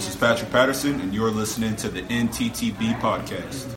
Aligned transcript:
This 0.00 0.08
is 0.08 0.16
Patrick 0.16 0.50
Patterson, 0.50 0.98
and 0.98 1.12
you're 1.12 1.30
listening 1.30 1.76
to 1.76 1.90
the 1.90 2.00
NTTB 2.04 2.98
podcast. 3.00 3.74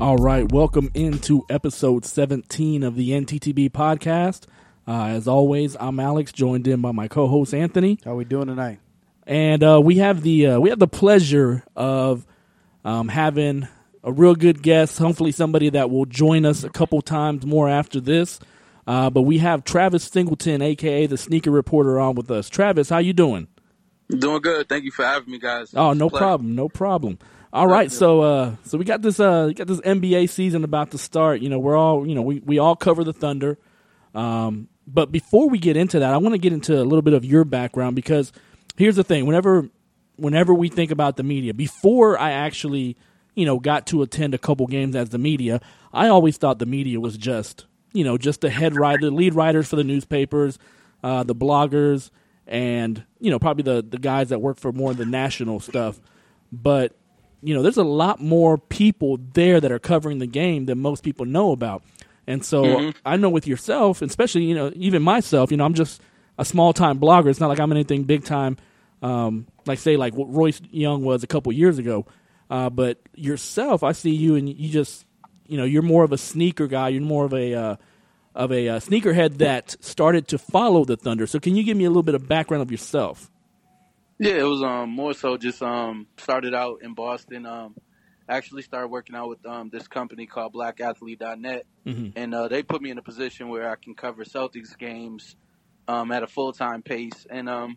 All 0.00 0.16
right, 0.16 0.50
welcome 0.50 0.90
into 0.94 1.44
episode 1.48 2.04
17 2.04 2.82
of 2.82 2.96
the 2.96 3.10
NTTB 3.10 3.70
podcast. 3.70 4.46
Uh, 4.86 5.04
as 5.06 5.28
always, 5.28 5.76
I'm 5.78 6.00
Alex, 6.00 6.32
joined 6.32 6.66
in 6.66 6.80
by 6.80 6.92
my 6.92 7.08
co-host 7.08 7.54
Anthony, 7.54 7.98
How 8.04 8.14
we 8.14 8.24
doing 8.24 8.46
tonight? 8.48 8.80
and 9.26 9.62
uh, 9.62 9.80
we 9.82 9.98
have 9.98 10.22
the 10.22 10.46
uh, 10.48 10.60
we 10.60 10.70
have 10.70 10.78
the 10.80 10.88
pleasure 10.88 11.62
of 11.76 12.26
um, 12.84 13.06
having 13.08 13.68
a 14.02 14.12
real 14.12 14.34
good 14.34 14.60
guest. 14.62 14.98
Hopefully, 14.98 15.30
somebody 15.30 15.70
that 15.70 15.90
will 15.90 16.04
join 16.06 16.44
us 16.44 16.64
a 16.64 16.68
couple 16.70 17.00
times 17.02 17.46
more 17.46 17.68
after 17.68 18.00
this. 18.00 18.40
Uh, 18.84 19.08
but 19.10 19.22
we 19.22 19.38
have 19.38 19.62
Travis 19.62 20.02
Singleton, 20.02 20.60
aka 20.60 21.06
the 21.06 21.16
Sneaker 21.16 21.52
Reporter, 21.52 22.00
on 22.00 22.16
with 22.16 22.28
us. 22.32 22.48
Travis, 22.48 22.88
how 22.88 22.98
you 22.98 23.12
doing? 23.12 23.46
Doing 24.08 24.42
good. 24.42 24.68
Thank 24.68 24.82
you 24.82 24.90
for 24.90 25.04
having 25.04 25.30
me, 25.30 25.38
guys. 25.38 25.72
Oh, 25.76 25.90
It's 25.92 25.98
no 26.00 26.10
problem, 26.10 26.56
no 26.56 26.68
problem. 26.68 27.18
All 27.52 27.68
right, 27.68 27.92
so 27.92 28.22
uh, 28.22 28.54
so 28.64 28.76
we 28.78 28.84
got 28.84 29.00
this 29.02 29.20
uh, 29.20 29.44
we 29.46 29.54
got 29.54 29.68
this 29.68 29.80
NBA 29.82 30.28
season 30.30 30.64
about 30.64 30.90
to 30.90 30.98
start. 30.98 31.40
You 31.40 31.48
know, 31.50 31.60
we're 31.60 31.76
all 31.76 32.04
you 32.04 32.16
know 32.16 32.22
we 32.22 32.40
we 32.40 32.58
all 32.58 32.74
cover 32.74 33.04
the 33.04 33.12
Thunder. 33.12 33.56
Um, 34.16 34.68
but 34.86 35.12
before 35.12 35.48
we 35.48 35.58
get 35.58 35.76
into 35.76 35.98
that, 35.98 36.12
I 36.12 36.16
want 36.16 36.34
to 36.34 36.38
get 36.38 36.52
into 36.52 36.74
a 36.74 36.84
little 36.84 37.02
bit 37.02 37.14
of 37.14 37.24
your 37.24 37.44
background 37.44 37.96
because 37.96 38.32
here's 38.76 38.96
the 38.96 39.04
thing: 39.04 39.26
whenever 39.26 39.68
whenever 40.16 40.54
we 40.54 40.68
think 40.68 40.90
about 40.90 41.16
the 41.16 41.22
media, 41.22 41.54
before 41.54 42.18
I 42.18 42.32
actually 42.32 42.96
you 43.34 43.46
know 43.46 43.58
got 43.58 43.86
to 43.88 44.02
attend 44.02 44.34
a 44.34 44.38
couple 44.38 44.66
games 44.66 44.96
as 44.96 45.10
the 45.10 45.18
media, 45.18 45.60
I 45.92 46.08
always 46.08 46.36
thought 46.36 46.58
the 46.58 46.66
media 46.66 47.00
was 47.00 47.16
just 47.16 47.66
you 47.92 48.04
know 48.04 48.18
just 48.18 48.40
the 48.40 48.50
head 48.50 48.76
writer, 48.76 49.10
lead 49.10 49.34
writers 49.34 49.68
for 49.68 49.76
the 49.76 49.84
newspapers, 49.84 50.58
uh, 51.02 51.22
the 51.22 51.34
bloggers, 51.34 52.10
and 52.46 53.04
you 53.20 53.30
know 53.30 53.38
probably 53.38 53.62
the 53.62 53.82
the 53.82 53.98
guys 53.98 54.30
that 54.30 54.40
work 54.40 54.58
for 54.58 54.72
more 54.72 54.90
of 54.90 54.96
the 54.96 55.06
national 55.06 55.60
stuff. 55.60 56.00
But 56.50 56.94
you 57.42 57.54
know, 57.54 57.62
there's 57.62 57.76
a 57.76 57.84
lot 57.84 58.20
more 58.20 58.56
people 58.56 59.18
there 59.34 59.60
that 59.60 59.72
are 59.72 59.78
covering 59.78 60.18
the 60.18 60.26
game 60.26 60.66
than 60.66 60.78
most 60.78 61.02
people 61.02 61.26
know 61.26 61.50
about. 61.50 61.82
And 62.32 62.44
so 62.44 62.92
I 63.04 63.16
know 63.16 63.28
with 63.28 63.46
yourself, 63.46 64.00
especially, 64.00 64.44
you 64.44 64.54
know, 64.54 64.72
even 64.74 65.02
myself, 65.02 65.50
you 65.50 65.56
know, 65.58 65.64
I'm 65.64 65.74
just 65.74 66.00
a 66.38 66.44
small 66.44 66.72
time 66.72 66.98
blogger. 66.98 67.26
It's 67.26 67.40
not 67.40 67.48
like 67.48 67.60
I'm 67.60 67.70
anything 67.70 68.04
big 68.04 68.24
time, 68.24 68.56
um, 69.02 69.46
like 69.66 69.78
say 69.78 69.96
like 69.96 70.14
what 70.14 70.32
Royce 70.32 70.60
Young 70.70 71.04
was 71.04 71.22
a 71.22 71.26
couple 71.26 71.52
years 71.52 71.78
ago. 71.78 72.06
Uh, 72.48 72.70
but 72.70 72.98
yourself, 73.14 73.82
I 73.82 73.92
see 73.92 74.14
you 74.14 74.36
and 74.36 74.48
you 74.48 74.70
just, 74.70 75.06
you 75.46 75.58
know, 75.58 75.64
you're 75.64 75.82
more 75.82 76.04
of 76.04 76.12
a 76.12 76.18
sneaker 76.18 76.66
guy. 76.66 76.88
You're 76.88 77.02
more 77.02 77.26
of 77.26 77.34
a, 77.34 77.54
uh, 77.54 77.76
of 78.34 78.50
a 78.50 78.68
uh, 78.68 78.80
sneakerhead 78.80 79.38
that 79.38 79.76
started 79.80 80.26
to 80.28 80.38
follow 80.38 80.86
the 80.86 80.96
Thunder. 80.96 81.26
So 81.26 81.38
can 81.38 81.54
you 81.54 81.64
give 81.64 81.76
me 81.76 81.84
a 81.84 81.90
little 81.90 82.02
bit 82.02 82.14
of 82.14 82.26
background 82.26 82.62
of 82.62 82.70
yourself? 82.70 83.30
Yeah, 84.18 84.34
it 84.34 84.44
was 84.44 84.62
um 84.62 84.90
more 84.90 85.14
so 85.14 85.36
just 85.36 85.62
um 85.62 86.06
started 86.16 86.54
out 86.54 86.78
in 86.82 86.94
Boston. 86.94 87.44
Um, 87.44 87.74
actually 88.28 88.62
started 88.62 88.88
working 88.88 89.14
out 89.16 89.28
with 89.28 89.44
um 89.46 89.70
this 89.70 89.88
company 89.88 90.26
called 90.26 90.52
BlackAthlete.net, 90.54 91.66
Mhm. 91.86 92.12
and 92.16 92.34
uh, 92.34 92.48
they 92.48 92.62
put 92.62 92.80
me 92.82 92.90
in 92.90 92.98
a 92.98 93.02
position 93.02 93.48
where 93.48 93.70
I 93.70 93.76
can 93.76 93.94
cover 93.94 94.24
Celtics 94.24 94.76
games 94.78 95.36
um 95.88 96.12
at 96.12 96.22
a 96.22 96.26
full 96.26 96.52
time 96.52 96.82
pace, 96.82 97.26
and 97.28 97.48
um 97.48 97.76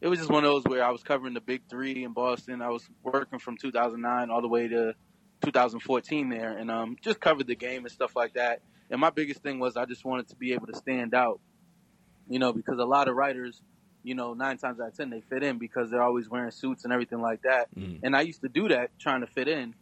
it 0.00 0.08
was 0.08 0.18
just 0.18 0.30
one 0.30 0.44
of 0.44 0.50
those 0.50 0.64
where 0.64 0.82
I 0.82 0.90
was 0.90 1.02
covering 1.02 1.34
the 1.34 1.40
Big 1.42 1.62
Three 1.68 2.04
in 2.04 2.12
Boston. 2.12 2.62
I 2.62 2.70
was 2.70 2.88
working 3.02 3.38
from 3.38 3.56
2009 3.58 4.30
all 4.30 4.40
the 4.40 4.48
way 4.48 4.66
to 4.68 4.94
2014 5.42 6.28
there, 6.28 6.56
and 6.56 6.70
um 6.70 6.96
just 7.02 7.20
covered 7.20 7.46
the 7.46 7.56
game 7.56 7.84
and 7.84 7.92
stuff 7.92 8.14
like 8.16 8.34
that. 8.34 8.62
And 8.90 9.00
my 9.00 9.10
biggest 9.10 9.42
thing 9.42 9.58
was 9.58 9.76
I 9.76 9.84
just 9.84 10.04
wanted 10.04 10.28
to 10.28 10.36
be 10.36 10.52
able 10.52 10.66
to 10.66 10.74
stand 10.76 11.14
out, 11.14 11.40
you 12.28 12.38
know, 12.38 12.52
because 12.52 12.78
a 12.78 12.84
lot 12.84 13.08
of 13.08 13.14
writers 13.16 13.62
you 14.02 14.14
know, 14.14 14.34
nine 14.34 14.56
times 14.58 14.80
out 14.80 14.88
of 14.88 14.96
ten 14.96 15.10
they 15.10 15.20
fit 15.20 15.42
in 15.42 15.58
because 15.58 15.90
they're 15.90 16.02
always 16.02 16.28
wearing 16.28 16.50
suits 16.50 16.84
and 16.84 16.92
everything 16.92 17.20
like 17.20 17.42
that. 17.42 17.68
Mhm. 17.76 18.00
And 18.02 18.16
I 18.16 18.22
used 18.22 18.40
to 18.42 18.48
do 18.48 18.68
that 18.68 18.90
trying 18.98 19.20
to 19.20 19.26
fit 19.26 19.48
in, 19.48 19.74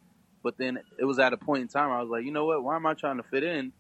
but 0.42 0.56
then 0.58 0.80
it 0.98 1.04
was 1.04 1.18
at 1.18 1.32
a 1.32 1.36
point 1.36 1.62
in 1.62 1.68
time 1.68 1.88
where 1.90 1.98
I 1.98 2.02
was 2.02 2.10
like, 2.10 2.24
you 2.24 2.32
know 2.32 2.46
what? 2.46 2.62
Why 2.64 2.76
am 2.76 2.86
I 2.86 2.94
trying 2.94 3.18
to 3.18 3.22
fit 3.22 3.44
in 3.44 3.72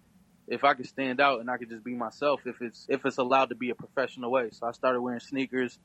if 0.46 0.64
I 0.64 0.74
could 0.74 0.86
stand 0.86 1.20
out 1.20 1.40
and 1.40 1.50
I 1.50 1.56
could 1.58 1.68
just 1.68 1.84
be 1.84 1.94
myself 1.94 2.46
if 2.46 2.60
it's 2.62 2.86
if 2.88 3.04
it's 3.04 3.18
allowed 3.18 3.48
to 3.50 3.54
be 3.54 3.70
a 3.70 3.74
professional 3.74 4.30
way? 4.30 4.50
So 4.52 4.66
I 4.66 4.72
started 4.72 5.00
wearing 5.00 5.20
sneakers, 5.20 5.78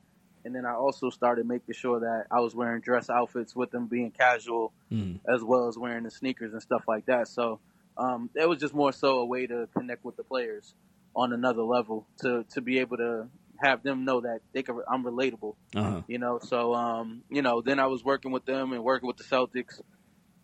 and 0.45 0.55
then 0.55 0.65
I 0.65 0.73
also 0.73 1.09
started 1.09 1.47
making 1.47 1.73
sure 1.75 1.99
that 2.01 2.27
I 2.29 2.39
was 2.39 2.53
wearing 2.55 2.81
dress 2.81 3.09
outfits 3.09 3.55
with 3.55 3.71
them 3.71 3.87
being 3.87 4.11
casual 4.11 4.73
Mhm. 4.91 5.19
as 5.27 5.43
well 5.43 5.67
as 5.67 5.77
wearing 5.77 6.03
the 6.03 6.11
sneakers 6.11 6.53
and 6.53 6.61
stuff 6.61 6.83
like 6.87 7.05
that. 7.07 7.27
So 7.27 7.59
um, 7.97 8.29
it 8.35 8.47
was 8.47 8.59
just 8.59 8.73
more 8.73 8.91
so 8.91 9.19
a 9.19 9.25
way 9.25 9.47
to 9.47 9.67
connect 9.75 10.03
with 10.03 10.15
the 10.15 10.23
players 10.23 10.75
on 11.15 11.31
another 11.33 11.61
level 11.63 12.07
to 12.19 12.43
to 12.51 12.61
be 12.61 12.79
able 12.79 12.97
to 12.97 13.29
have 13.63 13.81
them 13.83 14.05
know 14.05 14.21
that 14.21 14.41
they 14.53 14.63
can 14.63 14.79
I'm 14.91 15.03
relatable. 15.03 15.55
Uh-huh. 15.75 16.01
You 16.07 16.19
know, 16.19 16.39
so 16.41 16.73
um, 16.73 17.23
you 17.29 17.41
know, 17.41 17.61
then 17.61 17.79
I 17.79 17.87
was 17.87 18.03
working 18.03 18.31
with 18.31 18.45
them 18.45 18.73
and 18.73 18.83
working 18.83 19.07
with 19.07 19.17
the 19.17 19.23
Celtics, 19.23 19.81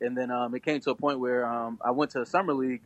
and 0.02 0.18
then 0.18 0.32
um, 0.32 0.56
it 0.56 0.64
came 0.64 0.80
to 0.82 0.92
a 0.92 0.96
point 0.96 1.20
where 1.20 1.46
um, 1.46 1.80
I 1.84 1.92
went 1.92 2.12
to 2.12 2.22
a 2.22 2.26
summer 2.26 2.54
league. 2.54 2.84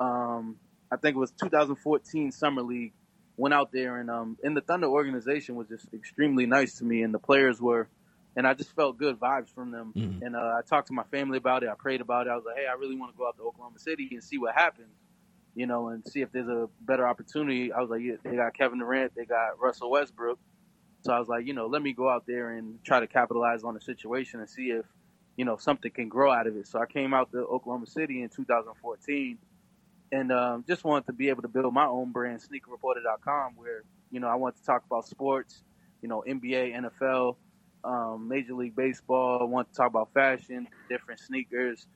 Um, 0.00 0.56
I 0.90 0.96
think 0.96 1.16
it 1.16 1.18
was 1.18 1.32
2014 1.42 2.32
summer 2.32 2.62
league. 2.62 2.92
Went 3.36 3.52
out 3.52 3.72
there 3.72 3.98
and 3.98 4.10
um, 4.10 4.38
and 4.44 4.56
the 4.56 4.60
Thunder 4.60 4.86
organization 4.86 5.56
was 5.56 5.66
just 5.68 5.86
extremely 5.92 6.46
nice 6.46 6.78
to 6.78 6.84
me, 6.84 7.02
and 7.02 7.12
the 7.12 7.18
players 7.18 7.60
were, 7.60 7.88
and 8.36 8.46
I 8.46 8.54
just 8.54 8.74
felt 8.76 8.96
good 8.96 9.18
vibes 9.18 9.52
from 9.52 9.72
them. 9.72 9.92
Mhm. 9.96 10.22
And 10.22 10.36
uh, 10.36 10.38
I 10.38 10.60
talked 10.68 10.86
to 10.88 10.94
my 10.94 11.02
family 11.10 11.38
about 11.38 11.64
it. 11.64 11.68
I 11.68 11.74
prayed 11.74 12.00
about 12.00 12.28
it. 12.28 12.30
I 12.30 12.36
was 12.36 12.44
like, 12.46 12.56
hey, 12.58 12.66
I 12.70 12.74
really 12.74 12.96
want 12.96 13.12
to 13.12 13.18
go 13.18 13.26
out 13.26 13.36
to 13.38 13.42
Oklahoma 13.42 13.80
City 13.80 14.08
and 14.12 14.22
see 14.22 14.38
what 14.38 14.54
happens 14.54 14.94
you 15.54 15.66
know, 15.66 15.88
and 15.88 16.06
see 16.06 16.20
if 16.20 16.32
there's 16.32 16.48
a 16.48 16.68
better 16.80 17.06
opportunity. 17.06 17.72
I 17.72 17.80
was 17.80 17.90
like, 17.90 18.02
yeah, 18.02 18.14
they 18.22 18.36
got 18.36 18.54
Kevin 18.54 18.78
Durant, 18.78 19.14
they 19.14 19.24
got 19.24 19.60
Russell 19.60 19.90
Westbrook. 19.90 20.38
So 21.02 21.12
I 21.12 21.18
was 21.18 21.28
like, 21.28 21.46
you 21.46 21.52
know, 21.52 21.66
let 21.66 21.82
me 21.82 21.92
go 21.92 22.08
out 22.08 22.24
there 22.26 22.50
and 22.50 22.82
try 22.82 23.00
to 23.00 23.06
capitalize 23.06 23.62
on 23.62 23.74
the 23.74 23.80
situation 23.80 24.40
and 24.40 24.48
see 24.48 24.70
if, 24.70 24.86
you 25.36 25.44
know, 25.44 25.56
something 25.56 25.90
can 25.90 26.08
grow 26.08 26.32
out 26.32 26.46
of 26.46 26.56
it. 26.56 26.66
So 26.66 26.80
I 26.80 26.86
came 26.86 27.12
out 27.12 27.30
to 27.32 27.38
Oklahoma 27.38 27.86
City 27.86 28.22
in 28.22 28.30
2014 28.30 29.38
and 30.12 30.32
um, 30.32 30.64
just 30.66 30.84
wanted 30.84 31.06
to 31.06 31.12
be 31.12 31.28
able 31.28 31.42
to 31.42 31.48
build 31.48 31.74
my 31.74 31.86
own 31.86 32.12
brand, 32.12 32.40
sneakerreporter.com, 32.40 33.52
where, 33.56 33.84
you 34.10 34.20
know, 34.20 34.28
I 34.28 34.36
wanted 34.36 34.60
to 34.60 34.64
talk 34.64 34.84
about 34.86 35.06
sports, 35.06 35.62
you 36.00 36.08
know, 36.08 36.24
NBA, 36.26 36.74
NFL, 36.74 37.36
um, 37.84 38.28
Major 38.28 38.54
League 38.54 38.76
Baseball. 38.76 39.40
I 39.42 39.62
to 39.64 39.74
talk 39.74 39.88
about 39.88 40.12
fashion, 40.14 40.68
different 40.88 41.20
sneakers, 41.20 41.86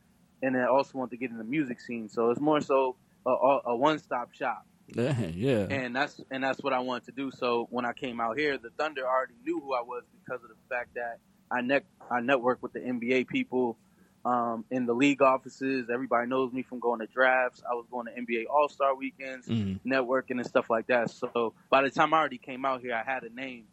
and 0.43 0.55
then 0.55 0.65
also 0.65 0.99
wanted 0.99 1.13
to 1.13 1.17
get 1.17 1.31
in 1.31 1.39
the 1.39 1.45
music 1.45 1.81
scene. 1.81 2.09
So 2.09 2.31
it's 2.31 2.41
more 2.41 2.61
so 2.61 2.97
a, 3.27 3.31
a, 3.31 3.61
a 3.67 3.77
one-stop 3.77 4.33
shop 4.35 4.65
Yeah, 4.89 5.19
yeah. 5.35 5.67
and 5.71 5.95
that's 5.95 6.21
and 6.31 6.43
that's 6.43 6.61
what 6.63 6.73
I 6.73 6.79
wanted 6.81 7.07
to 7.07 7.13
do. 7.13 7.31
So 7.31 7.67
when 7.71 7.85
I 7.85 7.93
came 7.93 8.21
out 8.21 8.39
here, 8.39 8.57
the 8.59 8.71
Thunder 8.79 9.03
already 9.07 9.35
knew 9.45 9.61
who 9.61 9.75
I 9.75 9.83
was 9.83 10.03
because 10.25 10.43
of 10.43 10.49
the 10.51 10.57
fact 10.75 10.95
that 10.95 11.19
I 11.51 11.61
net 11.61 11.85
I 12.11 12.21
network 12.21 12.63
with 12.63 12.73
the 12.73 12.81
NBA 12.81 13.29
people 13.29 13.77
um, 14.25 14.65
in 14.71 14.87
the 14.87 14.95
league 14.95 15.23
offices. 15.23 15.89
Everybody 15.93 16.27
knows 16.29 16.53
me 16.53 16.63
from 16.63 16.81
going 16.81 17.01
to 17.01 17.07
drafts. 17.07 17.63
I 17.71 17.75
was 17.75 17.87
going 17.91 18.07
to 18.07 18.13
NBA 18.13 18.45
All 18.51 18.69
Star 18.69 18.95
weekends, 18.95 19.47
Mhm. 19.49 19.81
networking 19.87 20.33
and 20.41 20.47
stuff 20.47 20.69
like 20.71 20.87
that. 20.89 21.11
So 21.11 21.55
by 21.71 21.83
the 21.83 21.91
time 21.91 22.13
I 22.15 22.19
already 22.19 22.39
came 22.39 22.65
out 22.65 22.81
here, 22.81 22.95
I 22.95 23.03
had 23.11 23.23
a 23.25 23.31
name. 23.35 23.65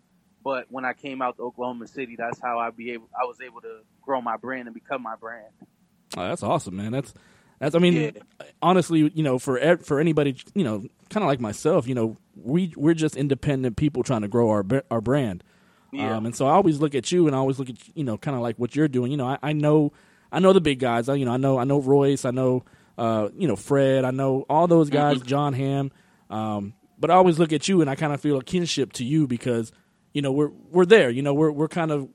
But 0.44 0.66
when 0.70 0.86
I 0.86 0.94
came 0.94 1.22
out 1.22 1.38
to 1.38 1.44
Oklahoma 1.44 1.88
City, 1.88 2.16
that's 2.18 2.40
how 2.42 2.60
I 2.60 2.70
be 2.70 2.92
able 2.92 3.10
I 3.20 3.26
was 3.26 3.38
able 3.42 3.62
to 3.62 3.80
grow 4.02 4.22
my 4.22 4.38
brand 4.38 4.68
and 4.68 4.74
become 4.76 5.02
my 5.02 5.16
brand. 5.16 5.52
Oh, 6.16 6.28
that's 6.28 6.44
awesome, 6.44 6.76
man. 6.76 6.92
That's 6.92 7.14
that's. 7.60 7.76
I 7.76 7.80
mean, 7.80 7.94
Yeah. 7.94 8.12
honestly, 8.62 9.12
you 9.14 9.24
know, 9.24 9.40
for 9.40 9.78
for 9.78 10.00
anybody, 10.00 10.36
you 10.54 10.64
know, 10.64 10.84
kind 11.10 11.24
of 11.24 11.28
like 11.28 11.40
myself, 11.40 11.88
you 11.88 11.96
know, 11.96 12.18
we 12.36 12.74
we're 12.76 12.94
just 12.94 13.16
independent 13.16 13.78
people 13.78 14.04
trying 14.04 14.22
to 14.22 14.28
grow 14.28 14.50
our 14.50 14.66
our 14.92 15.02
brand. 15.02 15.44
Yeah. 15.92 16.18
Um, 16.18 16.26
and 16.26 16.36
so 16.36 16.46
I 16.48 16.52
always 16.52 16.80
look 16.80 16.94
at 16.96 17.12
you, 17.12 17.28
and 17.28 17.36
I 17.36 17.40
always 17.40 17.58
look 17.60 17.70
at 17.70 17.78
you 17.96 18.04
know, 18.04 18.18
kind 18.18 18.36
of 18.36 18.42
like 18.42 18.58
what 18.58 18.76
you're 18.76 18.88
doing. 18.88 19.12
You 19.12 19.18
know, 19.18 19.28
I, 19.28 19.38
I 19.42 19.54
know 19.54 19.94
I 20.32 20.40
know 20.40 20.52
the 20.54 20.62
big 20.62 20.80
guys. 20.80 21.08
I, 21.08 21.16
you 21.16 21.26
know, 21.26 21.32
I 21.32 21.38
know 21.38 21.58
I 21.58 21.64
know 21.64 21.80
Royce. 21.80 22.26
I 22.26 22.32
know 22.32 22.66
uh, 22.98 23.30
you 23.38 23.48
know 23.48 23.56
Fred. 23.56 24.04
I 24.06 24.12
know 24.12 24.46
all 24.50 24.68
those 24.68 24.90
guys. 24.90 25.22
John 25.22 25.54
Hamm. 25.54 25.92
Um, 26.30 26.74
but 27.00 27.12
I 27.12 27.16
always 27.16 27.40
look 27.40 27.54
at 27.54 27.68
you, 27.68 27.82
and 27.82 27.90
I 27.90 27.96
kind 27.96 28.14
of 28.14 28.20
feel 28.22 28.38
a 28.38 28.44
kinship 28.44 28.94
to 28.94 29.04
you 29.06 29.28
because 29.28 29.72
you 30.14 30.22
know 30.22 30.32
we're 30.32 30.50
we're 30.72 30.86
there. 30.86 31.10
You 31.10 31.22
know, 31.22 31.34
we're 31.34 31.52
we're 31.52 31.68
kind 31.68 31.92
of 31.92 32.10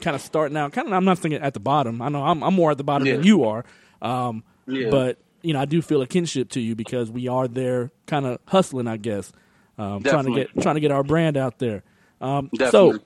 kind 0.00 0.14
of 0.16 0.22
starting 0.22 0.56
out. 0.56 0.72
Kind 0.72 0.88
of, 0.88 0.94
I'm 0.94 1.04
not 1.04 1.18
thinking 1.18 1.40
at 1.42 1.54
the 1.54 1.60
bottom. 1.60 2.00
I 2.02 2.08
know 2.08 2.24
I'm 2.24 2.42
I'm 2.42 2.54
more 2.54 2.70
at 2.70 2.78
the 2.78 2.84
bottom 2.84 3.06
than 3.06 3.22
you 3.24 3.44
are. 3.44 3.64
Um, 4.02 4.42
Yeah. 4.70 4.90
But 4.90 5.18
you 5.42 5.52
know, 5.54 5.60
I 5.60 5.64
do 5.64 5.80
feel 5.82 6.02
a 6.02 6.06
kinship 6.06 6.50
to 6.50 6.60
you 6.60 6.74
because 6.74 7.10
we 7.10 7.28
are 7.28 7.48
there, 7.48 7.90
kind 8.06 8.26
of 8.26 8.38
hustling, 8.46 8.86
I 8.86 8.96
guess, 8.98 9.32
um, 9.78 10.02
trying 10.02 10.24
to 10.26 10.34
get 10.34 10.62
trying 10.62 10.74
to 10.76 10.80
get 10.80 10.90
our 10.90 11.02
brand 11.02 11.36
out 11.36 11.58
there. 11.58 11.82
Um, 12.20 12.50
so 12.70 12.98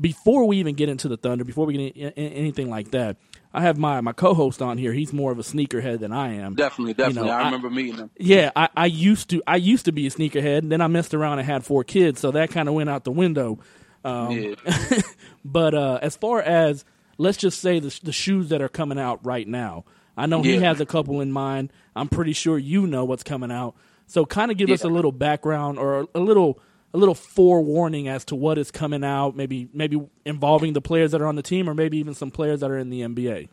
before 0.00 0.46
we 0.46 0.56
even 0.58 0.74
get 0.74 0.88
into 0.88 1.06
the 1.08 1.16
Thunder, 1.16 1.44
before 1.44 1.66
we 1.66 1.74
get 1.74 1.96
in, 1.96 2.10
in- 2.10 2.32
anything 2.32 2.68
like 2.68 2.90
that, 2.90 3.16
I 3.54 3.62
have 3.62 3.78
my 3.78 4.00
my 4.00 4.12
co-host 4.12 4.60
on 4.60 4.76
here. 4.78 4.92
He's 4.92 5.12
more 5.12 5.30
of 5.30 5.38
a 5.38 5.42
sneakerhead 5.42 6.00
than 6.00 6.12
I 6.12 6.34
am. 6.34 6.56
Definitely, 6.56 6.94
definitely. 6.94 7.28
know, 7.30 7.34
I 7.36 7.42
I- 7.42 7.44
remember 7.44 7.70
meeting 7.70 7.96
him. 7.96 8.10
Yeah, 8.18 8.50
I, 8.56 8.68
I 8.76 8.86
used 8.86 9.30
to 9.30 9.42
I 9.46 9.56
used 9.56 9.84
to 9.84 9.92
be 9.92 10.06
a 10.08 10.10
sneakerhead, 10.10 10.58
and 10.58 10.72
then 10.72 10.80
I 10.80 10.88
messed 10.88 11.14
around 11.14 11.38
and 11.38 11.46
had 11.46 11.64
four 11.64 11.84
kids, 11.84 12.20
so 12.20 12.32
that 12.32 12.50
kind 12.50 12.68
of 12.68 12.74
went 12.74 12.90
out 12.90 13.04
the 13.04 13.12
window. 13.12 13.60
Um, 14.04 14.32
yeah. 14.32 14.54
But 15.44 15.74
uh, 15.74 16.00
as 16.02 16.16
far 16.16 16.42
as 16.42 16.84
let's 17.18 17.38
just 17.38 17.60
say 17.60 17.78
the, 17.78 17.96
the 18.02 18.12
shoes 18.12 18.48
that 18.48 18.60
are 18.60 18.68
coming 18.68 18.98
out 18.98 19.24
right 19.24 19.46
now, 19.46 19.84
I 20.16 20.26
know 20.26 20.42
he 20.42 20.56
has 20.58 20.80
a 20.80 20.86
couple 20.86 21.20
in 21.20 21.30
mind. 21.30 21.72
I'm 21.94 22.08
pretty 22.08 22.32
sure 22.32 22.58
you 22.58 22.86
know 22.86 23.04
what's 23.04 23.22
coming 23.22 23.50
out. 23.50 23.74
So 24.06 24.24
kind 24.24 24.50
of 24.50 24.56
give 24.56 24.70
us 24.70 24.84
a 24.84 24.88
little 24.88 25.12
background 25.12 25.78
or 25.78 26.06
a 26.14 26.20
little 26.20 26.60
a 26.94 26.98
little 26.98 27.14
forewarning 27.14 28.08
as 28.08 28.24
to 28.26 28.36
what 28.36 28.56
is 28.58 28.70
coming 28.70 29.04
out. 29.04 29.36
Maybe 29.36 29.68
maybe 29.72 30.00
involving 30.24 30.72
the 30.72 30.80
players 30.80 31.10
that 31.12 31.20
are 31.20 31.26
on 31.26 31.36
the 31.36 31.42
team, 31.42 31.68
or 31.68 31.74
maybe 31.74 31.98
even 31.98 32.14
some 32.14 32.30
players 32.30 32.60
that 32.60 32.70
are 32.70 32.78
in 32.78 32.88
the 32.90 33.02
NBA. 33.02 33.48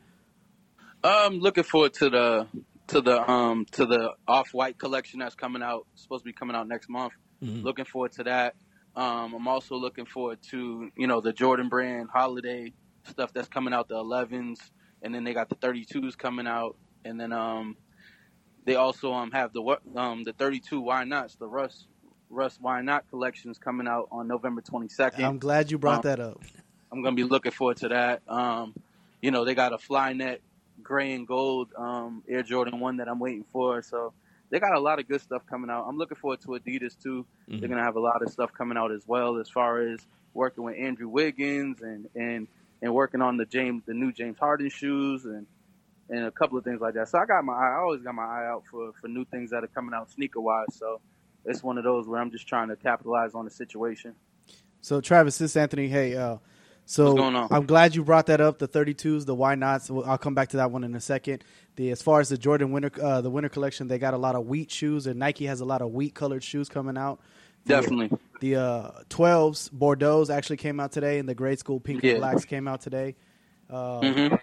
I'm 1.04 1.39
looking 1.39 1.63
forward 1.63 1.94
to 1.95 2.10
the 2.10 2.48
to 2.88 3.01
the 3.01 3.30
um 3.30 3.65
to 3.71 3.86
the 3.86 4.12
off 4.27 4.54
white 4.54 4.77
collection 4.77 5.19
that's 5.19 5.36
coming 5.36 5.62
out. 5.62 5.86
Supposed 5.95 6.24
to 6.24 6.30
be 6.30 6.33
coming 6.33 6.56
out 6.56 6.68
next 6.68 6.89
month. 6.89 7.13
Looking 7.42 7.86
forward 7.86 8.13
to 8.13 8.24
that. 8.24 8.56
Um, 8.95 9.33
I'm 9.33 9.48
also 9.48 9.75
looking 9.75 10.06
forward 10.06 10.39
to 10.51 10.89
you 10.95 11.07
know 11.07 11.19
the 11.19 11.33
Jordan 11.33 11.68
brand 11.68 12.10
holiday 12.13 12.71
stuff 13.10 13.33
that's 13.33 13.50
coming 13.50 13.74
out, 13.74 13.89
the 13.89 13.95
11s, 13.95 14.60
and 15.03 15.13
then 15.13 15.23
they 15.23 15.33
got 15.33 15.50
the 15.50 15.55
32s 15.55 16.17
coming 16.17 16.47
out, 16.47 16.75
and 17.05 17.19
then 17.19 17.31
um 17.31 17.77
they 18.65 18.75
also 18.75 19.13
um 19.13 19.31
have 19.31 19.53
the 19.53 19.77
um 19.95 20.23
the 20.23 20.33
32 20.33 20.79
why 20.81 21.03
nots 21.03 21.35
the 21.35 21.47
Russ 21.47 21.85
Russ 22.29 22.57
why 22.59 22.81
not 22.81 23.07
collections 23.09 23.57
coming 23.59 23.88
out 23.88 24.07
on 24.11 24.27
November 24.27 24.61
22nd. 24.61 25.19
I'm 25.23 25.38
glad 25.38 25.69
you 25.69 25.77
brought 25.77 25.97
Um, 25.97 26.01
that 26.03 26.19
up. 26.19 26.41
I'm 26.91 27.01
gonna 27.03 27.15
be 27.15 27.23
looking 27.23 27.51
forward 27.51 27.77
to 27.77 27.89
that. 27.89 28.21
Um, 28.27 28.73
you 29.21 29.31
know, 29.31 29.45
they 29.45 29.53
got 29.55 29.73
a 29.73 29.77
Flyknit 29.77 30.39
gray 30.81 31.13
and 31.13 31.27
gold 31.27 31.69
um, 31.77 32.23
Air 32.27 32.41
Jordan 32.44 32.79
one 32.79 32.97
that 32.97 33.07
I'm 33.07 33.19
waiting 33.19 33.45
for. 33.51 33.81
So 33.81 34.13
they 34.50 34.59
got 34.59 34.75
a 34.75 34.79
lot 34.79 35.00
of 35.00 35.07
good 35.07 35.21
stuff 35.21 35.44
coming 35.47 35.69
out. 35.69 35.85
I'm 35.88 35.97
looking 35.97 36.17
forward 36.17 36.41
to 36.41 36.47
Adidas 36.50 36.97
too. 37.01 37.25
They're 37.59 37.69
gonna 37.69 37.83
have 37.83 37.95
a 37.95 38.00
lot 38.01 38.21
of 38.21 38.29
stuff 38.31 38.51
coming 38.53 38.77
out 38.77 38.91
as 38.91 39.07
well, 39.07 39.38
as 39.38 39.50
far 39.50 39.79
as 39.81 40.05
working 40.33 40.63
with 40.63 40.75
Andrew 40.77 41.07
Wiggins 41.09 41.81
and 41.81 42.07
and 42.15 42.47
and 42.83 42.94
working 42.94 43.21
on 43.21 43.38
the 43.38 43.45
James 43.45 43.81
the 43.88 43.94
new 43.94 44.12
James 44.12 44.38
Harden 44.38 44.69
shoes 44.69 45.25
and 45.25 45.47
and 46.09 46.25
a 46.25 46.31
couple 46.31 46.57
of 46.57 46.65
things 46.65 46.81
like 46.81 46.94
that. 46.95 47.07
So 47.07 47.18
I 47.18 47.25
got 47.25 47.44
my 47.44 47.53
eye, 47.53 47.77
I 47.77 47.80
always 47.80 48.01
got 48.01 48.13
my 48.13 48.25
eye 48.25 48.45
out 48.45 48.65
for 48.69 48.91
for 49.01 49.07
new 49.07 49.25
things 49.25 49.50
that 49.50 49.63
are 49.63 49.68
coming 49.68 49.95
out 49.95 50.12
sneaker 50.12 50.41
wise. 50.41 50.68
So 50.74 51.00
it's 51.45 51.63
one 51.63 51.77
of 51.77 51.85
those 51.85 52.07
where 52.07 52.19
I'm 52.19 52.30
just 52.30 52.47
trying 52.47 52.68
to 52.68 52.75
capitalize 52.75 53.33
on 53.33 53.45
the 53.45 53.51
situation. 53.51 54.13
So 54.81 55.00
Travis, 55.00 55.38
this 55.38 55.51
is 55.51 55.57
Anthony. 55.57 55.88
Hey, 55.88 56.15
uh, 56.15 56.38
so 56.85 57.06
What's 57.06 57.18
going 57.18 57.35
on? 57.38 57.47
I'm 57.51 57.65
glad 57.65 57.95
you 57.95 58.03
brought 58.03 58.25
that 58.25 58.41
up. 58.41 58.59
The 58.59 58.68
32s, 58.68 59.25
the 59.25 59.33
why 59.33 59.56
nots. 59.56 59.89
I'll 59.89 60.18
come 60.18 60.36
back 60.36 60.50
to 60.50 60.57
that 60.57 60.69
one 60.69 60.83
in 60.83 60.94
a 60.94 61.00
second. 61.00 61.45
The 61.77 61.89
as 61.91 62.01
far 62.01 62.19
as 62.19 62.27
the 62.27 62.38
Jordan 62.38 62.74
winter, 62.74 62.91
uh, 63.01 63.21
the 63.21 63.29
winter 63.29 63.50
collection, 63.50 63.88
they 63.88 63.97
got 63.97 64.13
a 64.13 64.18
lot 64.18 64.36
of 64.36 64.45
wheat 64.45 64.69
shoes, 64.69 65.07
and 65.07 65.18
Nike 65.18 65.45
has 65.45 65.62
a 65.62 65.65
lot 65.65 65.81
of 65.81 65.91
wheat 65.91 66.13
colored 66.13 66.44
shoes 66.44 66.68
coming 66.68 66.97
out. 66.97 67.21
Definitely. 67.65 68.18
The 68.39 68.57
uh, 68.57 68.92
12s 69.10 69.69
Bordeaux's 69.71 70.30
actually 70.30 70.57
came 70.57 70.80
out 70.80 70.92
today, 70.92 71.19
and 71.19 71.30
the 71.30 71.36
grade 71.36 71.60
school 71.60 71.80
pink 71.80 72.04
Yeah. 72.04 72.12
and 72.12 72.19
blacks 72.19 72.45
came 72.45 72.68
out 72.68 72.81
today. 72.81 73.15
Uh, 73.69 74.12
hmm 74.13 74.36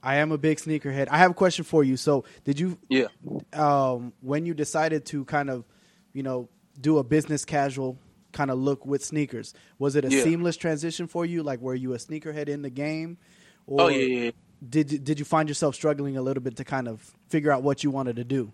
I 0.00 0.16
am 0.18 0.30
a 0.30 0.38
big 0.38 0.58
sneakerhead. 0.58 1.08
I 1.10 1.18
have 1.18 1.32
a 1.32 1.34
question 1.34 1.64
for 1.64 1.82
you. 1.82 1.96
So, 1.96 2.24
did 2.44 2.60
you 2.60 2.78
Yeah. 2.88 3.08
um, 3.52 4.12
when 4.20 4.46
you 4.46 4.54
decided 4.54 5.04
to 5.06 5.24
kind 5.24 5.50
of, 5.50 5.64
you 6.12 6.22
know, 6.22 6.48
do 6.80 6.98
a 6.98 7.04
business 7.04 7.44
casual 7.44 7.98
kind 8.30 8.52
of 8.52 8.58
look 8.58 8.86
with 8.86 9.04
sneakers, 9.04 9.54
was 9.80 9.96
it 9.96 10.04
a 10.04 10.10
Yeah. 10.10 10.22
seamless 10.22 10.56
transition 10.56 11.08
for 11.08 11.26
you? 11.26 11.42
Like, 11.42 11.60
were 11.60 11.74
you 11.74 11.94
a 11.94 11.96
sneakerhead 11.98 12.48
in 12.48 12.62
the 12.62 12.70
game, 12.70 13.18
or 13.66 13.80
Oh 13.82 13.88
yeah, 13.88 14.04
yeah. 14.24 14.30
did 14.66 15.02
did 15.02 15.18
you 15.18 15.24
find 15.24 15.48
yourself 15.48 15.74
struggling 15.74 16.16
a 16.16 16.22
little 16.22 16.42
bit 16.44 16.56
to 16.58 16.64
kind 16.64 16.86
of 16.86 17.00
figure 17.28 17.50
out 17.50 17.64
what 17.64 17.82
you 17.82 17.90
wanted 17.90 18.16
to 18.16 18.24
do? 18.24 18.52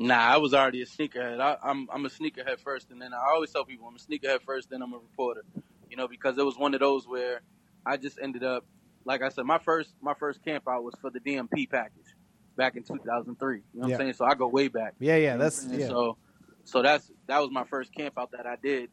Nah, 0.00 0.14
I 0.16 0.36
was 0.36 0.54
already 0.54 0.80
a 0.82 0.86
sneakerhead. 0.86 1.40
I, 1.40 1.56
I'm 1.62 1.88
I'm 1.92 2.06
a 2.06 2.08
sneakerhead 2.08 2.60
first, 2.60 2.90
and 2.90 3.02
then 3.02 3.12
I 3.12 3.32
always 3.34 3.50
tell 3.50 3.64
people 3.64 3.88
I'm 3.88 3.96
a 3.96 3.98
sneakerhead 3.98 4.42
first, 4.42 4.70
then 4.70 4.80
I'm 4.80 4.92
a 4.92 4.98
reporter. 4.98 5.42
You 5.90 5.96
know, 5.96 6.06
because 6.06 6.38
it 6.38 6.44
was 6.44 6.56
one 6.56 6.72
of 6.74 6.80
those 6.80 7.06
where 7.08 7.40
I 7.84 7.96
just 7.96 8.18
ended 8.22 8.44
up, 8.44 8.64
like 9.04 9.22
I 9.22 9.28
said, 9.28 9.44
my 9.44 9.58
first 9.58 9.90
my 10.00 10.14
first 10.14 10.44
camp 10.44 10.68
out 10.68 10.84
was 10.84 10.94
for 11.00 11.10
the 11.10 11.18
DMP 11.18 11.68
package 11.68 12.14
back 12.56 12.76
in 12.76 12.84
2003. 12.84 13.56
You 13.56 13.62
know 13.80 13.80
what 13.80 13.88
Yeah. 13.88 13.94
I'm 13.96 14.00
saying? 14.00 14.12
So 14.14 14.24
I 14.24 14.34
go 14.34 14.46
way 14.46 14.68
back. 14.68 14.94
Yeah, 15.00 15.16
yeah, 15.16 15.32
You 15.32 15.38
know 15.38 15.44
that's 15.44 15.66
yeah. 15.68 15.88
So, 15.88 16.16
so 16.64 16.82
that's 16.82 17.10
that 17.26 17.40
was 17.40 17.50
my 17.50 17.64
first 17.64 17.92
camp 17.92 18.14
out 18.18 18.30
that 18.32 18.46
I 18.46 18.54
did, 18.62 18.90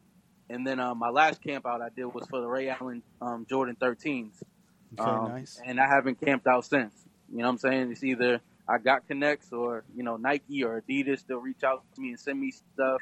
and 0.50 0.66
then 0.66 0.80
um, 0.80 0.98
my 0.98 1.10
last 1.10 1.40
camp 1.40 1.66
out 1.66 1.82
I 1.82 1.90
did 1.94 2.06
was 2.06 2.26
for 2.28 2.40
the 2.40 2.48
Ray 2.48 2.68
Allen 2.68 3.04
um, 3.20 3.46
Jordan 3.48 3.76
13s. 3.80 4.42
Okay, 4.98 5.08
Um, 5.08 5.28
nice. 5.28 5.60
And 5.64 5.78
I 5.78 5.86
haven't 5.86 6.20
camped 6.20 6.48
out 6.48 6.64
since. 6.64 6.94
You 7.30 7.38
know 7.38 7.44
what 7.44 7.50
I'm 7.50 7.58
saying? 7.58 7.92
It's 7.92 8.02
either 8.02 8.40
I 8.68 8.78
got 8.78 9.06
connects 9.06 9.52
or, 9.52 9.84
you 9.94 10.02
know, 10.02 10.16
Nike 10.16 10.64
or 10.64 10.82
Adidas, 10.82 11.24
they'll 11.26 11.38
reach 11.38 11.62
out 11.62 11.84
to 11.94 12.00
me 12.00 12.10
and 12.10 12.20
send 12.20 12.40
me 12.40 12.50
stuff. 12.50 13.00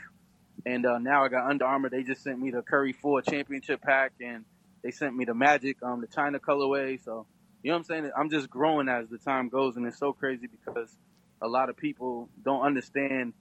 And 0.67 0.85
uh, 0.87 0.99
now 0.99 1.25
I 1.25 1.29
got 1.29 1.49
Under 1.49 1.65
Armour. 1.65 1.91
They 1.91 2.03
just 2.03 2.23
sent 2.23 2.39
me 2.39 2.51
the 2.51 2.63
Curry 2.63 2.93
4 2.93 3.23
championship 3.23 3.83
pack 3.83 4.13
and 4.21 4.45
they 4.83 4.91
sent 4.91 5.17
me 5.17 5.25
the 5.25 5.35
Magic, 5.35 5.83
um, 5.83 6.01
the 6.01 6.07
China 6.07 6.39
colorway. 6.39 7.03
So, 7.03 7.27
you 7.63 7.71
know 7.71 7.77
what 7.77 7.79
I'm 7.79 7.85
saying? 7.85 8.11
I'm 8.17 8.31
just 8.31 8.51
growing 8.51 8.89
as 8.89 9.09
the 9.09 9.19
time 9.19 9.49
goes. 9.49 9.77
And 9.77 9.87
it's 9.87 9.99
so 9.99 10.13
crazy 10.13 10.47
because 10.47 10.95
a 11.41 11.49
lot 11.49 11.71
of 11.71 11.77
people 11.77 12.29
don't 12.43 12.63
understand 12.63 13.33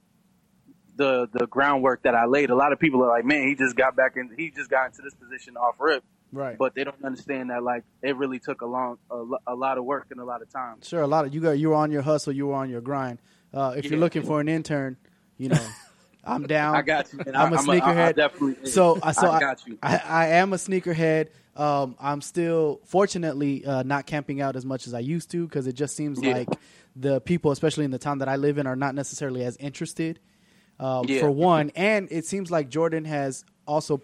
the 0.96 1.28
the 1.32 1.46
groundwork 1.46 2.02
that 2.04 2.14
I 2.14 2.26
laid. 2.26 2.50
A 2.50 2.54
lot 2.54 2.72
of 2.72 2.78
people 2.78 3.02
are 3.02 3.08
like, 3.08 3.24
man, 3.24 3.48
he 3.48 3.54
just 3.54 3.76
got 3.76 3.96
back 3.96 4.12
in, 4.16 4.30
he 4.36 4.50
just 4.50 4.70
got 4.70 4.86
into 4.86 5.02
this 5.02 5.14
position 5.14 5.56
off 5.56 5.76
rip 5.80 6.04
Right. 6.34 6.58
but 6.58 6.74
they 6.74 6.84
don't 6.84 7.02
understand 7.04 7.50
that 7.50 7.62
like 7.62 7.84
it 8.02 8.16
really 8.16 8.38
took 8.38 8.60
a 8.62 8.66
long 8.66 8.98
a, 9.10 9.24
a 9.46 9.54
lot 9.54 9.78
of 9.78 9.84
work 9.84 10.06
and 10.10 10.20
a 10.20 10.24
lot 10.24 10.42
of 10.42 10.50
time 10.50 10.76
Sure, 10.82 11.00
a 11.02 11.06
lot 11.06 11.24
of 11.24 11.34
you 11.34 11.40
got 11.40 11.52
you 11.52 11.68
were 11.70 11.74
on 11.76 11.90
your 11.90 12.02
hustle, 12.02 12.32
you 12.32 12.46
were 12.48 12.54
on 12.54 12.68
your 12.70 12.80
grind. 12.80 13.18
Uh, 13.52 13.74
if 13.76 13.84
you're 13.86 14.00
looking 14.00 14.22
for 14.22 14.40
an 14.40 14.48
intern, 14.48 14.96
you 15.38 15.48
know, 15.48 15.66
I'm 16.24 16.42
down. 16.46 16.74
i 16.74 16.82
got 16.82 17.12
you 17.12 17.20
and 17.26 17.36
I'm 17.36 17.52
a 17.52 17.56
I, 17.56 17.58
I- 17.58 17.62
I 17.62 17.64
sneakerhead. 17.66 18.16
definitely 18.16 18.70
So, 18.70 18.98
uh, 19.00 19.12
so 19.12 19.28
I 19.30 19.36
I, 19.36 19.40
got 19.40 19.66
you. 19.66 19.78
I, 19.82 19.96
I 20.04 20.26
am 20.28 20.52
a 20.52 20.56
sneakerhead. 20.56 21.28
Um, 21.56 21.94
I'm 22.00 22.20
still, 22.20 22.80
fortunately, 22.86 23.64
uh, 23.64 23.84
not 23.84 24.06
camping 24.06 24.40
out 24.40 24.56
as 24.56 24.64
much 24.66 24.88
as 24.88 24.94
I 24.94 24.98
used 24.98 25.30
to 25.30 25.46
because 25.46 25.68
it 25.68 25.74
just 25.74 25.94
seems 25.94 26.20
Yeah. 26.20 26.32
like 26.38 26.48
the 26.96 27.20
people, 27.20 27.52
especially 27.52 27.84
in 27.84 27.92
the 27.92 27.98
town 27.98 28.18
that 28.18 28.28
I 28.28 28.36
live 28.36 28.58
in, 28.58 28.66
are 28.66 28.74
not 28.74 28.94
necessarily 28.96 29.44
as 29.44 29.56
interested. 29.58 30.18
Um, 30.80 31.04
Yeah. 31.06 31.20
For 31.20 31.30
one, 31.30 31.70
and 31.76 32.08
it 32.10 32.24
seems 32.26 32.50
like 32.50 32.70
Jordan 32.70 33.04
has 33.04 33.44
also 33.68 34.00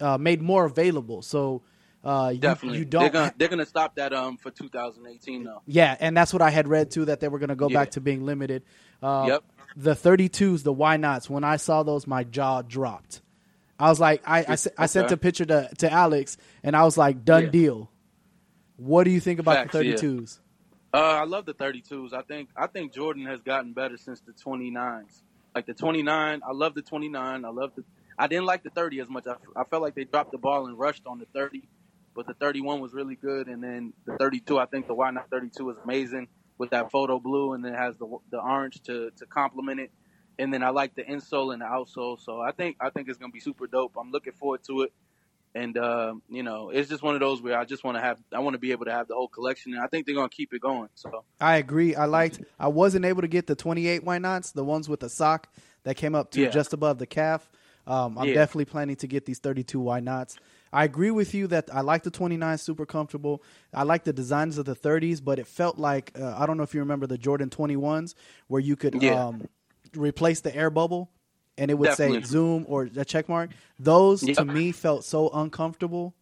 uh, 0.00 0.18
made 0.18 0.42
more 0.42 0.64
available. 0.66 1.22
So 1.22 1.62
uh, 2.04 2.32
you, 2.34 2.40
definitely 2.40 2.78
you 2.80 2.84
they're 2.98 3.10
don't. 3.10 3.12
gonna 3.12 3.34
they're 3.38 3.48
gonna 3.48 3.66
stop 3.66 3.96
that 3.96 4.12
um 4.12 4.36
for 4.38 4.50
2018 4.50 5.44
though 5.44 5.62
Yeah, 5.66 5.96
and 6.00 6.16
that's 6.16 6.32
what 6.32 6.42
I 6.42 6.50
had 6.50 6.68
read 6.68 6.90
too 6.90 7.06
that 7.06 7.20
they 7.20 7.28
were 7.28 7.38
going 7.38 7.48
to 7.50 7.56
go 7.56 7.68
Yeah. 7.68 7.78
back 7.80 7.92
to 7.92 8.00
being 8.00 8.24
limited. 8.24 8.64
Uh, 9.02 9.26
Yep. 9.28 9.44
The 9.76 9.94
32s, 9.94 10.62
the 10.62 10.72
why 10.72 10.96
nots. 10.98 11.28
When 11.30 11.44
I 11.44 11.56
saw 11.56 11.82
those, 11.82 12.06
my 12.06 12.24
jaw 12.24 12.62
dropped. 12.62 13.22
I 13.78 13.88
was 13.88 14.00
like, 14.00 14.22
I 14.26 14.86
sent 14.86 15.06
Okay. 15.06 15.14
a 15.14 15.16
picture 15.16 15.44
to, 15.46 15.68
to 15.78 15.92
Alex, 15.92 16.36
and 16.62 16.76
I 16.76 16.84
was 16.84 16.96
like, 16.96 17.24
done 17.24 17.44
Yeah. 17.44 17.50
deal. 17.50 17.90
What 18.76 19.04
do 19.04 19.10
you 19.10 19.20
think 19.20 19.40
about 19.40 19.54
Facts, 19.56 19.72
the 19.72 19.84
yeah. 19.84 19.94
32s? 19.94 20.40
uh 20.94 20.98
i 20.98 21.24
love 21.24 21.46
the 21.46 21.54
32s 21.54 22.12
i 22.12 22.22
think 22.22 22.50
i 22.56 22.66
think 22.66 22.92
jordan 22.94 23.26
has 23.26 23.40
gotten 23.42 23.72
better 23.72 23.96
since 23.96 24.20
the 24.22 24.32
29s 24.32 25.22
like 25.54 25.66
the 25.66 25.74
29 25.74 26.40
i 26.46 26.52
love 26.52 26.74
the 26.74 26.82
29 26.82 27.44
i 27.44 27.48
love 27.48 27.72
the 27.76 27.84
i 28.18 28.26
didn't 28.26 28.46
like 28.46 28.62
the 28.62 28.70
30 28.70 29.00
as 29.00 29.08
much 29.08 29.24
i, 29.26 29.34
I 29.56 29.64
felt 29.64 29.82
like 29.82 29.94
they 29.94 30.04
dropped 30.04 30.32
the 30.32 30.38
ball 30.38 30.66
and 30.66 30.78
rushed 30.78 31.02
on 31.06 31.18
the 31.18 31.26
30 31.34 31.68
but 32.14 32.26
the 32.26 32.34
31 32.34 32.80
was 32.80 32.92
really 32.92 33.16
good 33.16 33.48
and 33.48 33.62
then 33.62 33.92
the 34.06 34.16
32 34.18 34.58
i 34.58 34.66
think 34.66 34.86
the 34.86 34.94
why 34.94 35.10
not 35.10 35.30
32 35.30 35.70
is 35.70 35.76
amazing 35.84 36.28
with 36.58 36.70
that 36.70 36.90
photo 36.90 37.18
blue 37.18 37.52
and 37.54 37.64
then 37.64 37.74
it 37.74 37.78
has 37.78 37.96
the 37.98 38.06
the 38.30 38.38
orange 38.38 38.80
to 38.82 39.10
to 39.16 39.26
complement 39.26 39.80
it 39.80 39.90
and 40.38 40.52
then 40.52 40.62
i 40.62 40.68
like 40.70 40.94
the 40.94 41.02
insole 41.02 41.52
and 41.52 41.62
the 41.62 41.66
outsole 41.66 42.18
so 42.20 42.40
i 42.40 42.52
think 42.52 42.76
i 42.80 42.90
think 42.90 43.08
it's 43.08 43.18
gonna 43.18 43.32
be 43.32 43.40
super 43.40 43.66
dope 43.66 43.92
i'm 43.98 44.10
looking 44.10 44.32
forward 44.32 44.60
to 44.64 44.82
it 44.82 44.92
and 45.56 45.78
uh, 45.78 46.14
you 46.28 46.42
know 46.42 46.70
it's 46.70 46.88
just 46.88 47.02
one 47.02 47.14
of 47.14 47.20
those 47.20 47.40
where 47.40 47.58
i 47.58 47.64
just 47.64 47.84
want 47.84 47.96
to 47.96 48.00
have 48.00 48.18
i 48.32 48.38
want 48.40 48.54
to 48.54 48.58
be 48.58 48.72
able 48.72 48.84
to 48.84 48.92
have 48.92 49.08
the 49.08 49.14
whole 49.14 49.28
collection 49.28 49.72
and 49.72 49.82
i 49.82 49.86
think 49.86 50.06
they're 50.06 50.14
gonna 50.14 50.28
keep 50.28 50.52
it 50.52 50.60
going 50.60 50.88
so 50.94 51.24
I 51.40 51.56
agree. 51.56 51.94
I 51.94 52.04
liked. 52.06 52.40
I 52.58 52.68
wasn't 52.68 53.04
able 53.04 53.22
to 53.22 53.28
get 53.28 53.46
the 53.46 53.56
28 53.56 54.04
why 54.04 54.18
nots, 54.18 54.52
the 54.52 54.64
ones 54.64 54.88
with 54.88 55.00
the 55.00 55.10
sock 55.10 55.48
that 55.82 55.96
came 55.96 56.14
up 56.14 56.30
to 56.30 56.40
Yeah. 56.40 56.48
just 56.48 56.72
above 56.72 56.98
the 56.98 57.06
calf. 57.06 57.50
Um, 57.86 58.16
I'm 58.18 58.28
Yeah. 58.28 58.34
definitely 58.34 58.64
planning 58.66 58.96
to 58.96 59.06
get 59.06 59.26
these 59.26 59.38
32 59.38 59.78
why 59.80 60.00
nots. 60.00 60.36
I 60.72 60.84
agree 60.84 61.10
with 61.10 61.34
you 61.34 61.46
that 61.48 61.68
I 61.72 61.82
like 61.82 62.02
the 62.02 62.10
29 62.10 62.58
super 62.58 62.86
comfortable. 62.86 63.42
I 63.72 63.82
like 63.84 64.04
the 64.04 64.12
designs 64.12 64.58
of 64.58 64.64
the 64.64 64.74
30s, 64.74 65.20
but 65.22 65.38
it 65.38 65.46
felt 65.46 65.78
like 65.78 66.12
uh, 66.18 66.34
I 66.36 66.46
don't 66.46 66.56
know 66.56 66.62
if 66.62 66.74
you 66.74 66.80
remember 66.80 67.06
the 67.06 67.18
Jordan 67.18 67.50
21s 67.50 68.14
where 68.48 68.60
you 68.60 68.74
could 68.76 69.00
Yeah. 69.00 69.26
um, 69.26 69.48
replace 69.96 70.40
the 70.40 70.54
air 70.54 70.70
bubble 70.70 71.10
and 71.58 71.70
it 71.70 71.74
would 71.74 71.92
say 71.94 72.20
zoom 72.22 72.64
or 72.68 72.88
a 72.96 73.04
check 73.04 73.28
mark. 73.28 73.50
Those 73.78 74.20
to 74.22 74.44
me 74.44 74.72
felt 74.72 75.04
so 75.04 75.28
uncomfortable. 75.30 76.14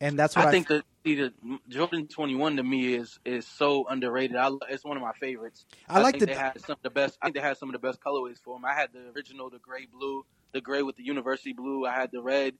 And 0.00 0.18
that's 0.18 0.34
what 0.34 0.46
I, 0.46 0.48
I 0.48 0.50
think 0.52 0.68
that 0.68 0.84
see, 1.04 1.14
the 1.16 1.32
Jordan 1.68 2.06
21 2.06 2.56
to 2.56 2.62
me 2.62 2.94
is 2.94 3.18
is 3.26 3.46
so 3.46 3.86
underrated. 3.86 4.34
I, 4.36 4.50
it's 4.70 4.82
one 4.82 4.96
of 4.96 5.02
my 5.02 5.12
favorites. 5.12 5.66
I 5.90 6.00
like 6.00 6.12
think 6.14 6.20
the- 6.20 6.26
they 6.26 6.34
had 6.34 6.58
some 6.60 6.72
of 6.74 6.82
the 6.82 6.88
best. 6.88 7.18
I 7.20 7.26
think 7.26 7.34
they 7.36 7.42
had 7.42 7.58
some 7.58 7.68
of 7.68 7.74
the 7.74 7.86
best 7.86 8.00
colorways 8.00 8.38
for 8.42 8.54
them. 8.56 8.64
I 8.64 8.72
had 8.72 8.94
the 8.94 9.10
original, 9.14 9.50
the 9.50 9.58
gray 9.58 9.86
blue, 9.92 10.24
the 10.52 10.60
gray 10.60 10.82
with 10.82 10.96
the 10.96 11.04
university 11.04 11.52
blue. 11.52 11.86
I 11.86 11.92
had 11.94 12.10
the 12.12 12.22
red, 12.22 12.54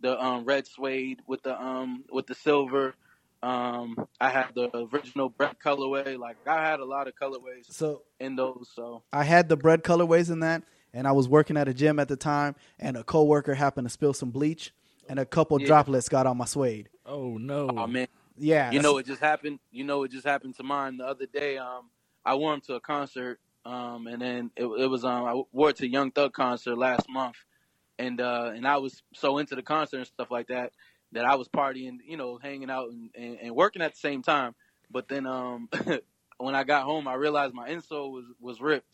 the 0.00 0.20
um, 0.22 0.44
red 0.44 0.66
suede 0.66 1.20
with 1.26 1.42
the 1.42 1.60
um 1.60 2.04
with 2.10 2.26
the 2.26 2.34
silver. 2.34 2.94
Um, 3.42 4.06
I 4.20 4.30
had 4.30 4.54
the 4.54 4.70
original 4.92 5.28
bread 5.28 5.56
colorway. 5.64 6.18
Like 6.18 6.36
I 6.46 6.66
had 6.66 6.80
a 6.80 6.84
lot 6.84 7.08
of 7.08 7.14
colorways 7.14 7.66
So 7.68 8.02
in 8.20 8.36
those. 8.36 8.70
So 8.74 9.02
I 9.12 9.24
had 9.24 9.48
the 9.48 9.56
bread 9.56 9.82
colorways 9.82 10.30
in 10.30 10.40
that, 10.40 10.62
and 10.94 11.06
I 11.06 11.12
was 11.12 11.28
working 11.28 11.56
at 11.56 11.68
a 11.68 11.74
gym 11.74 11.98
at 11.98 12.08
the 12.08 12.16
time, 12.16 12.54
and 12.78 12.96
a 12.96 13.04
coworker 13.04 13.54
happened 13.54 13.86
to 13.86 13.90
spill 13.92 14.14
some 14.14 14.30
bleach, 14.30 14.72
and 15.08 15.18
a 15.18 15.26
couple 15.26 15.58
Yeah. 15.58 15.66
droplets 15.66 16.08
got 16.08 16.26
on 16.26 16.38
my 16.38 16.46
suede. 16.46 16.88
Oh 17.04 17.36
no. 17.36 17.68
oh 17.68 17.86
man, 17.86 18.08
Yeah, 18.36 18.70
you 18.72 18.80
know 18.80 18.96
it 18.96 19.04
just 19.06 19.20
happened. 19.20 19.58
You 19.70 19.84
know 19.84 20.04
it 20.04 20.10
just 20.10 20.26
happened 20.26 20.56
to 20.56 20.62
mine 20.62 20.96
the 20.96 21.04
other 21.06 21.26
day. 21.26 21.58
Um, 21.58 21.90
I 22.24 22.34
wore 22.36 22.54
'em 22.54 22.62
to 22.62 22.74
a 22.76 22.80
concert. 22.80 23.38
Um, 23.66 24.06
and 24.06 24.20
then 24.20 24.50
it, 24.56 24.64
it 24.66 24.86
was 24.86 25.04
um 25.04 25.24
I 25.24 25.42
wore 25.52 25.70
it 25.70 25.76
to 25.76 25.88
Young 25.88 26.10
Thug 26.10 26.32
concert 26.32 26.76
last 26.76 27.08
month, 27.08 27.36
and 27.98 28.20
uh 28.20 28.52
and 28.54 28.66
I 28.66 28.76
was 28.78 29.02
so 29.14 29.38
into 29.38 29.54
the 29.54 29.62
concert 29.62 29.98
and 29.98 30.06
stuff 30.06 30.30
like 30.30 30.48
that 30.48 30.72
that 31.12 31.24
I 31.24 31.36
was 31.36 31.48
partying, 31.48 31.98
you 32.06 32.16
know, 32.16 32.38
hanging 32.42 32.70
out 32.70 32.90
and, 32.90 33.10
and, 33.14 33.38
and 33.40 33.54
working 33.56 33.82
at 33.82 33.92
the 33.94 33.98
same 34.00 34.22
time. 34.22 34.54
But 34.90 35.08
then 35.08 35.26
um 35.26 35.68
when 36.38 36.54
I 36.54 36.64
got 36.64 36.84
home, 36.84 37.08
I 37.08 37.14
realized 37.14 37.54
my 37.54 37.70
insole 37.70 38.12
was 38.12 38.24
was 38.40 38.60
ripped. 38.60 38.86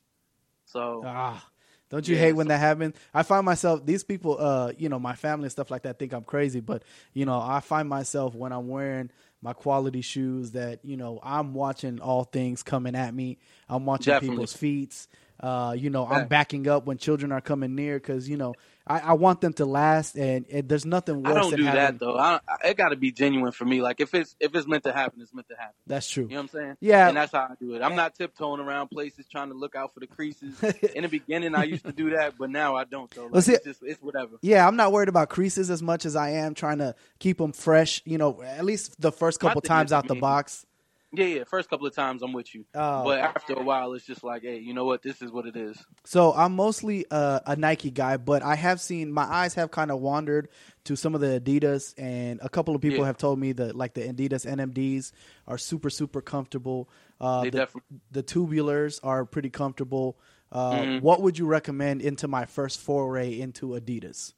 So 0.67 1.05
Ah, 1.05 1.45
don't 1.89 2.07
you 2.07 2.15
Yeah, 2.15 2.23
hate 2.23 2.33
when 2.35 2.47
so- 2.47 2.49
that 2.51 2.59
happens? 2.59 2.95
I 3.13 3.23
find 3.25 3.45
myself 3.45 3.85
these 3.85 4.05
people, 4.05 4.37
uh, 4.39 4.73
you 4.79 4.89
know, 4.89 4.99
my 5.01 5.15
family 5.17 5.47
and 5.47 5.53
stuff 5.53 5.71
like 5.71 5.83
that 5.83 5.99
think 5.99 6.13
I'm 6.13 6.23
crazy, 6.25 6.61
but 6.61 6.83
you 7.13 7.27
know, 7.27 7.41
I 7.41 7.61
find 7.61 7.89
myself 7.89 8.35
when 8.35 8.53
I'm 8.53 8.69
wearing 8.69 9.11
my 9.43 9.53
quality 9.53 10.01
shoes 10.03 10.53
that 10.53 10.81
you 10.85 10.97
know 10.97 11.21
I'm 11.23 11.55
watching 11.55 12.01
all 12.01 12.25
things 12.25 12.63
coming 12.63 12.95
at 12.95 13.15
me. 13.15 13.39
I'm 13.69 13.87
watching 13.87 14.13
Definitely. 14.13 14.37
people's 14.37 14.53
feet. 14.55 15.07
Uh, 15.41 15.75
you 15.77 15.89
know, 15.89 16.07
I'm 16.07 16.29
backing 16.29 16.69
up 16.69 16.85
when 16.85 16.99
children 16.99 17.33
are 17.33 17.41
coming 17.41 17.75
near 17.75 17.99
because 17.99 18.29
you 18.29 18.37
know 18.37 18.55
I, 18.91 18.99
I 18.99 19.13
want 19.13 19.41
them 19.41 19.53
to 19.53 19.67
last, 19.67 20.17
and, 20.17 20.45
and 20.51 20.69
there's 20.69 20.85
nothing 20.85 21.23
worse 21.23 21.31
I 21.31 21.41
don't 21.41 21.51
than 21.51 21.61
do 21.61 21.65
having. 21.67 21.81
that 21.81 21.99
though. 22.01 22.19
I, 22.19 22.41
I, 22.49 22.69
it 22.71 22.77
got 22.77 22.89
to 22.89 22.97
be 22.97 23.13
genuine 23.13 23.53
for 23.53 23.65
me. 23.65 23.81
Like 23.83 24.01
if 24.01 24.13
it's 24.15 24.35
if 24.41 24.53
it's 24.53 24.67
meant 24.67 24.83
to 24.83 24.93
happen, 24.93 25.23
it's 25.23 25.33
meant 25.33 25.49
to 25.49 25.55
happen. 25.57 25.77
That's 25.87 26.11
true. 26.11 26.25
You 26.25 26.31
know 26.31 26.37
what 26.37 26.43
I'm 26.43 26.49
saying? 26.49 26.77
Yeah. 26.81 27.07
And 27.07 27.17
that's 27.17 27.31
how 27.31 27.43
I 27.43 27.55
do 27.61 27.75
it. 27.75 27.83
I'm 27.83 27.95
not 27.95 28.17
tiptoeing 28.17 28.61
around 28.61 28.89
places 28.89 29.27
trying 29.31 29.51
to 29.51 29.55
look 29.55 29.77
out 29.77 29.95
for 29.95 30.01
the 30.01 30.09
creases. 30.09 30.61
In 30.95 31.03
the 31.03 31.09
beginning, 31.09 31.55
I 31.55 31.65
used 31.65 31.85
to 31.85 31.93
do 31.93 32.11
that, 32.11 32.37
but 32.37 32.51
now 32.51 32.75
I 32.75 32.83
don't. 32.85 33.09
Though. 33.13 33.21
Like, 33.31 33.33
Well, 33.33 33.43
see- 33.43 33.53
it's 33.53 33.65
just 33.65 33.81
it's 33.85 34.03
whatever. 34.03 34.39
Yeah, 34.43 34.67
I'm 34.67 34.75
not 34.75 34.91
worried 34.91 35.09
about 35.09 35.29
creases 35.29 35.71
as 35.71 35.83
much 35.83 36.05
as 36.05 36.17
I 36.17 36.31
am 36.31 36.55
trying 36.55 36.79
to 36.79 36.97
keep 37.21 37.39
them 37.39 37.53
fresh. 37.53 38.03
You 38.05 38.19
know, 38.19 38.43
at 38.43 38.65
least 38.65 39.01
the 39.01 39.13
first 39.13 39.39
couple 39.39 39.61
times 39.61 39.93
out 39.93 40.09
the 40.09 40.15
mean, 40.15 40.21
box. 40.21 40.67
Yeah, 41.13 41.25
yeah. 41.27 41.45
First 41.45 41.69
couple 41.69 41.87
of 41.89 41.95
times, 41.95 42.23
I'm 42.23 42.33
with 42.33 42.55
you. 42.55 42.65
Oh. 42.75 43.03
but 43.05 43.19
after 43.19 43.55
a 43.55 43.63
while, 43.63 43.95
it's 43.95 44.07
just 44.07 44.23
like, 44.23 44.43
hey, 44.43 44.59
you 44.59 44.75
know 44.75 44.85
what? 44.85 45.03
This 45.03 45.21
is 45.23 45.33
what 45.33 45.45
it 45.47 45.57
is. 45.57 45.77
So 46.05 46.33
I'm 46.33 46.55
mostly 46.55 47.05
uh, 47.11 47.41
a 47.47 47.57
Nike 47.57 47.91
guy, 47.91 48.17
but 48.17 48.43
I 48.45 48.55
have 48.55 48.81
seen 48.81 49.11
my 49.13 49.25
eyes 49.25 49.55
have 49.55 49.73
kind 49.73 49.91
of 49.91 50.01
wandered 50.01 50.49
to 50.85 50.95
some 50.97 51.15
of 51.17 51.21
the 51.21 51.41
Adidas, 51.41 51.95
and 51.99 52.39
a 52.43 52.49
couple 52.49 52.75
of 52.77 52.81
people 52.81 52.99
Yeah. 53.01 53.07
have 53.07 53.19
told 53.19 53.39
me 53.41 53.53
that 53.53 53.75
like 53.75 53.95
the 53.95 54.03
Adidas 54.03 54.47
NMDs 54.47 55.11
are 55.49 55.59
super 55.59 55.91
super 55.91 56.21
comfortable. 56.21 56.89
Uh, 57.21 57.43
They 57.43 57.51
the, 57.51 57.59
definitely- 57.59 58.01
the 58.13 58.23
tubulars 58.23 59.01
are 59.03 59.25
pretty 59.25 59.51
comfortable. 59.51 60.17
Uh, 60.53 60.73
Mhm. 60.79 61.03
What 61.03 61.23
would 61.23 61.39
you 61.39 61.47
recommend 61.47 62.03
into 62.03 62.29
my 62.29 62.45
first 62.47 62.81
foray 62.81 63.39
into 63.41 63.69
Adidas? 63.71 64.35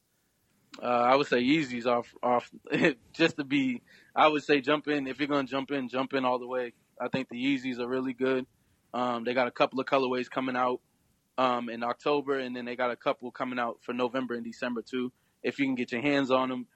Uh, 0.82 0.86
I 0.86 1.16
would 1.16 1.26
say 1.26 1.42
Yeezys 1.42 1.84
off 1.86 2.14
off 2.22 2.50
just 3.12 3.36
to 3.36 3.44
be. 3.44 3.82
I 4.14 4.28
would 4.28 4.42
say 4.42 4.60
jump 4.60 4.88
in 4.88 5.06
if 5.06 5.18
you're 5.18 5.28
gonna 5.28 5.48
jump 5.48 5.70
in, 5.70 5.88
jump 5.88 6.12
in 6.14 6.24
all 6.24 6.38
the 6.38 6.46
way. 6.46 6.72
I 7.00 7.08
think 7.08 7.28
the 7.28 7.36
Yeezys 7.36 7.78
are 7.78 7.88
really 7.88 8.12
good. 8.12 8.46
Um, 8.94 9.24
they 9.24 9.34
got 9.34 9.48
a 9.48 9.50
couple 9.50 9.80
of 9.80 9.86
colorways 9.86 10.28
coming 10.28 10.56
out 10.56 10.80
um, 11.38 11.70
in 11.70 11.82
October, 11.82 12.38
and 12.38 12.54
then 12.54 12.64
they 12.64 12.76
got 12.76 12.90
a 12.90 12.96
couple 12.96 13.30
coming 13.30 13.58
out 13.58 13.78
for 13.82 13.92
November 13.92 14.34
and 14.34 14.44
December 14.44 14.82
too. 14.82 15.12
If 15.42 15.58
you 15.58 15.66
can 15.66 15.74
get 15.74 15.92
your 15.92 16.02
hands 16.02 16.30
on 16.30 16.50
them, 16.50 16.66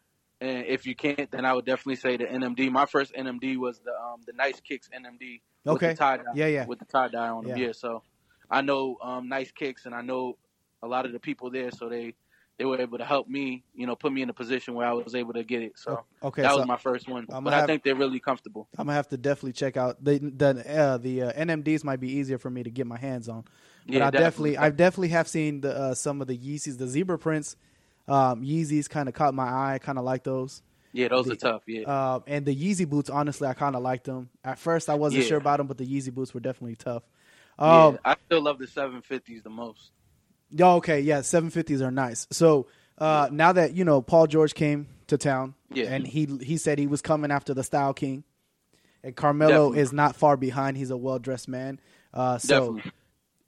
and 0.41 0.67
if 0.67 0.87
you 0.87 0.95
can't, 0.95 1.31
then 1.31 1.45
I 1.45 1.53
would 1.53 1.67
definitely 1.67 1.97
say 1.97 2.17
the 2.17 2.25
NMD. 2.25 2.71
My 2.71 2.87
first 2.87 3.15
NMD 3.15 3.57
was 3.59 3.81
the 3.81 3.93
um, 3.93 4.23
the 4.27 4.33
Nice 4.33 4.61
Kicks 4.61 4.89
NMD. 4.89 5.41
With 5.89 5.99
the 5.99 6.05
tie 6.05 6.17
dye, 6.19 6.23
Yeah, 6.35 6.47
yeah. 6.47 6.67
With 6.67 6.79
the 6.79 6.85
tie 6.85 7.09
dye 7.09 7.29
on 7.29 7.45
them. 7.45 7.57
Yeah. 7.57 7.67
Yeah. 7.67 7.73
So 7.73 8.03
I 8.51 8.63
know 8.63 8.97
um, 9.03 9.29
Nice 9.29 9.51
Kicks, 9.51 9.87
and 9.87 9.95
I 9.95 10.03
know 10.03 10.39
a 10.83 10.87
lot 10.87 11.07
of 11.07 11.13
the 11.13 11.21
people 11.21 11.51
there, 11.51 11.71
so 11.71 11.89
they 11.89 12.15
they 12.59 12.65
were 12.65 12.81
able 12.81 12.97
to 12.99 13.05
help 13.05 13.29
me, 13.29 13.65
you 13.75 13.87
know, 13.87 13.95
put 13.95 14.13
me 14.13 14.23
in 14.23 14.31
a 14.31 14.33
position 14.33 14.75
where 14.75 14.87
I 14.87 14.93
was 14.93 15.15
able 15.15 15.35
to 15.35 15.45
get 15.45 15.63
it. 15.63 15.73
So 15.79 16.05
Okay, 16.23 16.43
that 16.43 16.53
so 16.53 16.59
was 16.59 16.67
my 16.67 16.77
first 16.79 17.07
one. 17.09 17.27
I'm 17.31 17.45
but 17.45 17.53
I 17.53 17.59
have- 17.59 17.67
think 17.67 17.83
they're 17.83 17.95
really 17.95 18.19
comfortable. 18.21 18.69
I'm 18.79 18.87
gonna 18.87 18.95
have 18.97 19.09
to 19.09 19.17
definitely 19.17 19.53
check 19.53 19.77
out 19.77 20.03
the 20.03 20.19
the 20.19 20.79
uh, 20.79 20.97
the 20.99 21.23
uh, 21.23 21.33
NMDs. 21.33 21.85
Might 21.85 22.01
be 22.01 22.11
easier 22.13 22.39
for 22.39 22.49
me 22.51 22.63
to 22.63 22.71
get 22.71 22.87
my 22.87 22.97
hands 22.99 23.29
on. 23.29 23.45
But 23.87 23.95
Yeah, 23.95 24.07
I 24.07 24.11
definitely, 24.11 24.53
definitely. 24.53 24.57
I 24.59 24.71
definitely 24.71 25.09
have 25.09 25.29
seen 25.29 25.61
the 25.61 25.77
uh, 25.77 25.95
some 25.95 26.21
of 26.21 26.27
the 26.29 26.37
Yeezys, 26.37 26.79
the 26.79 26.87
zebra 26.89 27.19
prints. 27.19 27.57
Um, 28.09 28.43
Yeezys 28.43 28.89
kind 28.89 29.09
of 29.09 29.15
caught 29.15 29.35
my 29.35 29.45
eye. 29.75 29.79
Kind 29.79 29.99
of 29.99 30.05
like 30.05 30.25
those. 30.25 30.63
Yeah, 30.93 31.09
those 31.09 31.27
the- 31.27 31.33
are 31.33 31.37
tough. 31.37 31.63
Yeah. 31.67 31.83
Um, 32.15 32.25
and 32.27 32.47
the 32.47 32.57
Yeezy 32.57 32.89
boots, 32.89 33.11
honestly, 33.11 33.47
I 33.47 33.53
kind 33.55 33.77
of 33.77 33.83
liked 33.83 34.05
them. 34.05 34.31
At 34.43 34.59
first, 34.59 34.89
I 34.89 34.95
wasn't 34.95 35.25
Yeah. 35.25 35.29
sure 35.29 35.39
about 35.39 35.59
them, 35.59 35.67
but 35.67 35.77
the 35.77 35.85
Yeezy 35.87 36.13
boots 36.15 36.33
were 36.33 36.41
definitely 36.41 36.77
tough. 36.77 37.03
yeah. 37.59 37.85
Um, 37.87 37.99
I 38.05 38.17
still 38.27 38.41
love 38.43 38.59
the 38.59 38.67
750s 38.67 39.43
the 39.43 39.51
most. 39.51 39.91
Yeah, 40.51 40.73
okay, 40.75 41.01
yeah, 41.01 41.21
750s 41.21 41.81
are 41.81 41.91
nice. 41.91 42.27
So 42.31 42.67
uh, 42.99 43.29
now 43.31 43.53
that 43.53 43.75
you 43.75 43.85
know 43.85 44.01
Paul 44.03 44.27
George 44.27 44.55
came 44.55 44.87
to 45.09 45.19
town, 45.19 45.55
Yeah. 45.73 45.87
and 45.93 46.07
he 46.07 46.27
he 46.43 46.57
said 46.57 46.79
he 46.79 46.87
was 46.87 47.03
coming 47.03 47.31
after 47.31 47.55
the 47.55 47.63
Style 47.65 47.93
King, 47.95 48.25
and 49.03 49.15
Carmelo 49.15 49.51
Definitely. 49.71 49.79
is 49.81 49.93
not 49.93 50.17
far 50.17 50.37
behind. 50.37 50.77
He's 50.77 50.91
a 50.91 50.97
well 50.97 51.19
dressed 51.19 51.49
man. 51.49 51.81
Uh, 52.15 52.39
so 52.39 52.75
Definitely. 52.77 52.93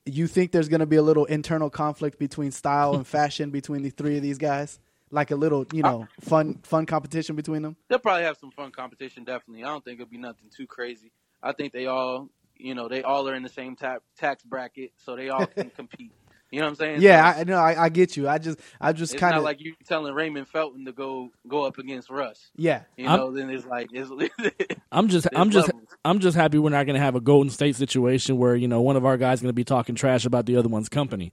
you 0.07 0.27
think 0.27 0.53
there's 0.53 0.69
going 0.69 0.81
to 0.81 0.87
be 0.87 0.97
a 0.97 1.03
little 1.03 1.25
internal 1.25 1.71
conflict 1.71 2.19
between 2.19 2.51
style 2.51 2.95
and 2.95 3.07
fashion 3.07 3.51
between 3.51 3.83
the 3.83 3.91
three 3.91 4.17
of 4.17 4.23
these 4.23 4.39
guys? 4.39 4.79
Like 5.11 5.31
a 5.31 5.37
little, 5.37 5.65
you 5.73 5.83
know, 5.83 6.07
fun 6.21 6.59
fun 6.65 6.85
competition 6.85 7.35
between 7.35 7.63
them. 7.63 7.77
They'll 7.89 7.99
probably 7.99 8.25
have 8.25 8.37
some 8.37 8.51
fun 8.51 8.71
competition. 8.73 9.25
Definitely. 9.25 9.65
I 9.65 9.69
don't 9.69 9.83
think 9.83 10.01
it'll 10.01 10.11
be 10.11 10.19
nothing 10.19 10.51
too 10.55 10.67
crazy. 10.67 11.13
I 11.43 11.53
think 11.53 11.73
they 11.73 11.87
all, 11.87 12.29
you 12.59 12.75
know, 12.75 12.89
they 12.89 13.03
all 13.03 13.27
are 13.27 13.35
in 13.35 13.43
the 13.43 13.49
same 13.49 13.75
ta- 13.75 14.01
tax 14.19 14.43
bracket, 14.45 14.93
so 14.99 15.17
they 15.17 15.31
all 15.31 15.47
can 15.47 15.71
compete. 15.77 16.13
You 16.51 16.61
know 16.61 16.65
what 16.65 16.71
I'm 16.71 16.77
saying? 16.77 17.03
Yeah, 17.03 17.35
So 17.35 17.41
I 17.41 17.45
know. 17.45 17.59
I, 17.59 17.85
I 17.85 17.89
get 17.91 18.17
you. 18.17 18.27
I 18.29 18.39
just, 18.39 18.59
I 18.81 18.93
just 18.93 19.19
kind 19.19 19.37
of, 19.37 19.43
like 19.43 19.61
you 19.61 19.75
telling 19.87 20.15
Raymond 20.15 20.49
Felton 20.49 20.87
to 20.87 20.93
go 20.93 21.31
go 21.47 21.65
up 21.65 21.77
against 21.79 22.09
Russ. 22.09 22.51
yeah. 22.57 22.83
You 22.97 23.07
I'm- 23.07 23.19
know, 23.19 23.31
then 23.33 23.51
it's 23.51 23.67
like 23.67 23.89
it's 23.93 24.11
I'm 24.93 25.09
just 25.09 25.29
There's 25.31 25.41
I'm 25.41 25.51
just 25.51 25.69
levels. 25.69 25.89
I'm 26.05 26.19
just 26.21 26.37
happy 26.37 26.59
we're 26.59 26.71
not 26.71 26.87
going 26.87 26.95
to 26.95 27.01
have 27.03 27.15
a 27.17 27.21
Golden 27.21 27.51
State 27.51 27.77
situation 27.77 28.39
where 28.39 28.57
you 28.57 28.67
know 28.69 28.81
one 28.81 28.97
of 28.97 29.05
our 29.05 29.17
guys 29.19 29.43
going 29.43 29.51
to 29.51 29.53
be 29.55 29.65
talking 29.65 29.95
trash 29.95 30.25
about 30.25 30.47
the 30.47 30.57
other 30.57 30.69
one's 30.71 30.89
company. 30.89 31.33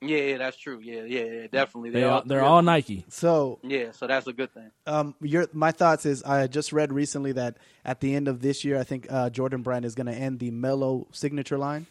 yeah, 0.00 0.18
yeah, 0.18 0.38
that's 0.38 0.56
true. 0.56 0.80
Yeah, 0.82 1.02
yeah, 1.04 1.24
yeah, 1.24 1.46
definitely. 1.52 1.90
They 1.90 2.02
all, 2.04 2.22
they're 2.24 2.42
all 2.42 2.62
Nike. 2.62 3.04
So, 3.08 3.58
yeah, 3.62 3.92
so 3.92 4.06
that's 4.08 4.26
a 4.26 4.32
good 4.32 4.52
thing. 4.52 4.70
um, 4.86 5.14
your 5.20 5.46
my 5.52 5.70
thoughts 5.70 6.06
is 6.06 6.22
I 6.24 6.48
just 6.48 6.72
read 6.72 6.92
recently 6.92 7.32
that 7.32 7.56
at 7.84 8.00
the 8.00 8.14
end 8.16 8.26
of 8.26 8.40
this 8.40 8.64
year, 8.64 8.78
I 8.80 8.84
think 8.84 9.06
uh, 9.10 9.30
Jordan 9.30 9.62
Brand 9.62 9.84
is 9.84 9.94
going 9.94 10.06
to 10.08 10.12
end 10.14 10.40
the 10.40 10.50
Melo 10.50 11.06
signature 11.12 11.58
line. 11.58 11.86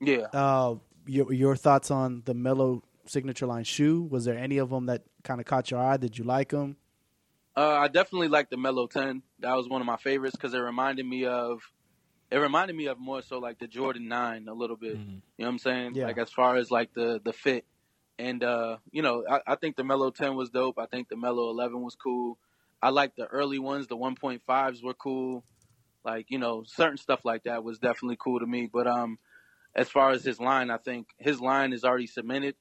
Yeah. 0.00 0.26
Uh, 0.32 0.76
your 1.08 1.32
your 1.32 1.56
thoughts 1.56 1.90
on 1.90 2.22
the 2.24 2.34
Melo 2.34 2.82
signature 3.06 3.46
line 3.46 3.64
shoe? 3.64 4.02
Was 4.02 4.24
there 4.24 4.36
any 4.36 4.58
of 4.58 4.70
them 4.70 4.86
that 4.86 5.02
kind 5.24 5.40
of 5.40 5.46
caught 5.46 5.70
your 5.70 5.80
eye? 5.80 5.96
Did 5.96 6.18
you 6.18 6.24
like 6.24 6.50
them? 6.50 6.76
Uh, 7.56 7.74
I 7.74 7.88
definitely 7.88 8.28
like 8.28 8.50
the 8.50 8.56
Melo 8.56 8.86
Ten. 8.86 9.22
That 9.40 9.56
was 9.56 9.68
one 9.68 9.80
of 9.80 9.86
my 9.86 9.96
favorites 9.96 10.36
because 10.36 10.54
it 10.54 10.58
reminded 10.58 11.04
me 11.04 11.24
of, 11.24 11.60
it 12.30 12.36
reminded 12.36 12.76
me 12.76 12.86
of 12.86 13.00
more 13.00 13.20
so 13.20 13.38
like 13.38 13.58
the 13.58 13.66
Jordan 13.66 14.06
Nine 14.06 14.46
a 14.48 14.54
little 14.54 14.76
bit. 14.76 14.96
You 14.96 14.96
know 14.98 15.20
what 15.38 15.48
I'm 15.48 15.58
saying? 15.58 15.94
Yeah. 15.96 16.06
Like 16.06 16.18
as 16.18 16.30
far 16.30 16.56
as 16.56 16.70
like 16.70 16.94
the 16.94 17.20
the 17.24 17.32
fit, 17.32 17.64
and 18.18 18.44
uh, 18.44 18.76
you 18.92 19.02
know, 19.02 19.24
I, 19.28 19.40
I 19.46 19.54
think 19.56 19.76
the 19.76 19.84
Melo 19.84 20.10
Ten 20.10 20.36
was 20.36 20.50
dope. 20.50 20.78
I 20.78 20.86
think 20.86 21.08
the 21.08 21.16
Melo 21.16 21.50
Eleven 21.50 21.82
was 21.82 21.96
cool. 21.96 22.38
I 22.80 22.90
like 22.90 23.16
the 23.16 23.26
early 23.26 23.58
ones. 23.58 23.88
The 23.88 23.96
1.5s 23.96 24.84
were 24.84 24.94
cool. 24.94 25.42
Like 26.04 26.26
you 26.28 26.38
know, 26.38 26.62
certain 26.64 26.96
stuff 26.96 27.24
like 27.24 27.44
that 27.44 27.64
was 27.64 27.80
definitely 27.80 28.18
cool 28.20 28.38
to 28.38 28.46
me. 28.46 28.68
But 28.72 28.86
um, 28.86 29.18
as 29.78 29.88
far 29.88 30.10
as 30.10 30.24
his 30.24 30.40
line, 30.40 30.70
I 30.70 30.76
think 30.76 31.06
his 31.18 31.40
line 31.40 31.72
is 31.72 31.84
already 31.84 32.08
cemented. 32.08 32.56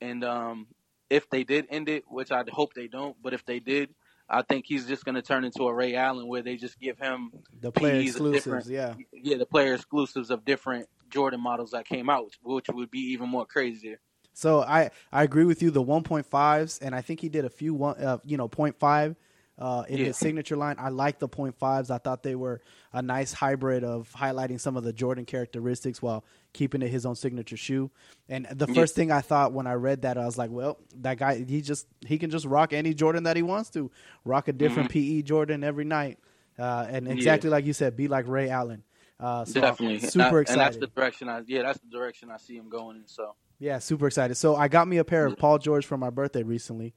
And 0.00 0.24
um, 0.24 0.66
if 1.08 1.30
they 1.30 1.44
did 1.44 1.66
end 1.70 1.88
it, 1.88 2.02
which 2.08 2.32
I 2.32 2.42
hope 2.50 2.74
they 2.74 2.88
don't, 2.88 3.16
but 3.22 3.32
if 3.32 3.44
they 3.46 3.60
did, 3.60 3.94
I 4.28 4.42
think 4.42 4.66
he's 4.66 4.86
just 4.86 5.04
going 5.04 5.14
to 5.14 5.22
turn 5.22 5.44
into 5.44 5.62
a 5.62 5.72
Ray 5.72 5.94
Allen 5.94 6.26
where 6.26 6.42
they 6.42 6.56
just 6.56 6.78
give 6.80 6.98
him 6.98 7.30
The 7.60 7.70
player 7.70 8.02
PEs 8.02 8.10
exclusives, 8.10 8.68
yeah. 8.68 8.94
yeah 9.12 9.36
the 9.36 9.46
player 9.46 9.74
exclusives 9.74 10.30
of 10.30 10.44
different 10.44 10.88
Jordan 11.08 11.40
models 11.40 11.70
that 11.70 11.86
came 11.86 12.10
out, 12.10 12.32
which 12.42 12.66
would 12.68 12.90
be 12.90 13.12
even 13.12 13.28
more 13.28 13.46
crazier. 13.46 14.00
So 14.34 14.62
I 14.62 14.90
I 15.12 15.22
agree 15.22 15.44
with 15.44 15.62
you. 15.62 15.70
The 15.70 15.82
1.5s, 15.82 16.80
and 16.82 16.94
I 16.94 17.00
think 17.00 17.20
he 17.20 17.28
did 17.28 17.44
a 17.44 17.50
few 17.50 17.72
one, 17.72 17.96
uh, 17.96 18.18
you 18.24 18.36
know, 18.36 18.48
0.5 18.48 19.16
uh, 19.58 19.84
in 19.88 19.98
Yeah. 19.98 20.04
his 20.06 20.16
signature 20.16 20.56
line. 20.56 20.76
I 20.78 20.88
like 20.90 21.18
the 21.18 21.28
fives. 21.58 21.90
I 21.90 21.98
thought 21.98 22.22
they 22.22 22.34
were 22.36 22.60
a 22.92 23.02
nice 23.02 23.32
hybrid 23.32 23.82
of 23.84 24.10
highlighting 24.12 24.60
some 24.60 24.76
of 24.76 24.84
the 24.84 24.92
Jordan 24.92 25.24
characteristics 25.24 26.00
while 26.00 26.24
keeping 26.52 26.80
it 26.82 26.88
his 26.88 27.04
own 27.04 27.16
signature 27.16 27.56
shoe. 27.56 27.90
And 28.28 28.46
the 28.52 28.66
Yeah. 28.68 28.74
first 28.74 28.94
thing 28.94 29.10
I 29.10 29.20
thought 29.20 29.52
when 29.52 29.66
I 29.66 29.74
read 29.74 30.02
that, 30.02 30.16
I 30.16 30.24
was 30.26 30.38
like, 30.38 30.50
well, 30.50 30.78
that 31.00 31.18
guy, 31.18 31.44
he 31.44 31.60
just 31.60 31.86
he 32.06 32.18
can 32.18 32.30
just 32.30 32.46
rock 32.46 32.72
any 32.72 32.94
Jordan 32.94 33.24
that 33.24 33.36
he 33.36 33.42
wants 33.42 33.70
to, 33.70 33.90
rock 34.24 34.48
a 34.48 34.52
different 34.52 34.90
PE 34.90 35.22
Jordan 35.22 35.64
every 35.64 35.84
night, 35.84 36.18
uh, 36.58 36.86
and 36.88 37.08
exactly 37.08 37.50
like 37.50 37.66
you 37.66 37.72
said, 37.72 37.96
be 37.96 38.08
like 38.08 38.28
Ray 38.28 38.48
Allen. 38.50 38.84
Uh, 39.20 39.44
so 39.44 39.60
Definitely, 39.60 39.98
super 39.98 40.26
and, 40.26 40.36
I- 40.36 40.40
excited. 40.42 40.52
And 40.52 40.60
that's 40.60 40.76
the 40.76 40.86
direction 40.86 41.28
I 41.28 41.42
yeah, 41.46 41.62
that's 41.62 41.80
the 41.80 41.88
direction 41.90 42.30
I 42.30 42.36
see 42.36 42.56
him 42.56 42.68
going 42.68 42.98
in. 42.98 43.06
So 43.08 43.34
Yeah, 43.58 43.80
super 43.80 44.06
excited. 44.06 44.36
So 44.36 44.54
I 44.54 44.68
got 44.68 44.86
me 44.86 44.98
a 44.98 45.04
pair 45.04 45.26
of 45.26 45.36
Paul 45.36 45.58
George 45.58 45.84
for 45.84 45.96
my 45.96 46.10
birthday 46.10 46.44
recently. 46.44 46.94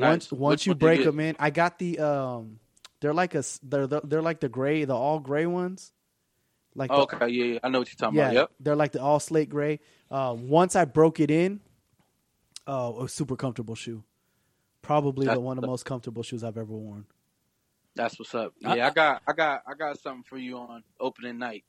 Once 0.00 0.32
once 0.32 0.32
you 0.32 0.38
one 0.40 0.52
did 0.56 0.66
you 0.66 0.74
break 0.74 1.04
them 1.04 1.20
in, 1.20 1.36
I 1.38 1.50
got 1.50 1.78
the 1.78 1.98
um 1.98 2.58
They're 3.00 3.14
like 3.14 3.34
a 3.34 3.44
they're 3.62 3.86
the, 3.86 4.00
they're 4.04 4.22
like 4.22 4.40
the 4.40 4.48
gray, 4.48 4.84
the 4.84 4.94
all 4.94 5.20
gray 5.20 5.46
ones. 5.46 5.92
Like 6.74 6.90
the- 6.90 6.96
Okay, 6.96 7.28
yeah, 7.28 7.44
yeah, 7.44 7.58
I 7.62 7.68
know 7.68 7.78
what 7.80 7.88
you're 7.88 7.96
talking 7.96 8.18
yeah, 8.18 8.24
about. 8.30 8.34
Yep. 8.34 8.50
they're 8.60 8.76
like 8.76 8.92
the 8.92 9.00
all 9.02 9.20
slate 9.20 9.48
gray. 9.48 9.80
Um, 10.10 10.48
once 10.48 10.74
I 10.74 10.84
broke 10.84 11.20
it 11.20 11.30
in, 11.30 11.60
oh, 12.66 13.04
a 13.04 13.08
super 13.08 13.36
comfortable 13.36 13.74
shoe. 13.74 14.02
Probably 14.82 15.26
the 15.26 15.38
one 15.40 15.56
of 15.56 15.62
the 15.62 15.68
most 15.68 15.84
comfortable 15.84 16.22
shoes 16.22 16.42
I've 16.44 16.58
ever 16.58 16.72
worn. 16.74 17.06
That's 17.94 18.18
what's 18.18 18.34
up. 18.34 18.54
I- 18.64 18.76
Yeah, 18.76 18.86
I, 18.88 18.90
got, 18.90 19.22
I 19.26 19.32
got, 19.32 19.62
I 19.68 19.74
got 19.74 20.00
something 20.00 20.24
for 20.24 20.36
you 20.36 20.58
on 20.58 20.82
opening 20.98 21.38
night. 21.38 21.64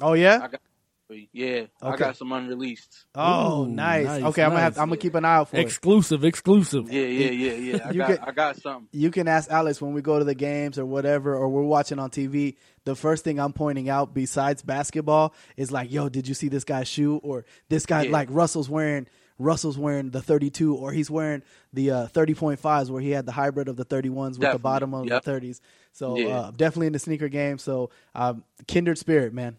Oh 0.00 0.12
yeah. 0.12 0.38
I 0.42 0.48
got, 0.48 0.60
for 1.08 1.14
you. 1.14 1.26
yeah, 1.32 1.62
I 1.82 1.88
Okay. 1.88 1.96
got 2.04 2.16
some 2.16 2.30
unreleased. 2.32 3.06
Oh, 3.16 3.64
Ooh, 3.64 3.68
nice. 3.68 4.06
nice, 4.06 4.22
Okay, 4.22 4.42
I'm 4.44 4.50
gonna 4.50 4.60
have 4.60 4.74
nice. 4.76 4.80
I'm 4.82 4.88
gonna 4.88 4.98
keep 5.00 5.14
an 5.16 5.24
eye 5.24 5.36
out 5.36 5.48
for 5.48 5.56
it. 5.56 5.60
Exclusive, 5.60 6.22
exclusive. 6.22 6.92
Yeah, 6.92 7.02
yeah, 7.02 7.30
yeah, 7.30 7.52
yeah. 7.54 7.78
I 7.86 7.90
You 7.90 7.98
got, 7.98 8.08
get- 8.08 8.28
I 8.28 8.30
got 8.30 8.56
something. 8.60 8.88
you 8.92 9.10
can 9.10 9.26
ask 9.26 9.50
Alex 9.50 9.82
when 9.82 9.94
we 9.94 10.02
go 10.02 10.18
to 10.20 10.24
the 10.24 10.34
games 10.36 10.78
or 10.78 10.86
whatever, 10.86 11.34
or 11.34 11.48
we're 11.48 11.62
watching 11.62 11.98
on 11.98 12.10
TV. 12.10 12.56
The 12.84 12.94
first 12.94 13.24
thing 13.24 13.40
I'm 13.40 13.52
pointing 13.52 13.88
out, 13.88 14.14
besides 14.14 14.62
basketball, 14.62 15.34
is 15.56 15.72
like, 15.72 15.90
"Yo, 15.90 16.08
did 16.08 16.28
you 16.28 16.34
see 16.34 16.48
this 16.48 16.62
guy's 16.64 16.86
shoe?" 16.88 17.16
Or 17.24 17.44
this 17.68 17.84
guy, 17.86 18.02
Yeah. 18.04 18.12
like 18.12 18.28
Russell's 18.30 18.68
wearing 18.70 19.08
Russell's 19.40 19.78
wearing 19.78 20.10
the 20.10 20.20
32, 20.20 20.74
or 20.74 20.90
he's 20.90 21.08
wearing 21.10 21.42
the 21.72 21.92
uh, 21.92 22.06
30.5s, 22.08 22.90
where 22.90 23.00
he 23.00 23.10
had 23.12 23.24
the 23.24 23.30
hybrid 23.30 23.68
of 23.68 23.76
the 23.76 23.84
31s 23.84 24.30
with 24.30 24.40
the 24.40 24.46
Definitely. 24.46 24.62
bottom 24.62 24.94
of 24.94 25.06
Yep. 25.06 25.22
the 25.22 25.30
30s. 25.30 25.60
So 25.92 26.18
Yeah. 26.18 26.26
uh, 26.28 26.50
definitely 26.50 26.88
in 26.88 26.92
the 26.92 26.98
sneaker 26.98 27.28
game. 27.28 27.58
So 27.58 27.90
um, 28.16 28.42
kindred 28.66 28.98
spirit, 28.98 29.32
man. 29.32 29.56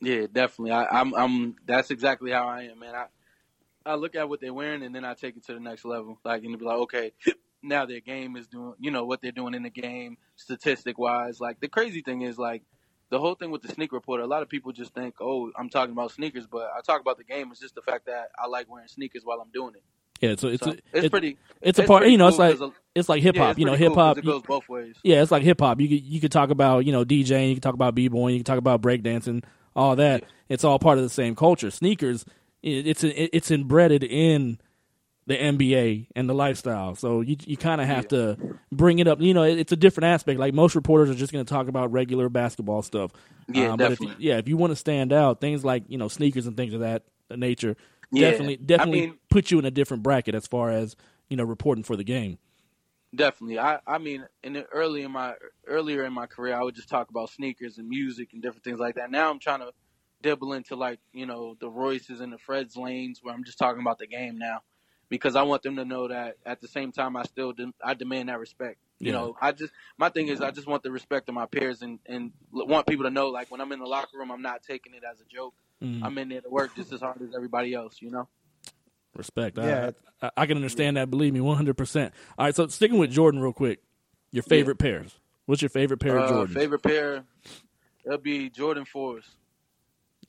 Yeah, 0.00 0.26
definitely. 0.32 0.72
I, 0.72 0.86
I'm, 1.00 1.14
I'm. 1.14 1.56
That's 1.66 1.90
exactly 1.90 2.30
how 2.30 2.48
I 2.48 2.62
am, 2.64 2.78
man. 2.78 2.94
I, 2.94 3.06
I 3.84 3.94
look 3.94 4.14
at 4.14 4.28
what 4.28 4.40
they're 4.40 4.54
wearing 4.54 4.82
and 4.82 4.94
then 4.94 5.04
I 5.04 5.14
take 5.14 5.36
it 5.36 5.44
to 5.46 5.54
the 5.54 5.60
next 5.60 5.84
level. 5.84 6.18
Like, 6.24 6.42
and 6.44 6.58
be 6.58 6.64
like, 6.64 6.78
okay, 6.78 7.12
now 7.62 7.86
their 7.86 8.00
game 8.00 8.36
is 8.36 8.46
doing, 8.46 8.74
you 8.78 8.90
know, 8.90 9.04
what 9.04 9.20
they're 9.22 9.32
doing 9.32 9.54
in 9.54 9.62
the 9.62 9.70
game, 9.70 10.16
statistic 10.36 10.98
wise. 10.98 11.40
Like, 11.40 11.60
the 11.60 11.68
crazy 11.68 12.00
thing 12.02 12.22
is, 12.22 12.38
like, 12.38 12.62
the 13.10 13.18
whole 13.18 13.34
thing 13.34 13.50
with 13.50 13.62
the 13.62 13.68
sneaker 13.68 13.96
reporter. 13.96 14.22
A 14.22 14.26
lot 14.26 14.42
of 14.42 14.48
people 14.48 14.72
just 14.72 14.94
think, 14.94 15.16
oh, 15.20 15.50
I'm 15.58 15.68
talking 15.68 15.92
about 15.92 16.12
sneakers, 16.12 16.46
but 16.46 16.70
I 16.76 16.80
talk 16.80 17.00
about 17.00 17.18
the 17.18 17.24
game. 17.24 17.50
It's 17.50 17.60
just 17.60 17.74
the 17.74 17.82
fact 17.82 18.06
that 18.06 18.28
I 18.38 18.46
like 18.46 18.70
wearing 18.70 18.88
sneakers 18.88 19.22
while 19.24 19.40
I'm 19.40 19.50
doing 19.52 19.74
it. 19.74 19.82
Yeah, 20.20 20.34
so 20.36 20.48
it's 20.48 20.62
So 20.62 20.72
a, 20.72 20.74
it's 20.92 21.06
it- 21.06 21.10
pretty. 21.10 21.38
it's 21.62 21.78
a 21.78 21.82
part. 21.84 22.06
You 22.06 22.18
know, 22.18 22.28
it's 22.28 22.36
cool 22.36 22.46
like 22.68 22.72
it's 22.94 23.08
like 23.08 23.22
hip 23.22 23.36
hop. 23.36 23.52
it's 23.52 23.58
you 23.58 23.64
know, 23.64 23.72
hip 23.74 23.94
hop 23.94 24.18
It 24.18 24.24
goes 24.24 24.42
both 24.42 24.68
ways. 24.68 24.94
Yeah, 25.02 25.22
it's 25.22 25.30
like 25.30 25.42
hip 25.42 25.58
hop. 25.60 25.80
You 25.80 25.88
could 25.88 26.02
you 26.04 26.20
could 26.20 26.30
talk 26.30 26.50
about 26.50 26.84
you 26.84 26.92
know 26.92 27.06
DJing, 27.06 27.48
you 27.48 27.54
could 27.54 27.62
talk 27.62 27.72
about 27.72 27.94
b 27.94 28.08
boying, 28.08 28.34
you 28.34 28.40
could 28.40 28.46
talk 28.46 28.58
about 28.58 28.82
breakdancing, 28.82 29.42
all 29.76 29.96
that. 29.96 30.24
It's 30.48 30.64
all 30.64 30.78
part 30.78 30.98
of 30.98 31.04
the 31.04 31.10
same 31.10 31.34
culture. 31.36 31.70
Sneakers, 31.70 32.24
it, 32.62 32.86
it's 32.86 33.04
it's 33.04 33.50
embedded 33.50 34.02
in 34.04 34.58
the 35.26 35.36
NBA 35.36 36.08
and 36.16 36.28
the 36.28 36.34
lifestyle. 36.34 36.94
So 36.96 37.20
you 37.20 37.36
you 37.46 37.56
kind 37.56 37.80
of 37.80 37.86
have 37.86 38.08
to 38.08 38.36
bring 38.72 38.98
it 38.98 39.06
up. 39.06 39.20
You 39.20 39.32
know, 39.34 39.44
it, 39.44 39.58
it's 39.58 39.72
a 39.72 39.76
different 39.76 40.06
aspect. 40.06 40.40
Like 40.40 40.54
most 40.54 40.74
reporters 40.74 41.08
are 41.10 41.14
just 41.14 41.32
going 41.32 41.44
to 41.44 41.48
talk 41.48 41.68
about 41.68 41.92
regular 41.92 42.28
basketball 42.28 42.82
stuff. 42.82 43.12
Yeah, 43.48 43.70
Um, 43.70 43.76
but 43.78 43.92
if 43.92 44.00
you- 44.00 44.06
definitely. 44.06 44.26
yeah, 44.26 44.38
if 44.38 44.48
you 44.48 44.56
want 44.56 44.72
to 44.72 44.76
stand 44.76 45.12
out, 45.12 45.40
things 45.40 45.64
like 45.64 45.84
you 45.88 45.98
know 45.98 46.08
sneakers 46.08 46.46
and 46.46 46.56
things 46.56 46.74
of 46.74 46.80
that 46.80 47.04
nature, 47.34 47.76
Yeah, 48.10 48.30
definitely 48.30 48.54
I 48.54 48.64
definitely 48.64 49.00
mean- 49.02 49.18
put 49.28 49.50
you 49.52 49.58
in 49.60 49.64
a 49.64 49.70
different 49.70 50.02
bracket 50.02 50.34
as 50.34 50.46
far 50.48 50.70
as 50.70 50.96
you 51.28 51.36
know 51.36 51.44
reporting 51.44 51.84
for 51.84 51.94
the 51.96 52.04
game. 52.04 52.38
Definitely. 53.14 53.58
I, 53.58 53.80
I 53.86 53.98
mean, 53.98 54.24
in 54.44 54.52
the 54.52 54.64
early 54.66 55.02
in 55.02 55.10
my 55.10 55.34
earlier 55.66 56.04
in 56.04 56.12
my 56.12 56.26
career, 56.26 56.54
I 56.54 56.62
would 56.62 56.76
just 56.76 56.88
talk 56.88 57.10
about 57.10 57.30
sneakers 57.30 57.76
and 57.78 57.88
music 57.88 58.32
and 58.32 58.40
different 58.40 58.62
things 58.62 58.78
like 58.78 58.94
that. 58.96 59.10
Now 59.10 59.30
I'm 59.30 59.40
trying 59.40 59.60
to 59.60 59.72
dibble 60.22 60.52
into 60.52 60.76
like 60.76 61.00
you 61.12 61.26
know 61.26 61.56
the 61.60 61.68
Royces 61.68 62.20
and 62.20 62.32
the 62.32 62.36
Freds 62.36 62.76
lanes 62.76 63.18
where 63.22 63.34
I'm 63.34 63.42
just 63.42 63.58
talking 63.58 63.80
about 63.80 63.98
the 63.98 64.06
game 64.06 64.38
now, 64.38 64.60
because 65.08 65.34
I 65.34 65.42
want 65.42 65.62
them 65.62 65.74
to 65.76 65.84
know 65.84 66.06
that 66.06 66.36
at 66.46 66.60
the 66.60 66.68
same 66.68 66.92
time 66.92 67.16
I 67.16 67.24
still 67.24 67.52
de- 67.52 67.74
I 67.82 67.94
demand 67.94 68.28
that 68.28 68.38
respect. 68.38 68.78
You 69.00 69.08
Yeah. 69.08 69.12
know, 69.18 69.36
I 69.40 69.50
just 69.52 69.72
my 69.98 70.08
thing 70.10 70.28
is 70.28 70.40
I 70.40 70.52
just 70.52 70.68
want 70.68 70.84
the 70.84 70.92
respect 70.92 71.28
of 71.28 71.34
my 71.34 71.46
peers 71.46 71.82
and 71.82 71.98
and 72.06 72.30
want 72.52 72.86
people 72.86 73.06
to 73.06 73.10
know 73.10 73.30
like 73.30 73.50
when 73.50 73.60
I'm 73.60 73.72
in 73.72 73.80
the 73.80 73.86
locker 73.86 74.18
room 74.18 74.30
I'm 74.30 74.42
not 74.42 74.62
taking 74.62 74.94
it 74.94 75.02
as 75.02 75.20
a 75.20 75.24
joke. 75.24 75.54
Mhm. 75.82 76.04
I'm 76.04 76.16
in 76.18 76.28
there 76.28 76.42
to 76.42 76.48
work 76.50 76.76
just 76.76 76.92
as 76.92 77.00
hard 77.00 77.20
as 77.22 77.34
everybody 77.34 77.74
else. 77.74 78.00
You 78.00 78.12
know. 78.12 78.28
Respect. 79.16 79.58
Yeah. 79.58 79.90
I, 80.22 80.26
I, 80.26 80.30
I 80.38 80.46
can 80.46 80.56
understand 80.56 80.96
that. 80.96 81.10
Believe 81.10 81.32
me, 81.34 81.40
one 81.40 81.56
hundred 81.56 81.76
percent. 81.76 82.14
All 82.38 82.46
right, 82.46 82.54
so 82.54 82.66
sticking 82.68 82.98
with 82.98 83.10
Jordan 83.10 83.40
real 83.40 83.52
quick. 83.52 83.80
Your 84.30 84.42
favorite 84.44 84.78
pairs. 84.78 85.18
What's 85.46 85.62
your 85.62 85.68
favorite 85.68 85.98
pair 85.98 86.16
of 86.16 86.24
uh, 86.24 86.28
Jordan? 86.28 86.54
Favorite 86.54 86.82
pair, 86.82 87.24
it'll 88.06 88.18
be 88.18 88.48
Jordan 88.50 88.84
fours. 88.84 89.24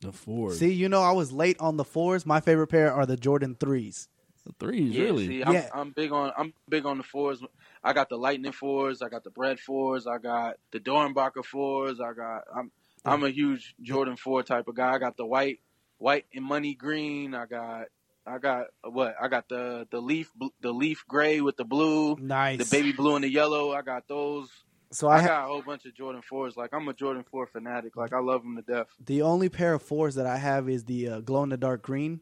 the 0.01 0.11
fours. 0.11 0.57
See, 0.57 0.71
you 0.73 0.89
know, 0.89 1.01
I 1.03 1.11
was 1.11 1.31
late 1.31 1.57
on 1.59 1.77
the 1.77 1.83
fours. 1.83 2.25
My 2.25 2.39
favorite 2.39 2.67
pair 2.67 2.91
are 2.91 3.05
the 3.05 3.17
Jordan 3.17 3.55
threes. 3.59 4.07
the 4.47 4.53
threes. 4.59 4.95
Yeah, 4.95 5.03
really? 5.03 5.27
see, 5.27 5.43
I'm, 5.43 5.53
Yeah. 5.53 5.69
I'm 5.75 5.91
big 5.91 6.11
on 6.11 6.31
I'm 6.35 6.53
big 6.67 6.87
on 6.87 6.97
the 6.97 7.03
fours. 7.03 7.43
I 7.83 7.93
got 7.93 8.09
the 8.09 8.17
Lightning 8.17 8.51
fours. 8.51 9.03
I 9.03 9.09
got 9.09 9.23
the 9.23 9.29
Bread 9.29 9.59
fours. 9.59 10.07
I 10.07 10.17
got 10.17 10.55
the 10.71 10.79
Doernbecher 10.79 11.45
fours. 11.45 11.99
I 11.99 12.13
got 12.13 12.41
I'm 12.55 12.71
I'm 13.05 13.23
a 13.23 13.29
huge 13.29 13.75
Jordan 13.79 14.15
four 14.15 14.41
type 14.41 14.67
of 14.67 14.75
guy. 14.75 14.93
I 14.95 14.97
got 14.97 15.17
the 15.17 15.25
white 15.25 15.59
white 15.99 16.25
and 16.33 16.43
money 16.43 16.73
green. 16.73 17.35
I 17.35 17.45
got 17.45 17.85
I 18.25 18.37
got 18.37 18.67
what? 18.83 19.15
I 19.19 19.27
got 19.27 19.49
the 19.49 19.87
the 19.91 19.99
leaf 19.99 20.31
the 20.61 20.71
leaf 20.71 21.03
gray 21.07 21.41
with 21.41 21.57
the 21.57 21.65
blue, 21.65 22.17
Nice. 22.17 22.59
the 22.59 22.65
baby 22.65 22.91
blue 22.91 23.15
and 23.15 23.23
the 23.23 23.29
yellow. 23.29 23.71
I 23.71 23.81
got 23.81 24.07
those. 24.07 24.49
So 24.91 25.07
I 25.07 25.17
I 25.17 25.21
ha- 25.21 25.27
got 25.27 25.43
a 25.45 25.47
whole 25.47 25.61
bunch 25.63 25.85
of 25.85 25.95
Jordan 25.95 26.21
fours. 26.21 26.55
Like 26.57 26.71
I'm 26.73 26.87
a 26.87 26.93
Jordan 26.93 27.23
four 27.31 27.47
fanatic. 27.47 27.95
Like 27.95 28.13
I 28.13 28.19
love 28.19 28.43
them 28.43 28.57
to 28.57 28.61
death. 28.61 28.87
the 29.05 29.21
only 29.21 29.49
pair 29.49 29.73
of 29.73 29.81
fours 29.81 30.15
that 30.15 30.25
I 30.27 30.37
have 30.37 30.69
is 30.69 30.83
the 30.85 31.07
uh, 31.07 31.19
glow 31.21 31.43
in 31.43 31.49
the 31.49 31.57
dark 31.57 31.81
green, 31.81 32.21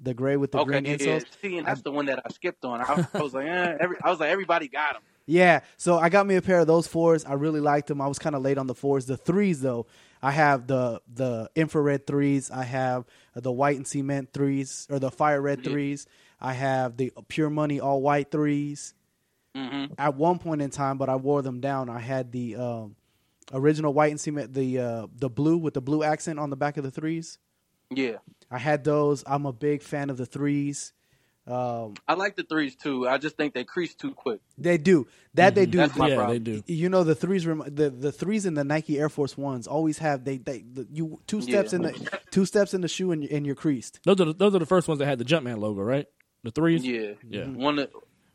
the 0.00 0.12
gray 0.12 0.36
with 0.36 0.52
the 0.52 0.58
okay, 0.58 0.80
green 0.80 0.84
yeah, 0.84 0.96
insoles. 0.96 1.24
see, 1.40 1.56
and 1.56 1.66
that's 1.66 1.82
the 1.82 1.90
one 1.92 2.06
that 2.06 2.20
I 2.24 2.32
skipped 2.32 2.64
on. 2.64 2.80
I, 2.80 3.06
I 3.14 3.22
was 3.22 3.32
like, 3.34 3.46
eh, 3.46 3.76
every, 3.80 3.96
I 4.02 4.10
was 4.10 4.20
like, 4.20 4.30
everybody 4.30 4.68
got 4.68 4.94
them. 4.94 5.02
Yeah, 5.30 5.60
so 5.76 5.96
I 5.96 6.08
got 6.08 6.26
me 6.26 6.34
a 6.34 6.42
pair 6.42 6.58
of 6.58 6.66
those 6.66 6.88
fours. 6.88 7.24
I 7.24 7.34
really 7.34 7.60
liked 7.60 7.86
them. 7.86 8.00
I 8.00 8.08
was 8.08 8.18
kind 8.18 8.34
of 8.34 8.42
late 8.42 8.58
on 8.58 8.66
the 8.66 8.74
fours. 8.74 9.06
The 9.06 9.16
threes, 9.16 9.60
though, 9.60 9.86
I 10.20 10.32
have 10.32 10.66
the 10.66 11.00
the 11.14 11.48
infrared 11.54 12.04
threes. 12.04 12.50
I 12.50 12.64
have 12.64 13.04
the 13.34 13.52
white 13.52 13.76
and 13.76 13.86
cement 13.86 14.32
threes, 14.32 14.88
or 14.90 14.98
the 14.98 15.10
fire 15.10 15.40
red 15.40 15.60
Yeah. 15.60 15.70
threes. 15.70 16.06
I 16.40 16.54
have 16.54 16.96
the 16.96 17.12
pure 17.28 17.48
money 17.50 17.78
all 17.78 18.02
white 18.02 18.32
threes. 18.32 18.92
hmm 19.54 19.84
At 19.96 20.16
one 20.16 20.38
point 20.40 20.62
in 20.62 20.70
time, 20.70 20.98
but 20.98 21.08
I 21.08 21.14
wore 21.16 21.42
them 21.42 21.60
down. 21.60 21.88
I 21.88 22.00
had 22.00 22.32
the 22.32 22.56
um, 22.56 22.96
original 23.52 23.92
white 23.94 24.10
and 24.10 24.20
cement, 24.20 24.52
the 24.52 24.78
uh, 24.80 25.06
the 25.16 25.28
blue 25.30 25.58
with 25.58 25.74
the 25.74 25.80
blue 25.80 26.02
accent 26.02 26.40
on 26.40 26.50
the 26.50 26.56
back 26.56 26.76
of 26.76 26.82
the 26.82 26.90
threes. 26.90 27.38
Yeah. 27.88 28.16
I 28.50 28.58
had 28.58 28.82
those. 28.82 29.22
I'm 29.28 29.46
a 29.46 29.52
big 29.52 29.82
fan 29.82 30.10
of 30.10 30.16
the 30.16 30.26
threes. 30.26 30.92
Um, 31.46 31.94
I 32.06 32.14
like 32.14 32.36
the 32.36 32.42
threes 32.44 32.76
too. 32.76 33.08
I 33.08 33.18
just 33.18 33.36
think 33.36 33.54
they 33.54 33.64
crease 33.64 33.94
too 33.94 34.12
quick. 34.12 34.40
they 34.58 34.78
do 34.78 35.06
that. 35.34 35.54
They 35.54 35.66
do. 35.66 35.78
That's 35.78 35.96
my 35.96 36.08
yeah, 36.08 36.16
problem. 36.16 36.34
they 36.44 36.52
do. 36.52 36.62
you 36.66 36.88
know 36.88 37.02
the 37.02 37.14
threes 37.14 37.46
rem- 37.46 37.64
the 37.66 37.90
the 37.90 38.12
threes 38.12 38.46
in 38.46 38.54
the 38.54 38.62
Nike 38.62 38.98
Air 38.98 39.08
Force 39.08 39.36
Ones 39.38 39.66
always 39.66 39.98
have 39.98 40.24
they 40.24 40.36
they 40.38 40.58
the, 40.60 40.86
you 40.92 41.18
two 41.26 41.40
steps 41.40 41.72
Yeah. 41.72 41.76
in 41.76 41.82
the 41.82 42.18
two 42.30 42.44
steps 42.44 42.74
in 42.74 42.82
the 42.82 42.88
shoe 42.88 43.10
and, 43.12 43.24
and 43.24 43.46
you're 43.46 43.54
creased. 43.54 44.00
Those 44.04 44.20
are 44.20 44.26
the, 44.26 44.34
those 44.34 44.54
are 44.54 44.58
the 44.58 44.66
first 44.66 44.86
ones 44.86 44.98
that 44.98 45.06
had 45.06 45.18
the 45.18 45.24
Jumpman 45.24 45.58
logo, 45.58 45.80
right? 45.80 46.06
The 46.44 46.50
threes. 46.50 46.86
Yeah. 46.86 47.12
Yeah. 47.28 47.46
One. 47.46 47.76
That, 47.76 47.90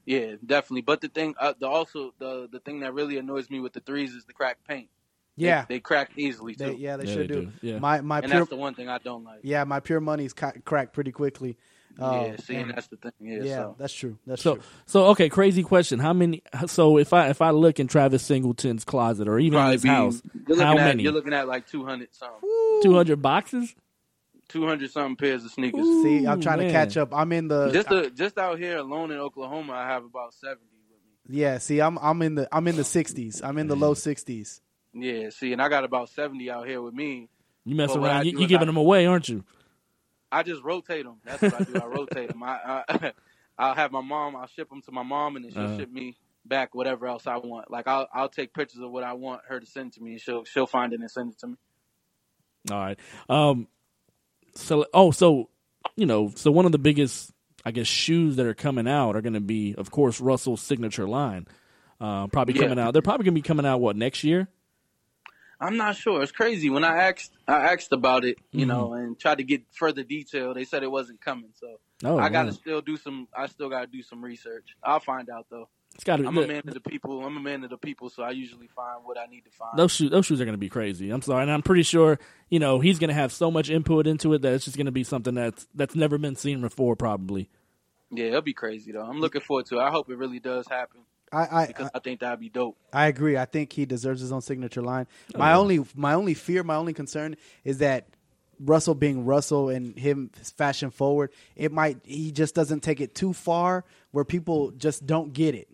yeah, 0.06 0.36
definitely. 0.46 0.82
But 0.82 1.02
the 1.02 1.08
thing, 1.08 1.36
uh, 1.40 1.54
the 1.60 1.68
also 1.68 2.14
the 2.20 2.50
the 2.52 2.60
thing 2.60 2.82
that 2.82 2.94
really 2.94 3.18
annoys 3.18 3.50
me 3.50 3.60
with 3.60 3.74
the 3.74 3.80
threes 3.82 4.14
is 4.14 4.26
the 4.26 4.34
cracked 4.34 4.68
paint. 4.68 4.90
Yeah, 5.38 5.66
they, 5.68 5.80
crack 5.82 6.12
easily 6.16 6.54
they, 6.54 6.72
too. 6.72 6.78
yeah 6.80 6.96
they 6.98 7.06
Yeah, 7.08 7.14
sure 7.14 7.24
they 7.24 7.28
do. 7.28 7.42
do. 7.46 7.52
Yeah. 7.62 7.80
My 7.80 8.02
my 8.02 8.20
and 8.20 8.28
pure 8.28 8.40
that's 8.40 8.50
the 8.50 8.56
one 8.56 8.74
thing 8.74 8.88
I 8.88 9.00
don't 9.00 9.24
like. 9.26 9.40
yeah 9.44 9.64
my 9.66 9.80
pure 9.82 10.00
money's 10.00 10.32
ca- 10.34 10.54
cracked 10.64 10.94
pretty 10.94 11.12
quickly. 11.12 11.58
Yeah, 11.98 12.06
Um, 12.06 12.38
see, 12.40 12.56
and 12.56 12.64
and- 12.70 12.78
that's 12.78 12.88
the 12.88 12.98
thing. 12.98 13.12
Yeah, 13.22 13.38
yeah, 13.44 13.56
so. 13.56 13.76
that's 13.78 13.94
true. 13.94 14.18
That's 14.28 14.42
So 14.42 14.56
true. 14.56 14.64
so 14.86 15.06
okay, 15.08 15.30
crazy 15.30 15.64
question. 15.64 16.00
How 16.00 16.12
many? 16.14 16.42
So 16.68 16.98
if 16.98 17.14
I 17.14 17.30
if 17.30 17.42
I 17.42 17.52
look 17.52 17.80
in 17.80 17.88
Travis 17.88 18.24
Singleton's 18.24 18.84
closet 18.84 19.28
or 19.28 19.40
even 19.40 19.58
Probably 19.58 19.74
his 19.74 19.84
be, 19.84 19.90
house, 19.90 20.22
you're 20.34 20.44
looking 20.58 20.64
how 20.66 20.72
at, 20.78 20.86
many? 20.86 21.04
You're 21.04 21.14
looking 21.14 21.34
at 21.34 21.48
like 21.48 21.68
200 21.68 22.14
something. 22.14 22.40
two 22.84 22.94
hundred 22.94 23.22
boxes. 23.22 23.76
200 24.50 24.92
something 24.92 25.16
pairs 25.16 25.44
of 25.44 25.52
sneakers. 25.52 25.82
Ooh. 25.82 26.04
See, 26.04 26.28
I'm 26.28 26.40
trying 26.40 26.60
man. 26.60 26.68
to 26.68 26.72
catch 26.74 26.98
up. 26.98 27.14
I'm 27.14 27.32
in 27.32 27.48
the 27.48 27.72
Just 27.72 27.90
a, 27.92 28.12
just 28.12 28.38
out 28.38 28.60
here 28.60 28.78
alone 28.78 29.10
in 29.12 29.18
Oklahoma, 29.18 29.74
I 29.74 29.88
have 29.88 30.04
about 30.06 30.34
70 30.36 30.60
with 30.90 31.00
me. 31.34 31.40
yeah. 31.42 31.58
See, 31.58 31.82
I'm 31.82 31.98
I'm 32.00 32.22
in 32.22 32.36
the 32.36 32.48
I'm 32.52 32.68
in 32.68 32.76
the 32.76 32.84
60s. 32.84 33.42
I'm 33.44 33.58
in 33.58 33.68
the 33.68 33.76
low 33.76 33.94
60s. 33.96 34.62
Yeah, 34.94 35.30
see, 35.32 35.52
and 35.52 35.62
I 35.62 35.68
got 35.70 35.84
about 35.84 36.10
70 36.10 36.50
out 36.52 36.68
here 36.68 36.82
with 36.82 36.94
me. 36.94 37.28
You 37.66 37.76
mess 37.76 37.92
But 37.94 38.00
around, 38.04 38.26
you, 38.28 38.34
do 38.34 38.42
you 38.42 38.48
giving 38.48 38.64
I- 38.68 38.72
them 38.72 38.78
away, 38.78 39.06
aren't 39.08 39.28
you? 39.30 39.44
I 40.36 40.44
just 40.44 40.64
rotate 40.64 41.06
them. 41.06 41.18
That's 41.26 41.44
what 41.46 41.56
I 41.56 41.62
do. 41.62 41.78
I 41.80 41.86
rotate 41.86 42.30
them. 42.30 42.44
I, 42.44 42.84
I 42.90 43.12
I'll 43.58 43.74
have 43.76 43.92
my 43.92 44.02
mom. 44.02 44.36
I'll 44.36 44.48
ship 44.48 44.70
them 44.70 44.82
to 44.84 44.92
my 44.92 45.04
mom, 45.04 45.36
and 45.36 45.46
then 45.46 45.52
she'll 45.52 45.64
Uh-huh. 45.64 45.78
ship 45.80 45.92
me 45.92 46.18
back 46.46 46.76
whatever 46.76 47.08
else 47.08 47.26
I 47.28 47.38
want. 47.38 47.72
Like 47.72 47.88
I'll 47.88 48.08
I'll 48.14 48.30
take 48.30 48.54
pictures 48.54 48.82
of 48.82 48.92
what 48.92 49.04
I 49.04 49.14
want 49.14 49.42
her 49.48 49.60
to 49.60 49.66
send 49.66 49.94
to 49.94 50.02
me, 50.02 50.12
and 50.14 50.22
she'll 50.22 50.44
she'll 50.46 50.68
find 50.68 50.94
it 50.94 51.00
and 51.00 51.10
send 51.10 51.32
it 51.32 51.40
to 51.40 51.48
me. 51.48 51.56
All 52.72 52.78
right. 52.78 53.00
Um. 53.30 53.68
So 54.56 54.86
oh, 54.94 55.12
so 55.12 55.50
you 55.96 56.06
know, 56.06 56.32
so 56.36 56.52
one 56.52 56.66
of 56.66 56.72
the 56.72 56.78
biggest, 56.80 57.32
I 57.64 57.72
guess, 57.72 57.88
shoes 57.88 58.36
that 58.38 58.46
are 58.46 58.54
coming 58.54 58.88
out 58.88 59.16
are 59.16 59.22
going 59.22 59.34
to 59.34 59.40
be, 59.42 59.76
of 59.78 59.92
course, 59.92 60.20
Russell's 60.20 60.62
signature 60.62 61.08
line. 61.08 61.48
Uh, 62.02 62.28
probably 62.28 62.54
Yeah. 62.54 62.62
coming 62.62 62.78
out. 62.80 62.92
They're 62.92 63.02
probably 63.02 63.24
going 63.24 63.36
to 63.36 63.42
be 63.42 63.48
coming 63.48 63.66
out 63.66 63.80
what 63.80 63.96
next 63.96 64.24
year. 64.26 64.50
I'm 65.60 65.78
not 65.78 65.96
sure. 65.96 66.22
It's 66.22 66.32
crazy. 66.32 66.70
When 66.70 66.84
I 66.84 67.04
asked, 67.10 67.32
I 67.48 67.74
asked 67.74 67.92
about 67.94 68.26
it, 68.26 68.38
you 68.52 68.66
Mhm. 68.66 68.70
know, 68.70 68.94
and 68.94 69.18
tried 69.20 69.38
to 69.40 69.44
get 69.44 69.64
further 69.74 70.04
detail. 70.04 70.54
They 70.54 70.66
said 70.66 70.84
it 70.84 70.92
wasn't 70.92 71.22
coming, 71.22 71.52
so 71.60 71.80
Oh, 72.04 72.18
I 72.18 72.30
got 72.30 72.42
to 72.42 72.46
man. 72.48 72.54
still 72.54 72.82
do 72.82 72.98
some. 72.98 73.28
I 73.36 73.48
still 73.48 73.70
got 73.70 73.82
to 73.82 73.88
do 73.88 74.04
some 74.04 74.24
research. 74.24 74.76
I'll 74.84 75.00
find 75.00 75.30
out 75.30 75.48
though. 75.50 75.70
It's 75.94 76.04
got 76.04 76.18
to. 76.18 76.28
I'm 76.28 76.38
a 76.38 76.46
man 76.46 76.64
of 76.68 76.74
the 76.74 76.82
people. 76.82 77.26
I'm 77.26 77.38
a 77.38 77.40
man 77.40 77.64
of 77.64 77.70
the 77.70 77.78
people, 77.78 78.10
so 78.10 78.22
I 78.22 78.32
usually 78.32 78.68
find 78.68 79.06
what 79.06 79.18
I 79.18 79.28
need 79.28 79.46
to 79.46 79.52
find. 79.52 79.78
Those 79.80 79.94
shoes, 79.94 80.12
those 80.12 80.26
shoes 80.26 80.42
are 80.42 80.46
going 80.46 80.54
to 80.56 80.60
be 80.60 80.68
crazy. 80.68 81.10
I'm 81.10 81.22
sorry, 81.22 81.44
and 81.44 81.52
I'm 81.52 81.62
pretty 81.62 81.84
sure 81.84 82.20
you 82.50 82.60
know 82.60 82.82
he's 82.82 83.00
going 83.00 83.08
to 83.08 83.14
have 83.14 83.32
so 83.32 83.50
much 83.50 83.70
input 83.70 84.06
into 84.06 84.34
it 84.34 84.42
that 84.42 84.52
it's 84.54 84.66
just 84.66 84.76
going 84.76 84.88
to 84.88 84.92
be 84.92 85.06
something 85.06 85.36
that's 85.36 85.68
that's 85.74 85.96
never 85.96 86.18
been 86.18 86.36
seen 86.36 86.60
before, 86.60 86.98
probably. 86.98 87.50
Yeah, 88.12 88.26
it'll 88.26 88.42
be 88.42 88.54
crazy 88.54 88.92
though. 88.92 89.04
I'm 89.06 89.22
looking 89.22 89.40
forward 89.42 89.68
to 89.68 89.78
it. 89.78 89.82
I 89.82 89.90
hope 89.90 90.10
it 90.10 90.18
really 90.18 90.40
does 90.42 90.68
happen 90.68 91.02
I, 91.36 91.64
I, 91.64 91.68
because 91.68 91.90
I 91.94 92.00
think 92.00 92.22
that'd 92.22 92.40
be 92.40 92.50
dope. 92.50 92.78
I 92.94 93.08
agree. 93.08 93.38
I 93.38 93.46
think 93.46 93.74
he 93.74 93.86
deserves 93.86 94.22
his 94.22 94.32
own 94.32 94.42
signature 94.42 94.82
line. 94.82 95.08
Oh, 95.34 95.40
my 95.40 95.50
yeah. 95.50 95.58
only 95.58 95.86
my 95.96 96.14
only 96.14 96.34
fear, 96.34 96.64
my 96.64 96.76
only 96.76 96.94
concern 96.94 97.36
is 97.64 97.80
that 97.80 98.08
Russell 98.60 98.96
being 98.96 99.26
Russell 99.26 99.70
and 99.70 99.98
him 100.00 100.30
fashion 100.58 100.92
forward, 100.92 101.32
it 101.56 101.72
might 101.72 101.98
he 102.04 102.32
just 102.32 102.56
doesn't 102.56 102.82
take 102.82 103.02
it 103.02 103.14
too 103.14 103.34
far 103.34 103.84
where 104.12 104.24
people 104.24 104.72
just 104.72 105.06
don't 105.06 105.34
get 105.34 105.56
it. 105.56 105.68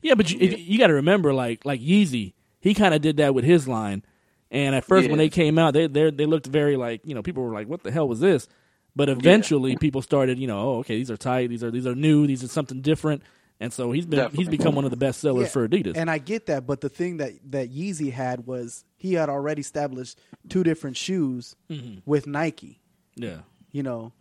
Yeah, 0.00 0.14
but 0.14 0.30
you, 0.30 0.38
you 0.38 0.78
got 0.78 0.86
to 0.88 0.94
remember, 0.94 1.34
like 1.34 1.64
like 1.64 1.80
Yeezy, 1.80 2.32
he 2.60 2.74
kind 2.74 2.94
of 2.94 3.02
did 3.02 3.18
that 3.18 3.34
with 3.34 3.44
his 3.44 3.68
line. 3.68 4.02
And 4.50 4.74
at 4.74 4.84
first, 4.84 5.08
when 5.08 5.18
they 5.18 5.30
came 5.30 5.58
out, 5.58 5.74
they 5.74 5.86
they 5.86 6.10
they 6.10 6.26
looked 6.26 6.46
very 6.46 6.76
like 6.76 7.00
you 7.04 7.14
know 7.14 7.22
people 7.22 7.42
were 7.42 7.54
like, 7.54 7.68
"What 7.68 7.82
the 7.82 7.90
hell 7.90 8.08
was 8.08 8.20
this?" 8.20 8.48
But 8.94 9.08
eventually, 9.08 9.76
people 9.76 10.02
started, 10.02 10.38
you 10.38 10.46
know, 10.46 10.58
oh, 10.58 10.78
okay, 10.80 10.96
these 10.96 11.10
are 11.10 11.16
tight, 11.16 11.48
these 11.48 11.64
are 11.64 11.70
these 11.70 11.86
are 11.86 11.94
new, 11.94 12.26
these 12.26 12.44
are 12.44 12.48
something 12.48 12.82
different, 12.82 13.22
and 13.62 13.72
so 13.72 13.92
he's 13.92 14.04
been 14.06 14.30
he's 14.32 14.48
become 14.48 14.74
one 14.74 14.84
of 14.84 14.90
the 14.90 14.96
best 14.96 15.20
sellers 15.20 15.44
Yeah, 15.44 15.48
for 15.48 15.68
Adidas. 15.68 15.96
And 15.96 16.10
I 16.10 16.18
get 16.18 16.46
that, 16.46 16.66
but 16.66 16.80
the 16.80 16.88
thing 16.88 17.16
that 17.18 17.32
that 17.50 17.70
Yeezy 17.72 18.12
had 18.12 18.46
was 18.46 18.84
he 18.96 19.14
had 19.14 19.28
already 19.30 19.60
established 19.60 20.18
two 20.48 20.62
different 20.64 20.96
shoes 20.96 21.56
Mm-hmm. 21.70 21.98
with 22.04 22.26
Nike. 22.26 22.80
yeah, 23.16 23.38
you 23.70 23.82
know, 23.82 24.12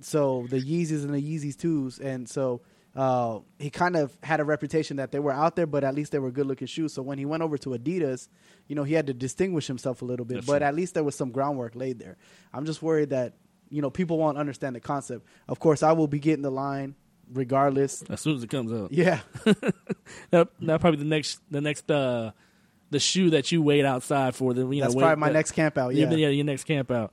so 0.00 0.46
the 0.50 0.58
Yeezys 0.60 1.04
and 1.04 1.14
the 1.14 1.22
Yeezys 1.22 1.56
twos, 1.56 1.98
and 1.98 2.28
so 2.28 2.62
uh, 2.94 3.40
he 3.58 3.68
kind 3.68 3.94
of 3.94 4.16
had 4.22 4.40
a 4.40 4.44
reputation 4.44 4.96
that 4.96 5.12
they 5.12 5.18
were 5.18 5.32
out 5.32 5.54
there, 5.56 5.66
but 5.66 5.84
at 5.84 5.94
least 5.94 6.12
they 6.12 6.18
were 6.18 6.30
good 6.30 6.46
looking 6.46 6.66
shoes. 6.66 6.94
So 6.94 7.02
when 7.02 7.18
he 7.18 7.26
went 7.26 7.42
over 7.42 7.58
to 7.58 7.70
Adidas, 7.70 8.28
you 8.68 8.74
know, 8.74 8.84
he 8.84 8.94
had 8.94 9.06
to 9.08 9.12
distinguish 9.14 9.66
himself 9.66 10.00
a 10.00 10.06
little 10.06 10.24
bit, 10.24 10.36
That's 10.36 10.46
but 10.46 10.58
true. 10.60 10.66
at 10.66 10.74
least 10.74 10.94
there 10.94 11.04
was 11.04 11.14
some 11.14 11.30
groundwork 11.30 11.74
laid 11.74 11.98
there. 11.98 12.16
I'm 12.54 12.64
just 12.64 12.80
worried 12.82 13.10
that 13.10 13.34
you 13.68 13.82
know 13.82 13.90
people 13.90 14.16
won't 14.16 14.38
understand 14.38 14.76
the 14.76 14.80
concept. 14.80 15.26
Of 15.48 15.58
course, 15.58 15.82
I 15.82 15.92
will 15.92 16.08
be 16.08 16.18
getting 16.20 16.42
the 16.42 16.50
line 16.50 16.94
regardless. 17.32 18.02
as 18.10 18.20
soon 18.20 18.36
as 18.36 18.42
it 18.44 18.50
comes 18.50 18.72
out, 18.72 18.92
Yeah, 18.92 19.20
that 20.30 20.48
that 20.60 20.80
probably 20.80 20.98
the 20.98 21.04
next 21.04 21.40
the 21.50 21.60
next 21.60 21.90
uh 21.90 22.32
the 22.90 23.00
shoe 23.00 23.30
that 23.30 23.50
you 23.50 23.62
wait 23.62 23.84
outside 23.84 24.34
for 24.34 24.54
the 24.54 24.66
you 24.68 24.80
that's 24.82 24.94
know 24.94 25.00
probably 25.00 25.14
wait- 25.14 25.18
my 25.18 25.26
that- 25.28 25.32
next 25.34 25.52
camp 25.52 25.78
out. 25.78 25.94
Yeah, 25.94 26.10
Yeah, 26.10 26.16
yeah, 26.16 26.28
your 26.28 26.44
next 26.44 26.64
camp 26.64 26.90
out. 26.90 27.12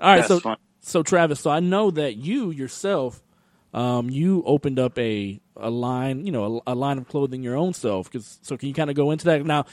All 0.00 0.08
right, 0.10 0.16
That's 0.16 0.28
so 0.28 0.40
fun. 0.40 0.56
so 0.80 1.02
Travis, 1.02 1.40
so 1.40 1.50
I 1.50 1.60
know 1.60 1.90
that 1.90 2.16
you 2.16 2.50
yourself, 2.50 3.22
um, 3.74 4.08
you 4.08 4.42
opened 4.46 4.78
up 4.78 4.98
a 4.98 5.40
a 5.56 5.68
line, 5.68 6.24
you 6.24 6.32
know, 6.32 6.62
a, 6.66 6.72
a 6.72 6.74
line 6.74 6.96
of 6.96 7.06
clothing 7.06 7.42
your 7.42 7.54
own 7.54 7.74
self. 7.74 8.10
Cause, 8.10 8.38
so 8.40 8.56
can 8.56 8.68
you 8.68 8.74
kind 8.74 8.88
of 8.88 8.96
go 8.96 9.10
into 9.10 9.26
that 9.26 9.44
now? 9.44 9.66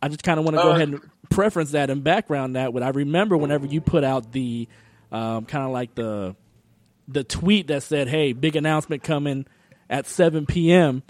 I 0.00 0.08
just 0.08 0.22
kind 0.22 0.38
of 0.38 0.46
want 0.46 0.56
to 0.56 0.62
go 0.62 0.70
Uh, 0.72 0.74
ahead 0.76 0.88
and 0.88 1.00
preference 1.28 1.72
that 1.72 1.90
and 1.90 2.02
background 2.02 2.56
that. 2.56 2.72
What 2.72 2.82
I 2.82 2.88
remember 2.88 3.36
whenever 3.36 3.66
you 3.66 3.82
put 3.82 4.02
out 4.02 4.32
the 4.32 4.66
um, 5.12 5.44
kind 5.44 5.64
of 5.66 5.72
like 5.72 5.94
the 5.94 6.34
the 7.08 7.24
tweet 7.24 7.68
that 7.68 7.82
said, 7.82 8.08
"Hey, 8.08 8.32
big 8.32 8.56
announcement 8.56 9.02
coming 9.02 9.46
at 9.88 10.06
7 10.06 10.46
p.m." 10.46 11.02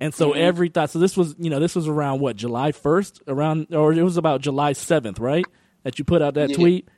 And 0.00 0.12
so 0.12 0.30
Mm-hmm. 0.30 0.40
every 0.40 0.68
thought. 0.68 0.90
So 0.90 0.98
this 0.98 1.16
was, 1.16 1.34
you 1.38 1.48
know, 1.50 1.60
this 1.60 1.76
was 1.76 1.86
around 1.86 2.20
what 2.20 2.34
July 2.36 2.72
1st, 2.72 3.20
around, 3.28 3.72
or 3.74 3.92
it 3.92 4.02
was 4.02 4.16
about 4.16 4.40
July 4.40 4.72
7th, 4.72 5.20
right? 5.20 5.44
That 5.84 5.98
you 5.98 6.04
put 6.04 6.22
out 6.22 6.34
that 6.34 6.50
Yeah. 6.50 6.56
tweet. 6.56 6.88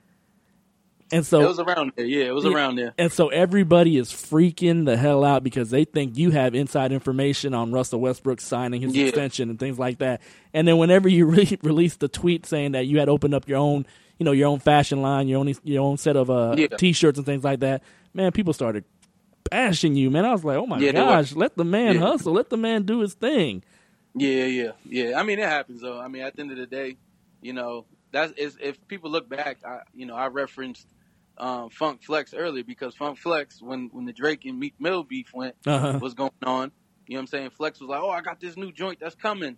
And 1.13 1.25
so 1.25 1.43
it 1.43 1.47
was 1.47 1.59
around 1.61 1.93
there. 1.97 2.07
Yeah, 2.07 2.25
it 2.25 2.35
was 2.35 2.45
Yeah. 2.45 2.53
around 2.53 2.77
there. 2.77 2.95
and 2.97 3.13
so 3.13 3.29
everybody 3.29 3.99
is 3.99 4.09
freaking 4.11 4.87
the 4.87 4.97
hell 4.97 5.23
out 5.23 5.45
because 5.45 5.69
they 5.71 5.85
think 5.85 6.17
you 6.17 6.31
have 6.31 6.55
inside 6.55 6.93
information 6.93 7.53
on 7.55 7.73
Russell 7.73 8.01
Westbrook 8.01 8.41
signing 8.41 8.81
his 8.81 8.97
Yeah. 8.97 9.07
extension 9.07 9.51
and 9.51 9.59
things 9.59 9.79
like 9.79 9.99
that. 9.99 10.23
And 10.55 10.67
then 10.67 10.79
whenever 10.79 11.09
you 11.09 11.27
re- 11.31 11.59
released 11.63 12.01
the 12.01 12.09
tweet 12.09 12.47
saying 12.47 12.73
that 12.73 12.87
you 12.87 12.99
had 13.01 13.09
opened 13.11 13.35
up 13.35 13.47
your 13.49 13.59
own, 13.59 13.85
you 14.19 14.25
know, 14.25 14.33
your 14.33 14.49
own 14.49 14.59
fashion 14.61 15.03
line, 15.03 15.29
your 15.29 15.41
own 15.41 15.53
your 15.65 15.83
own 15.85 15.97
set 15.97 16.17
of 16.17 16.31
uh, 16.31 16.55
Yeah. 16.57 16.67
t-shirts 16.77 17.19
and 17.19 17.27
things 17.27 17.45
like 17.45 17.61
that, 17.61 17.83
man, 18.13 18.33
people 18.33 18.53
started 18.53 18.85
bashing 19.51 19.95
you, 19.95 20.11
man. 20.11 20.25
I 20.25 20.33
was 20.33 20.45
like, 20.45 20.57
oh 20.57 20.67
my 20.67 20.81
Yeah, 20.81 20.93
gosh, 20.93 21.35
let 21.35 21.57
the 21.57 21.65
man 21.65 21.97
Yeah. 21.97 22.01
hustle, 22.01 22.33
let 22.33 22.51
the 22.51 22.57
man 22.57 22.83
do 22.85 23.01
his 23.01 23.15
thing. 23.15 23.63
Yeah, 24.15 24.45
yeah, 24.45 24.73
yeah. 24.85 25.19
I 25.19 25.23
mean, 25.25 25.39
it 25.39 25.49
happens 25.49 25.81
though. 25.83 25.99
I 26.01 26.09
mean, 26.09 26.23
at 26.23 26.37
the 26.37 26.43
end 26.43 26.53
of 26.53 26.57
the 26.59 26.67
day, 26.67 26.97
you 27.43 27.53
know, 27.53 27.85
that's 28.13 28.33
if 28.39 28.87
people 28.87 29.11
look 29.11 29.29
back, 29.29 29.59
I, 29.67 29.81
you 29.93 30.07
know, 30.07 30.15
I 30.15 30.29
referenced 30.29 30.87
um, 31.37 31.69
Funk 31.71 32.03
Flex 32.05 32.33
earlier 32.33 32.63
because 32.63 32.95
Funk 32.95 33.19
Flex, 33.19 33.61
when 33.61 33.91
when 33.93 34.05
the 34.05 34.13
Drake 34.13 34.45
and 34.45 34.59
Meek 34.59 34.75
Mill 34.79 35.03
beef 35.03 35.33
went, 35.35 35.57
Uh-huh. 35.67 35.99
was 36.01 36.15
going 36.15 36.31
on. 36.45 36.71
You 37.09 37.15
know 37.15 37.19
what 37.19 37.21
I'm 37.23 37.27
saying? 37.27 37.51
Flex 37.51 37.81
was 37.81 37.91
like, 37.91 38.01
"Oh, 38.01 38.09
I 38.11 38.23
got 38.23 38.41
this 38.41 38.57
new 38.57 38.73
joint 38.73 38.99
that's 39.01 39.17
coming," 39.17 39.57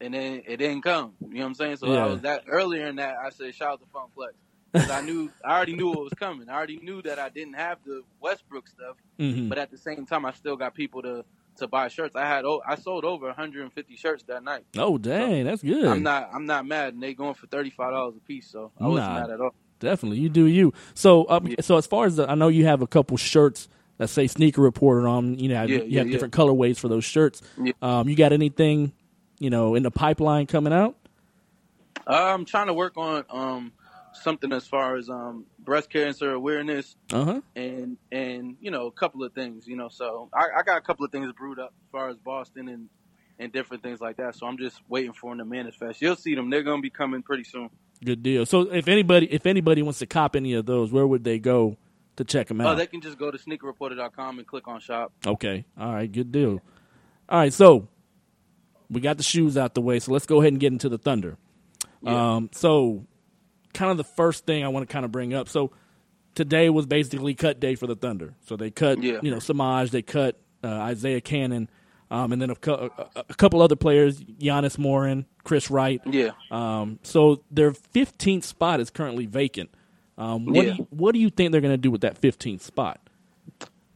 and 0.00 0.12
then 0.14 0.42
it 0.46 0.58
didn't 0.58 0.82
come. 0.82 1.12
You 1.20 1.34
know 1.34 1.40
what 1.40 1.46
I'm 1.48 1.54
saying? 1.54 1.76
So 1.76 1.92
Yeah. 1.92 2.04
I 2.04 2.06
was 2.06 2.20
that 2.22 2.44
earlier 2.48 2.86
in 2.86 2.96
that 2.96 3.16
I 3.24 3.30
said, 3.30 3.54
"Shout 3.54 3.72
out 3.72 3.80
to 3.80 3.86
Funk 3.92 4.10
Flex." 4.14 4.34
Because 4.72 4.90
I 4.90 5.00
knew, 5.00 5.32
I 5.42 5.56
already 5.56 5.74
knew 5.74 5.88
what 5.88 6.04
was 6.04 6.12
coming. 6.12 6.50
I 6.50 6.54
already 6.54 6.76
knew 6.78 7.00
that 7.02 7.18
I 7.18 7.30
didn't 7.30 7.54
have 7.54 7.78
the 7.86 8.02
Westbrook 8.20 8.68
stuff, 8.68 8.96
hmm 9.18 9.48
but 9.48 9.56
at 9.58 9.70
the 9.70 9.78
same 9.78 10.04
time, 10.04 10.26
I 10.26 10.32
still 10.32 10.56
got 10.56 10.74
people 10.74 11.02
to 11.02 11.24
to 11.58 11.66
buy 11.66 11.88
shirts. 11.88 12.14
I 12.14 12.26
had, 12.26 12.44
I 12.68 12.74
sold 12.74 13.06
over 13.06 13.24
150 13.28 13.96
shirts 13.96 14.22
that 14.24 14.44
night. 14.44 14.64
Oh 14.76 14.98
dang, 14.98 15.44
that's 15.44 15.62
good. 15.62 15.86
I'm 15.86 16.02
not, 16.02 16.28
I'm 16.34 16.44
not 16.44 16.66
mad, 16.66 16.92
and 16.92 17.02
they 17.02 17.14
going 17.14 17.32
for 17.32 17.46
35 17.46 17.92
dollars 17.92 18.14
a 18.16 18.20
piece, 18.20 18.50
so 18.50 18.72
I 18.78 18.88
wasn't 18.88 19.14
Nah. 19.14 19.20
mad 19.22 19.30
at 19.30 19.40
all. 19.40 19.54
Definitely, 19.80 20.18
you 20.18 20.28
do 20.28 20.44
you. 20.46 20.74
So, 20.92 21.26
um, 21.30 21.46
Yeah. 21.46 21.56
so 21.60 21.78
as 21.78 21.86
far 21.86 22.04
as 22.04 22.16
the, 22.16 22.30
I 22.30 22.34
know, 22.34 22.48
you 22.48 22.66
have 22.66 22.82
a 22.82 22.86
couple 22.86 23.16
shirts 23.16 23.68
that 23.96 24.08
say 24.08 24.26
"Sneaker 24.26 24.60
Reporter" 24.60 25.08
on. 25.08 25.38
You 25.38 25.48
know, 25.48 25.54
Yeah, 25.62 25.66
you 25.66 25.74
yeah, 25.88 25.98
have 26.00 26.08
yeah. 26.08 26.12
different 26.12 26.34
colorways 26.34 26.78
for 26.78 26.88
those 26.88 27.04
shirts. 27.04 27.40
Yeah. 27.62 27.72
Um, 27.80 28.08
you 28.10 28.16
got 28.16 28.32
anything, 28.34 28.92
you 29.38 29.50
know, 29.50 29.74
in 29.74 29.82
the 29.82 29.90
pipeline 29.90 30.46
coming 30.46 30.72
out? 30.72 30.96
Uh, 32.06 32.12
I'm 32.34 32.44
trying 32.44 32.68
to 32.68 32.74
work 32.74 32.96
on 32.96 33.24
um 33.30 33.72
something 34.12 34.52
as 34.52 34.66
far 34.66 34.96
as 34.96 35.10
um 35.10 35.44
breast 35.58 35.90
cancer 35.90 36.32
awareness 36.32 36.96
Uh 37.12 37.24
huh. 37.24 37.40
and 37.54 37.98
and 38.10 38.56
you 38.60 38.70
know 38.70 38.86
a 38.86 38.90
couple 38.92 39.22
of 39.22 39.34
things 39.34 39.66
you 39.66 39.76
know 39.76 39.88
so 39.90 40.30
I, 40.32 40.46
I 40.58 40.62
got 40.62 40.78
a 40.78 40.80
couple 40.80 41.04
of 41.04 41.12
things 41.12 41.30
brewed 41.32 41.58
up 41.58 41.74
as 41.84 41.90
far 41.92 42.08
as 42.08 42.16
Boston 42.16 42.68
and 42.68 42.88
and 43.38 43.52
different 43.52 43.82
things 43.82 44.00
like 44.00 44.16
that 44.16 44.34
so 44.34 44.46
I'm 44.46 44.56
just 44.56 44.80
waiting 44.88 45.12
for 45.12 45.32
them 45.32 45.38
to 45.38 45.44
manifest 45.44 46.00
you'll 46.00 46.16
see 46.16 46.34
them 46.34 46.48
they're 46.48 46.62
gonna 46.62 46.80
be 46.80 46.88
coming 46.90 47.22
pretty 47.22 47.44
soon 47.44 47.68
Good 48.04 48.22
deal. 48.22 48.44
So, 48.44 48.60
if 48.72 48.88
anybody, 48.88 49.26
if 49.32 49.46
anybody 49.46 49.80
wants 49.80 50.00
to 50.00 50.06
cop 50.06 50.36
any 50.36 50.52
of 50.52 50.66
those, 50.66 50.92
where 50.92 51.06
would 51.06 51.24
they 51.24 51.38
go 51.38 51.78
to 52.16 52.24
check 52.24 52.48
them 52.48 52.60
oh 52.60 52.68
out? 52.68 52.74
they 52.74 52.86
can 52.86 53.00
just 53.00 53.16
go 53.16 53.30
to 53.30 53.38
sneakerreporter.com 53.38 54.38
and 54.38 54.46
click 54.46 54.68
on 54.68 54.80
shop 54.80 55.12
okay. 55.26 55.64
All 55.80 55.94
right. 55.94 56.10
Good 56.12 56.30
deal. 56.30 56.60
All 57.28 57.38
right. 57.38 57.52
So, 57.54 57.88
we 58.90 59.00
got 59.00 59.16
the 59.16 59.22
shoes 59.22 59.56
out 59.56 59.74
the 59.74 59.80
way. 59.80 59.98
So 59.98 60.12
let's 60.12 60.26
go 60.26 60.40
ahead 60.40 60.52
and 60.52 60.60
get 60.60 60.72
into 60.72 60.88
the 60.88 60.98
Thunder. 60.98 61.36
Yeah. 62.02 62.34
Um, 62.36 62.50
so, 62.52 63.04
kind 63.74 63.90
of 63.90 63.96
the 63.96 64.04
first 64.04 64.46
thing 64.46 64.64
I 64.64 64.68
want 64.68 64.88
to 64.88 64.92
kind 64.92 65.04
of 65.04 65.10
bring 65.12 65.34
up. 65.34 65.48
So, 65.48 65.72
today 66.34 66.68
was 66.70 66.86
basically 66.86 67.34
cut 67.34 67.58
day 67.60 67.74
for 67.74 67.86
the 67.86 67.96
Thunder. 67.96 68.34
So 68.46 68.56
they 68.56 68.70
cut, 68.70 69.02
Yeah. 69.02 69.18
you 69.22 69.30
know, 69.30 69.38
Semaj, 69.38 69.90
they 69.90 70.02
cut 70.02 70.38
uh, 70.62 70.68
Isaiah 70.68 71.20
Canaan, 71.20 71.68
um, 72.10 72.32
and 72.32 72.40
then 72.40 72.50
a, 72.50 72.56
a 73.16 73.34
couple 73.36 73.60
other 73.62 73.76
players, 73.76 74.20
Giannis 74.20 74.78
Morin, 74.78 75.26
Chris 75.44 75.70
Wright. 75.70 76.00
yeah 76.06 76.30
Um, 76.50 76.98
so 77.02 77.42
their 77.50 77.72
15th 77.72 78.44
spot 78.44 78.80
is 78.80 78.90
currently 78.90 79.26
vacant. 79.26 79.70
Um, 80.18 80.44
what, 80.46 80.54
Yeah. 80.66 80.72
do 80.72 80.76
you, 80.78 80.86
what 80.90 81.12
do 81.12 81.18
you 81.18 81.30
think 81.30 81.52
they're 81.52 81.60
going 81.60 81.72
to 81.74 81.78
do 81.78 81.90
with 81.90 82.02
that 82.02 82.20
15th 82.20 82.60
spot? 82.60 83.00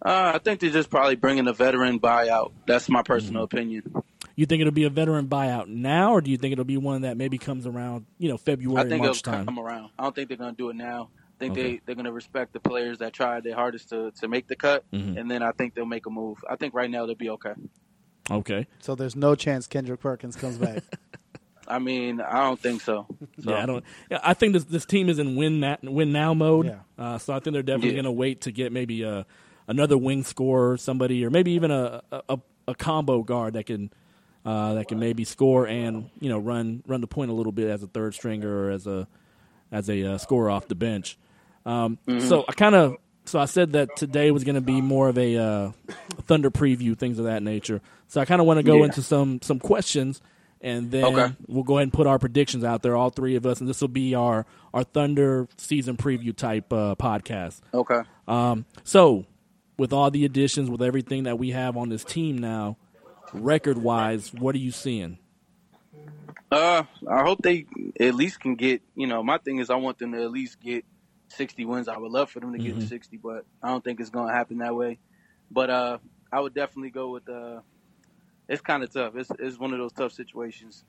uh, 0.04 0.32
I 0.34 0.38
think 0.38 0.60
they're 0.60 0.70
just 0.70 0.90
probably 0.90 1.16
bringing 1.16 1.46
a 1.46 1.52
veteran 1.52 2.00
buyout 2.00 2.52
that's 2.66 2.88
my 2.88 3.02
personal 3.02 3.46
Mm-hmm. 3.46 3.56
opinion 3.56 4.02
You 4.40 4.46
think 4.46 4.62
it'll 4.62 4.72
be 4.72 4.84
a 4.84 4.90
veteran 4.90 5.28
buyout 5.28 5.68
now, 5.68 6.12
or 6.14 6.22
do 6.22 6.30
you 6.30 6.38
think 6.38 6.52
it'll 6.52 6.64
be 6.64 6.78
one 6.78 7.02
that 7.02 7.18
maybe 7.18 7.36
comes 7.36 7.66
around, 7.66 8.06
you 8.16 8.30
know, 8.30 8.38
February, 8.38 8.80
I 8.86 8.88
think 8.88 9.02
March 9.04 9.18
it'll 9.18 9.32
time? 9.32 9.44
come 9.44 9.58
around 9.58 9.90
I 9.98 10.04
don't 10.04 10.14
think 10.14 10.28
they're 10.28 10.38
gonna 10.38 10.52
do 10.52 10.70
it 10.70 10.76
now 10.76 11.10
I 11.14 11.38
think 11.40 11.52
Okay. 11.52 11.62
they, 11.62 11.80
they're 11.84 11.94
going 11.94 12.04
to 12.06 12.12
respect 12.12 12.52
the 12.54 12.60
players 12.60 12.98
that 12.98 13.12
tried 13.14 13.44
their 13.44 13.54
hardest 13.54 13.88
to, 13.90 14.10
to 14.20 14.28
make 14.28 14.46
the 14.46 14.56
cut, 14.56 14.84
Mhm. 14.92 15.18
and 15.18 15.30
then 15.30 15.42
I 15.42 15.52
think 15.52 15.74
they'll 15.74 15.86
make 15.86 16.04
a 16.06 16.10
move. 16.10 16.36
I 16.48 16.56
think 16.56 16.74
right 16.74 16.90
now 16.90 17.04
they'll 17.06 17.14
be 17.14 17.30
okay. 17.30 17.52
Okay. 18.30 18.66
so 18.80 18.94
there's 18.94 19.16
no 19.16 19.34
chance 19.34 19.66
Kendrick 19.66 20.00
Perkins 20.00 20.36
comes 20.36 20.56
back. 20.58 20.82
I 21.68 21.78
mean, 21.78 22.20
I 22.20 22.44
don't 22.44 22.58
think 22.60 22.80
so. 22.82 23.06
so 23.42 23.50
Yeah, 23.52 23.62
I 23.62 23.66
don't. 23.66 23.84
Yeah, 24.10 24.20
I 24.22 24.34
think 24.34 24.52
this 24.54 24.64
this 24.64 24.84
team 24.86 25.08
is 25.08 25.18
in 25.18 25.36
win 25.36 25.60
that 25.60 25.82
win 25.84 26.12
now 26.12 26.34
mode. 26.34 26.66
Yeah. 26.66 26.78
Uh, 26.98 27.18
so 27.18 27.32
I 27.34 27.40
think 27.40 27.52
they're 27.54 27.62
definitely 27.62 27.90
Yeah. 27.90 28.02
going 28.02 28.04
to 28.06 28.12
wait 28.12 28.40
to 28.42 28.52
get 28.52 28.72
maybe 28.72 29.02
a, 29.02 29.24
another 29.68 29.96
wing 29.98 30.24
scorer, 30.24 30.76
somebody, 30.78 31.24
or 31.24 31.30
maybe 31.30 31.52
even 31.52 31.70
a, 31.70 32.02
a 32.12 32.38
a 32.68 32.74
combo 32.74 33.22
guard 33.22 33.54
that 33.54 33.64
can 33.66 33.90
uh, 34.44 34.74
that 34.74 34.88
can 34.88 34.98
maybe 34.98 35.24
score 35.24 35.66
and 35.66 36.10
you 36.20 36.28
know 36.28 36.38
run 36.38 36.82
run 36.86 37.00
the 37.00 37.06
point 37.06 37.30
a 37.30 37.34
little 37.34 37.52
bit 37.52 37.68
as 37.68 37.82
a 37.82 37.86
third 37.86 38.14
stringer 38.14 38.66
or 38.66 38.70
as 38.70 38.86
a 38.86 39.06
as 39.72 39.88
a 39.90 40.14
uh, 40.14 40.18
scorer 40.18 40.50
off 40.50 40.66
the 40.68 40.74
bench. 40.74 41.16
Um, 41.66 41.98
So 42.18 42.44
I 42.48 42.52
kind 42.52 42.74
of 42.74 42.96
so 43.26 43.38
I 43.38 43.44
said 43.44 43.72
that 43.74 43.96
today 43.96 44.30
was 44.30 44.44
going 44.44 44.54
to 44.56 44.60
be 44.62 44.80
more 44.80 45.08
of 45.08 45.18
a 45.18 45.36
uh, 45.36 45.70
Thunder 46.22 46.50
preview, 46.50 46.96
things 46.98 47.18
of 47.18 47.26
that 47.26 47.42
nature. 47.42 47.80
So 48.08 48.20
I 48.20 48.24
kind 48.24 48.40
of 48.40 48.46
want 48.46 48.58
to 48.58 48.62
go 48.64 48.78
Yeah. 48.78 48.86
into 48.86 49.02
some 49.02 49.40
some 49.42 49.60
questions 49.60 50.20
and 50.62 50.90
then 50.90 51.04
Okay. 51.04 51.34
we'll 51.46 51.62
go 51.62 51.76
ahead 51.78 51.84
and 51.84 51.92
put 51.92 52.06
our 52.06 52.18
predictions 52.18 52.64
out 52.64 52.82
there, 52.82 52.94
all 52.96 53.08
three 53.10 53.36
of 53.36 53.46
us, 53.46 53.60
and 53.60 53.68
this 53.68 53.80
will 53.80 53.88
be 53.88 54.14
our 54.14 54.46
our 54.74 54.84
Thunder 54.84 55.48
season 55.56 55.96
preview 55.96 56.34
type 56.34 56.72
uh, 56.72 56.94
podcast. 56.96 57.60
Okay. 57.74 58.00
Um, 58.28 58.64
so, 58.84 59.24
with 59.78 59.92
all 59.92 60.10
the 60.10 60.24
additions, 60.24 60.68
with 60.70 60.82
everything 60.82 61.22
that 61.24 61.38
we 61.38 61.50
have 61.50 61.76
on 61.76 61.88
this 61.88 62.04
team 62.04 62.36
now, 62.38 62.76
record 63.32 63.78
wise, 63.78 64.32
what 64.34 64.54
are 64.54 64.58
you 64.58 64.70
seeing? 64.72 65.18
Uh, 66.50 66.82
I 67.08 67.22
hope 67.22 67.42
they 67.42 67.66
at 68.00 68.14
least 68.14 68.40
can 68.40 68.54
get. 68.56 68.82
You 68.94 69.06
know, 69.06 69.22
my 69.22 69.38
thing 69.38 69.58
is 69.58 69.70
I 69.70 69.76
want 69.76 69.98
them 69.98 70.12
to 70.12 70.22
at 70.22 70.30
least 70.30 70.60
get 70.60 70.84
60 71.28 71.64
wins. 71.64 71.88
I 71.88 71.96
would 71.96 72.10
love 72.10 72.30
for 72.30 72.40
them 72.40 72.52
to 72.52 72.58
get 72.58 72.76
Mhm. 72.76 72.88
60, 72.88 73.16
but 73.18 73.44
I 73.62 73.68
don't 73.68 73.84
think 73.84 74.00
it's 74.00 74.10
going 74.10 74.28
to 74.28 74.34
happen 74.34 74.58
that 74.58 74.74
way. 74.74 74.98
But 75.50 75.70
uh, 75.70 75.98
I 76.32 76.40
would 76.40 76.54
definitely 76.54 76.90
go 76.90 77.10
with. 77.10 77.28
Uh, 77.28 77.60
it's 78.48 78.60
kind 78.62 78.82
of 78.82 78.92
tough. 78.92 79.14
It's 79.16 79.30
it's 79.38 79.58
one 79.58 79.72
of 79.72 79.78
those 79.78 79.92
tough 79.92 80.12
situations. 80.12 80.84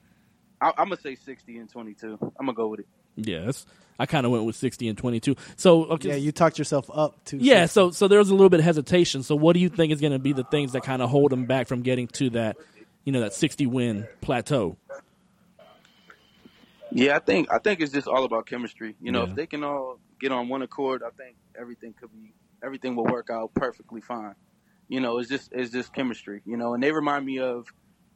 I, 0.60 0.70
I'm 0.78 0.90
gonna 0.90 0.98
say 0.98 1.16
60 1.16 1.58
and 1.58 1.70
22. 1.70 2.18
I'm 2.22 2.46
gonna 2.48 2.54
go 2.54 2.68
with 2.68 2.82
it. 2.82 2.88
Yes, 3.26 3.66
I 4.00 4.06
kind 4.06 4.26
of 4.26 4.32
went 4.32 4.46
with 4.46 4.56
sixty 4.56 4.88
and 4.88 4.98
twenty 4.98 5.20
two. 5.20 5.36
So, 5.58 5.86
okay, 5.86 6.10
Yeah, 6.10 6.16
you 6.16 6.32
talked 6.32 6.58
yourself 6.58 6.90
up 6.94 7.24
to. 7.26 7.38
Yeah, 7.38 7.64
60. 7.66 7.74
so 7.74 7.92
so 7.92 8.08
there 8.08 8.20
was 8.20 8.30
a 8.30 8.34
little 8.34 8.50
bit 8.50 8.60
of 8.60 8.66
hesitation. 8.66 9.24
So 9.24 9.36
what 9.36 9.54
do 9.54 9.60
you 9.60 9.70
think 9.70 9.92
is 9.94 10.02
going 10.02 10.14
to 10.14 10.20
be 10.20 10.34
the 10.34 10.44
things 10.46 10.72
that 10.74 10.84
kind 10.84 11.02
of 11.02 11.10
hold 11.10 11.32
them 11.32 11.46
back 11.46 11.68
from 11.68 11.82
getting 11.82 12.08
to 12.08 12.30
that, 12.32 12.58
you 13.06 13.12
know, 13.12 13.22
that 13.22 13.34
60 13.34 13.66
win 13.68 14.08
plateau? 14.22 14.78
Yeah, 16.92 17.16
I 17.16 17.20
think 17.20 17.52
I 17.52 17.58
think 17.60 17.80
it's 17.80 17.94
just 17.94 18.08
all 18.08 18.26
about 18.26 18.46
chemistry. 18.46 18.96
You 19.02 19.12
know, 19.12 19.24
Yeah. 19.24 19.30
if 19.30 19.36
they 19.36 19.48
can 19.48 19.64
all 19.64 20.00
get 20.20 20.32
on 20.32 20.50
one 20.50 20.62
accord, 20.62 21.04
I 21.04 21.10
think 21.12 21.38
everything 21.60 21.94
could 22.00 22.12
be 22.12 22.34
everything 22.64 22.96
will 22.96 23.06
work 23.06 23.30
out 23.32 23.54
perfectly 23.54 24.02
fine. 24.02 24.36
You 24.90 25.00
know, 25.00 25.18
it's 25.20 25.30
just 25.30 25.52
it's 25.54 25.72
just 25.72 25.94
chemistry. 25.94 26.42
You 26.46 26.58
know, 26.58 26.74
and 26.74 26.84
they 26.84 26.92
remind 26.92 27.26
me 27.26 27.40
of 27.40 27.68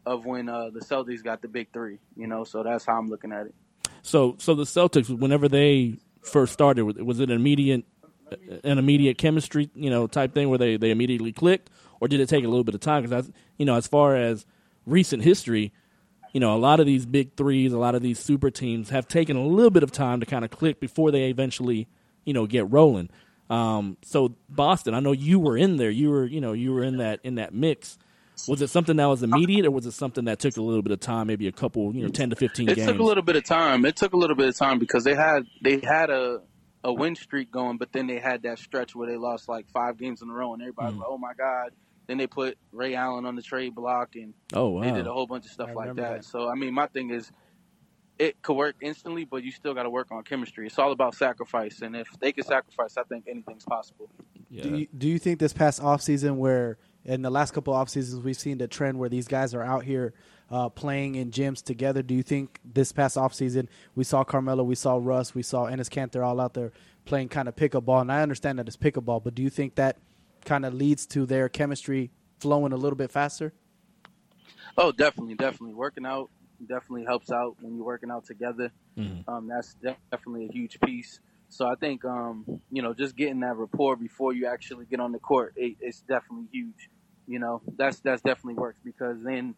of 0.06 0.26
when 0.26 0.50
uh, 0.50 0.70
the 0.72 0.82
Celtics 0.82 1.24
got 1.24 1.42
the 1.42 1.48
big 1.48 1.72
three. 1.72 2.00
You 2.18 2.28
know, 2.28 2.44
so 2.44 2.64
that's 2.64 2.86
how 2.86 2.98
I'm 2.98 3.08
looking 3.08 3.32
at 3.32 3.46
it. 3.48 3.56
So 4.06 4.36
so 4.38 4.54
the 4.54 4.64
Celtics 4.64 5.10
whenever 5.10 5.48
they 5.48 5.98
first 6.22 6.54
started 6.54 6.84
was- 6.84 7.20
it 7.20 7.30
an 7.30 7.36
immediate 7.36 7.86
an 8.64 8.78
immediate 8.80 9.18
chemistry, 9.18 9.70
you 9.76 9.90
know, 9.90 10.08
type 10.08 10.34
thing 10.34 10.50
where 10.50 10.58
they 10.58 10.78
they 10.78 10.92
immediately 10.92 11.32
clicked 11.32 11.70
or 12.00 12.08
did 12.08 12.20
it 12.20 12.30
take 12.30 12.44
a 12.44 12.48
little 12.48 12.64
bit 12.64 12.76
of 12.76 12.82
time 12.82 13.08
cuz 13.08 13.32
you 13.58 13.66
know, 13.66 13.76
as 13.76 13.88
far 13.88 14.16
as 14.16 14.46
recent 14.86 15.24
history, 15.24 15.72
you 16.34 16.40
know, 16.40 16.56
a 16.56 16.60
lot 16.60 16.80
of 16.80 16.86
these 16.86 17.06
big 17.06 17.36
threes, 17.36 17.74
a 17.74 17.78
lot 17.80 17.96
of 17.96 18.02
these 18.04 18.20
super 18.20 18.52
teams 18.52 18.90
have 18.90 19.08
taken 19.08 19.36
a 19.38 19.46
little 19.46 19.72
bit 19.72 19.84
of 19.84 19.92
time 19.92 20.20
to 20.20 20.26
kind 20.26 20.46
of 20.46 20.52
click 20.52 20.80
before 20.80 21.10
they 21.12 21.30
eventually, 21.30 21.88
you 22.26 22.34
know, 22.34 22.46
get 22.46 22.72
rolling. 22.72 23.10
Um, 23.50 23.98
so 24.04 24.36
Boston, 24.50 24.94
I 24.94 25.00
know 25.00 25.12
you 25.14 25.40
were 25.40 25.58
in 25.58 25.78
there. 25.78 25.92
You 25.92 26.10
were, 26.10 26.26
you 26.26 26.42
know, 26.42 26.54
you 26.54 26.74
were 26.74 26.84
in 26.84 26.98
that 26.98 27.20
in 27.24 27.36
that 27.36 27.54
mix. 27.54 27.98
Was 28.48 28.62
it 28.62 28.70
something 28.70 28.98
that 28.98 29.06
was 29.06 29.24
immediate, 29.24 29.66
or 29.66 29.72
was 29.72 29.86
it 29.86 29.92
something 29.92 30.26
that 30.26 30.40
took 30.40 30.58
a 30.58 30.62
little 30.62 30.82
bit 30.82 30.92
of 30.92 31.00
time, 31.00 31.28
maybe 31.28 31.48
a 31.48 31.52
couple, 31.52 31.96
you 31.96 32.04
know, 32.04 32.10
ten 32.10 32.30
to 32.30 32.36
fifteen 32.36 32.70
It 32.70 32.76
games? 32.76 32.88
took 32.88 33.00
a 33.00 33.04
little 33.04 33.24
bit 33.24 33.36
of 33.36 33.44
time. 33.46 33.86
It 33.86 33.96
took 33.96 34.14
a 34.14 34.18
little 34.18 34.36
bit 34.36 34.50
of 34.50 34.58
time 34.58 34.80
because 34.80 35.04
they 35.04 35.16
had 35.16 35.46
they 35.62 35.80
had 35.80 36.10
a 36.10 36.42
a 36.84 36.94
win 36.94 37.16
streak 37.16 37.52
going, 37.52 37.78
but 37.78 37.92
then 37.92 38.08
they 38.08 38.20
had 38.20 38.44
that 38.44 38.60
stretch 38.60 38.96
where 38.96 39.10
they 39.10 39.18
lost 39.18 39.50
like 39.50 39.68
five 39.72 39.98
games 39.98 40.22
in 40.22 40.30
a 40.30 40.34
row, 40.34 40.54
and 40.54 40.62
everybody 40.62 40.88
was 40.88 40.96
mm. 40.96 41.00
like, 41.00 41.08
"Oh 41.10 41.18
my 41.18 41.34
god!" 41.34 41.72
Then 42.08 42.18
they 42.18 42.28
put 42.28 42.58
Ray 42.72 42.94
Allen 42.94 43.26
on 43.26 43.36
the 43.36 43.42
trade 43.42 43.74
block, 43.74 44.16
and 44.16 44.34
oh 44.54 44.70
wow, 44.70 44.82
they 44.82 44.92
did 44.92 45.08
a 45.08 45.12
whole 45.14 45.26
bunch 45.26 45.46
of 45.46 45.52
stuff 45.52 45.70
I 45.70 45.74
like 45.74 45.96
that. 45.96 45.96
that. 45.96 46.26
So 46.26 46.48
I 46.48 46.56
mean, 46.56 46.74
my 46.74 46.86
thing 46.88 47.10
is, 47.10 47.32
it 48.20 48.42
could 48.42 48.56
work 48.56 48.76
instantly, 48.82 49.26
but 49.26 49.44
you 49.44 49.52
still 49.52 49.74
got 49.74 49.84
to 49.84 49.90
work 49.90 50.12
on 50.12 50.24
chemistry. 50.24 50.68
It's 50.68 50.78
all 50.78 50.92
about 50.92 51.16
sacrifice, 51.16 51.82
and 51.82 51.96
if 51.96 52.08
they 52.20 52.32
can 52.32 52.44
sacrifice, 52.44 52.98
I 52.98 53.04
think 53.04 53.26
anything's 53.28 53.66
possible. 53.66 54.10
yeah. 54.50 54.64
Do 54.64 54.78
you, 54.78 54.88
do 54.96 55.08
you 55.08 55.20
think 55.20 55.40
this 55.40 55.54
past 55.54 55.82
offseason 55.82 56.36
where 56.36 56.78
in 57.06 57.22
the 57.22 57.30
last 57.30 57.54
couple 57.54 57.74
off 57.74 57.90
seasons 57.90 58.24
we've 58.24 58.36
seen 58.36 58.58
the 58.58 58.68
trend 58.68 58.98
where 58.98 59.10
these 59.10 59.28
guys 59.28 59.54
are 59.54 59.64
out 59.64 59.84
here 59.84 60.14
uh, 60.50 60.70
playing 60.70 61.16
in 61.16 61.32
gyms 61.32 61.64
together? 61.64 62.02
Do 62.02 62.16
you 62.16 62.24
think 62.24 62.60
this 62.66 62.92
past 62.92 63.18
off 63.18 63.34
season 63.34 63.70
we 63.96 64.04
saw 64.04 64.24
Carmelo, 64.24 64.64
we 64.64 64.76
saw 64.76 65.00
Russ, 65.02 65.36
we 65.36 65.44
saw 65.44 65.66
Enes 65.66 65.90
Kanter 65.90 66.26
all 66.26 66.42
out 66.42 66.54
there 66.54 66.72
playing 67.06 67.30
kind 67.30 67.48
of 67.48 67.56
pick 67.56 67.76
up 67.76 67.86
ball? 67.86 68.02
And 68.02 68.12
I 68.12 68.22
understand 68.22 68.60
that 68.60 68.68
it's 68.68 68.76
pick 68.76 68.98
up 68.98 69.06
ball, 69.06 69.20
but 69.20 69.36
do 69.36 69.44
you 69.44 69.50
think 69.50 69.76
that 69.76 69.98
kind 70.44 70.66
of 70.66 70.74
leads 70.74 71.06
to 71.08 71.26
their 71.26 71.48
chemistry 71.50 72.12
flowing 72.40 72.74
a 72.74 72.78
little 72.78 72.98
bit 72.98 73.12
faster? 73.12 73.54
Oh, 74.78 74.92
definitely, 74.92 75.36
definitely. 75.36 75.74
Working 75.74 76.06
out 76.06 76.30
definitely 76.66 77.06
helps 77.06 77.32
out 77.32 77.56
when 77.62 77.76
you're 77.76 77.86
working 77.86 78.12
out 78.12 78.26
together. 78.26 78.72
Mhm. 78.98 79.28
Um, 79.28 79.48
that's 79.48 79.76
definitely 79.76 80.46
a 80.46 80.52
huge 80.52 80.80
piece. 80.80 81.20
So 81.50 81.68
I 81.68 81.76
think, 81.76 82.04
um, 82.06 82.62
you 82.72 82.82
know, 82.82 82.94
just 82.94 83.16
getting 83.16 83.42
that 83.42 83.56
rapport 83.56 83.96
before 83.96 84.34
you 84.34 84.48
actually 84.48 84.86
get 84.86 85.00
on 85.00 85.12
the 85.12 85.20
court, 85.20 85.54
it, 85.56 85.78
it's 85.80 86.02
definitely 86.02 86.48
huge. 86.52 86.90
You 87.28 87.40
know, 87.40 87.62
that's 87.78 88.00
that's 88.00 88.22
definitely 88.22 88.56
works 88.56 88.80
because 88.84 89.18
then 89.24 89.56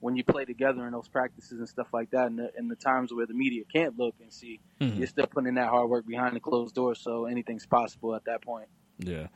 when 0.00 0.16
you 0.16 0.22
play 0.22 0.44
together 0.44 0.86
in 0.86 0.92
those 0.92 1.08
practices 1.08 1.58
and 1.58 1.68
stuff 1.68 1.88
like 1.92 2.10
that, 2.12 2.28
and 2.28 2.38
the, 2.38 2.52
and 2.56 2.70
the 2.70 2.76
times 2.76 3.12
where 3.12 3.26
the 3.26 3.34
media 3.34 3.64
can't 3.72 3.98
look 3.98 4.14
and 4.22 4.32
see, 4.32 4.60
Mhm. 4.80 4.96
you're 4.98 5.06
still 5.08 5.26
putting 5.26 5.48
in 5.48 5.54
that 5.56 5.68
hard 5.70 5.90
work 5.90 6.06
behind 6.06 6.36
the 6.36 6.40
closed 6.40 6.74
doors. 6.74 7.00
So 7.00 7.24
anything's 7.26 7.66
possible 7.66 8.14
at 8.14 8.24
that 8.26 8.40
point. 8.42 8.68
Yeah. 9.00 9.26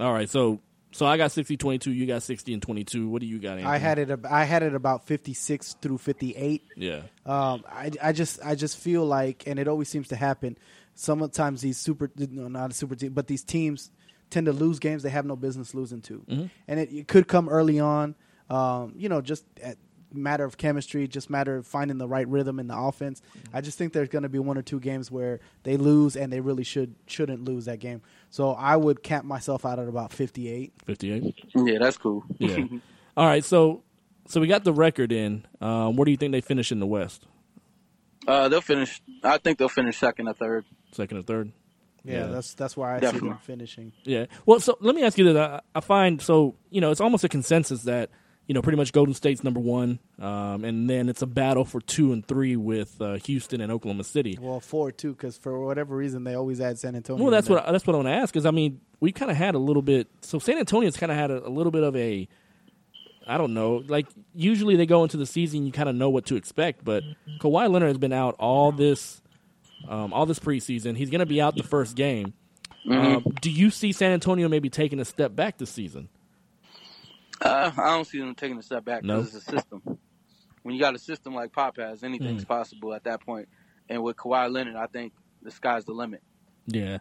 All 0.00 0.12
right. 0.12 0.28
So 0.28 0.60
so 0.90 1.06
I 1.06 1.16
got 1.16 1.30
60 1.32 1.56
22, 1.56 1.92
you 1.92 2.06
got 2.06 2.22
60 2.24 2.52
and 2.52 2.62
22. 2.62 3.08
What 3.08 3.20
do 3.20 3.26
you 3.26 3.38
got? 3.38 3.58
Anthony? 3.58 3.66
I 3.66 3.78
had 3.78 3.98
it. 4.00 4.10
I 4.28 4.44
had 4.44 4.62
it 4.64 4.74
about 4.74 5.06
fifty 5.06 5.34
six 5.34 5.74
through 5.74 5.98
fifty 5.98 6.34
eight. 6.34 6.64
Yeah. 6.76 7.02
Um, 7.24 7.62
I, 7.68 7.90
I 8.02 8.12
just 8.12 8.40
I 8.44 8.54
just 8.56 8.76
feel 8.78 9.04
like, 9.06 9.44
and 9.46 9.58
it 9.60 9.68
always 9.68 9.88
seems 9.88 10.08
to 10.08 10.16
happen. 10.16 10.56
Sometimes 10.96 11.60
these 11.60 11.76
super, 11.78 12.10
no, 12.16 12.48
not 12.48 12.70
a 12.70 12.74
super 12.74 12.94
team, 12.94 13.12
but 13.12 13.26
these 13.26 13.42
teams 13.44 13.90
tend 14.30 14.46
to 14.46 14.52
lose 14.52 14.78
games 14.78 15.02
they 15.02 15.10
have 15.10 15.26
no 15.26 15.36
business 15.36 15.74
losing 15.74 16.00
to, 16.02 16.24
Mhm. 16.28 16.50
and 16.68 16.80
it, 16.80 16.92
it 16.92 17.08
could 17.08 17.28
come 17.28 17.48
early 17.48 17.78
on. 17.80 18.14
Um, 18.50 18.92
you 18.96 19.08
know, 19.08 19.20
just 19.20 19.44
at 19.62 19.78
matter 20.12 20.44
of 20.44 20.56
chemistry, 20.56 21.08
just 21.08 21.28
matter 21.28 21.56
of 21.56 21.66
finding 21.66 21.98
the 21.98 22.06
right 22.06 22.28
rhythm 22.28 22.60
in 22.60 22.68
the 22.68 22.76
offense. 22.78 23.20
I 23.52 23.60
just 23.60 23.76
think 23.78 23.92
there's 23.92 24.08
going 24.08 24.22
to 24.22 24.28
be 24.28 24.38
one 24.38 24.56
or 24.56 24.62
two 24.62 24.78
games 24.78 25.10
where 25.10 25.40
they 25.64 25.76
lose 25.76 26.14
and 26.16 26.32
they 26.32 26.38
really 26.40 26.62
should 26.62 26.94
shouldn't 27.06 27.44
lose 27.44 27.64
that 27.64 27.80
game. 27.80 28.00
So 28.30 28.50
I 28.52 28.76
would 28.76 29.02
cap 29.02 29.24
myself 29.24 29.64
out 29.66 29.78
at 29.80 29.88
about 29.88 30.12
58. 30.12 30.72
58. 30.84 31.34
Yeah, 31.56 31.78
that's 31.80 31.96
cool. 31.96 32.22
Yeah. 32.38 32.64
All 33.16 33.26
right. 33.26 33.44
So 33.44 33.82
so 34.28 34.40
we 34.40 34.46
got 34.46 34.62
the 34.64 34.72
record 34.72 35.10
in. 35.10 35.46
Um, 35.60 35.96
where 35.96 36.04
do 36.04 36.10
you 36.12 36.16
think 36.16 36.30
they 36.32 36.40
finish 36.40 36.70
in 36.70 36.78
the 36.80 36.86
West? 36.86 37.26
uh, 38.28 38.48
they'll 38.48 38.60
finish. 38.60 39.02
I 39.22 39.38
think 39.38 39.58
they'll 39.58 39.68
finish 39.68 39.98
second 39.98 40.28
or 40.28 40.34
third. 40.34 40.64
Second 40.92 41.18
or 41.18 41.22
third? 41.22 41.52
Yeah, 42.04 42.20
Yeah. 42.20 42.26
that's 42.26 42.54
that's 42.54 42.76
where 42.76 42.88
I 42.90 42.96
see 42.98 43.00
Definitely. 43.02 43.28
them 43.30 43.38
finishing. 43.38 43.92
Yeah. 44.04 44.26
Well, 44.46 44.60
so 44.60 44.76
let 44.80 44.94
me 44.94 45.02
ask 45.04 45.16
you 45.18 45.24
this. 45.24 45.36
I, 45.36 45.60
I 45.74 45.80
find 45.80 46.20
so 46.20 46.54
you 46.70 46.80
know 46.80 46.90
it's 46.90 47.00
almost 47.00 47.24
a 47.24 47.28
consensus 47.28 47.84
that 47.84 48.10
you 48.46 48.54
know 48.54 48.60
pretty 48.60 48.76
much 48.76 48.92
Golden 48.92 49.14
State's 49.14 49.42
number 49.42 49.60
one, 49.60 49.98
um, 50.18 50.64
and 50.64 50.88
then 50.90 51.08
it's 51.08 51.22
a 51.22 51.26
battle 51.26 51.64
for 51.64 51.80
two 51.80 52.12
and 52.12 52.26
three 52.26 52.56
with 52.56 53.00
uh, 53.00 53.14
Houston 53.24 53.60
and 53.62 53.72
Oklahoma 53.72 54.04
City. 54.04 54.38
Well, 54.40 54.60
four 54.60 54.92
too, 54.92 55.12
because 55.14 55.38
for 55.38 55.64
whatever 55.64 55.96
reason 55.96 56.24
they 56.24 56.34
always 56.34 56.60
add 56.60 56.78
San 56.78 56.94
Antonio. 56.94 57.22
Well, 57.24 57.32
that's 57.32 57.48
in 57.48 57.54
what 57.54 57.66
that's 57.72 57.86
what 57.86 57.94
I 57.94 57.96
want 57.96 58.08
to 58.08 58.12
ask. 58.14 58.36
Is 58.36 58.44
I 58.44 58.50
mean, 58.50 58.80
we 59.00 59.12
kind 59.12 59.30
of 59.30 59.36
had 59.38 59.54
a 59.54 59.58
little 59.58 59.80
bit. 59.82 60.08
So 60.20 60.38
San 60.38 60.58
Antonio's 60.58 60.96
kind 60.98 61.10
of 61.10 61.16
had 61.16 61.30
a, 61.30 61.46
a 61.46 61.48
little 61.48 61.72
bit 61.72 61.84
of 61.84 61.96
a, 61.96 62.28
I 63.26 63.38
don't 63.38 63.54
know. 63.54 63.82
Like 63.86 64.08
usually 64.34 64.76
they 64.76 64.84
go 64.84 65.02
into 65.04 65.16
the 65.16 65.24
season, 65.26 65.64
you 65.64 65.72
kind 65.72 65.88
of 65.88 65.94
know 65.96 66.10
what 66.10 66.26
to 66.26 66.36
expect. 66.36 66.84
But 66.84 67.02
Kawhi 67.40 67.70
Leonard 67.70 67.88
has 67.88 67.98
been 67.98 68.12
out 68.12 68.36
all 68.38 68.72
this, 68.72 69.22
um, 69.88 70.12
all 70.12 70.26
this 70.26 70.38
preseason. 70.38 70.96
He's 70.96 71.10
going 71.10 71.20
to 71.20 71.26
be 71.26 71.40
out 71.40 71.56
the 71.56 71.62
first 71.62 71.96
game. 71.96 72.34
Mm-hmm. 72.86 73.16
Um, 73.28 73.34
do 73.40 73.50
you 73.50 73.70
see 73.70 73.92
San 73.92 74.12
Antonio 74.12 74.48
maybe 74.48 74.68
taking 74.70 75.00
a 75.00 75.04
step 75.04 75.34
back 75.34 75.56
this 75.58 75.70
season? 75.70 76.08
Uh, 77.40 77.70
I 77.76 77.90
don't 77.90 78.06
see 78.06 78.18
them 78.20 78.34
taking 78.34 78.58
a 78.58 78.62
step 78.62 78.84
back 78.84 79.02
No? 79.04 79.18
because 79.22 79.34
it's 79.34 79.48
a 79.48 79.50
system. 79.50 79.82
When 80.62 80.74
you 80.74 80.80
got 80.80 80.94
a 80.94 80.98
system 80.98 81.34
like 81.34 81.52
Pop 81.52 81.76
has, 81.78 82.02
anything's 82.02 82.44
Mm. 82.44 82.48
possible 82.48 82.94
at 82.94 83.04
that 83.04 83.20
point. 83.20 83.48
And 83.88 84.02
with 84.02 84.16
Kawhi 84.16 84.50
Leonard, 84.50 84.76
I 84.76 84.86
think 84.86 85.12
the 85.42 85.50
sky's 85.50 85.84
the 85.84 85.92
limit. 85.92 86.22
Yeah. 86.66 86.98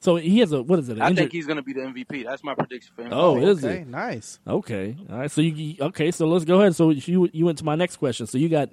So 0.00 0.16
he 0.16 0.38
has 0.40 0.52
a 0.52 0.62
what 0.62 0.78
is 0.78 0.88
it? 0.88 0.96
an 0.96 1.02
I 1.02 1.08
injury- 1.10 1.24
think 1.24 1.32
he's 1.32 1.46
going 1.46 1.58
to 1.58 1.62
be 1.62 1.74
the 1.74 1.80
MVP. 1.82 2.24
That's 2.24 2.42
my 2.42 2.54
prediction 2.54 2.92
for 2.96 3.02
him. 3.02 3.10
Oh, 3.12 3.36
is 3.38 3.64
okay, 3.64 3.80
it? 3.82 3.86
nice. 3.88 4.40
Okay. 4.46 4.96
All 5.10 5.18
right. 5.18 5.30
So 5.30 5.40
you 5.42 5.76
okay? 5.80 6.10
So 6.10 6.26
let's 6.26 6.44
go 6.44 6.60
ahead. 6.60 6.74
So 6.74 6.90
you 6.90 7.28
you 7.32 7.44
went 7.44 7.58
to 7.58 7.64
my 7.64 7.74
next 7.76 7.96
question. 7.98 8.26
So 8.26 8.36
you 8.38 8.48
got 8.48 8.70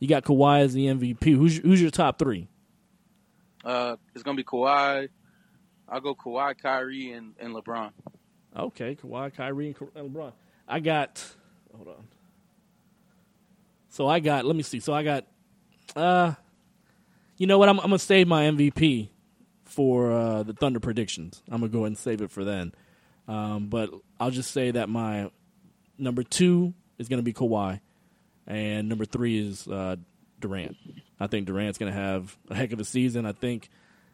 you 0.00 0.08
got 0.08 0.24
Kawhi 0.24 0.60
as 0.62 0.72
the 0.74 0.86
MVP. 0.86 1.36
Who's 1.36 1.58
who's 1.58 1.80
your 1.80 1.90
top 1.90 2.18
three? 2.18 2.48
Uh, 3.64 3.96
it's 4.14 4.22
to 4.22 4.34
be 4.34 4.44
Kawhi. 4.44 5.08
I'll 5.88 6.00
go 6.00 6.14
Kawhi, 6.14 6.56
Kyrie, 6.58 7.12
and, 7.12 7.34
and 7.38 7.54
LeBron. 7.54 7.90
Okay, 8.56 8.96
Kawhi, 8.96 9.34
Kyrie, 9.34 9.74
and 9.94 10.14
LeBron. 10.14 10.32
I 10.68 10.80
got. 10.80 11.24
Hold 11.76 11.88
on. 11.88 12.04
So 13.88 14.08
I 14.08 14.20
got. 14.20 14.44
Let 14.44 14.56
me 14.56 14.62
see. 14.62 14.80
So 14.80 14.92
I 14.92 15.02
got. 15.02 15.26
Uh, 15.94 16.34
you 17.36 17.46
know 17.46 17.58
what? 17.58 17.68
I'm, 17.68 17.78
I'm 17.78 17.86
gonna 17.86 17.98
save 17.98 18.28
my 18.28 18.44
MVP 18.44 19.08
for 19.64 20.12
uh, 20.12 20.42
the 20.42 20.52
Thunder 20.52 20.80
predictions. 20.80 21.42
I'm 21.50 21.60
gonna 21.60 21.72
go 21.72 21.80
ahead 21.80 21.88
and 21.88 21.98
save 21.98 22.20
it 22.22 22.30
for 22.30 22.44
then. 22.44 22.72
Um, 23.28 23.68
but 23.68 23.90
I'll 24.20 24.30
just 24.30 24.50
say 24.50 24.70
that 24.72 24.88
my 24.88 25.30
number 25.98 26.22
two 26.22 26.74
is 26.98 27.08
gonna 27.08 27.22
be 27.22 27.32
Kawhi, 27.32 27.80
and 28.46 28.88
number 28.88 29.04
three 29.04 29.38
is 29.38 29.66
uh, 29.68 29.96
Durant. 30.42 30.76
I 31.18 31.26
think 31.26 31.46
Durant's 31.46 31.78
gonna 31.78 31.92
have 31.92 32.36
a 32.50 32.54
heck 32.54 32.72
of 32.72 32.80
a 32.80 32.84
season. 32.84 33.24
I 33.24 33.32
think 33.32 33.70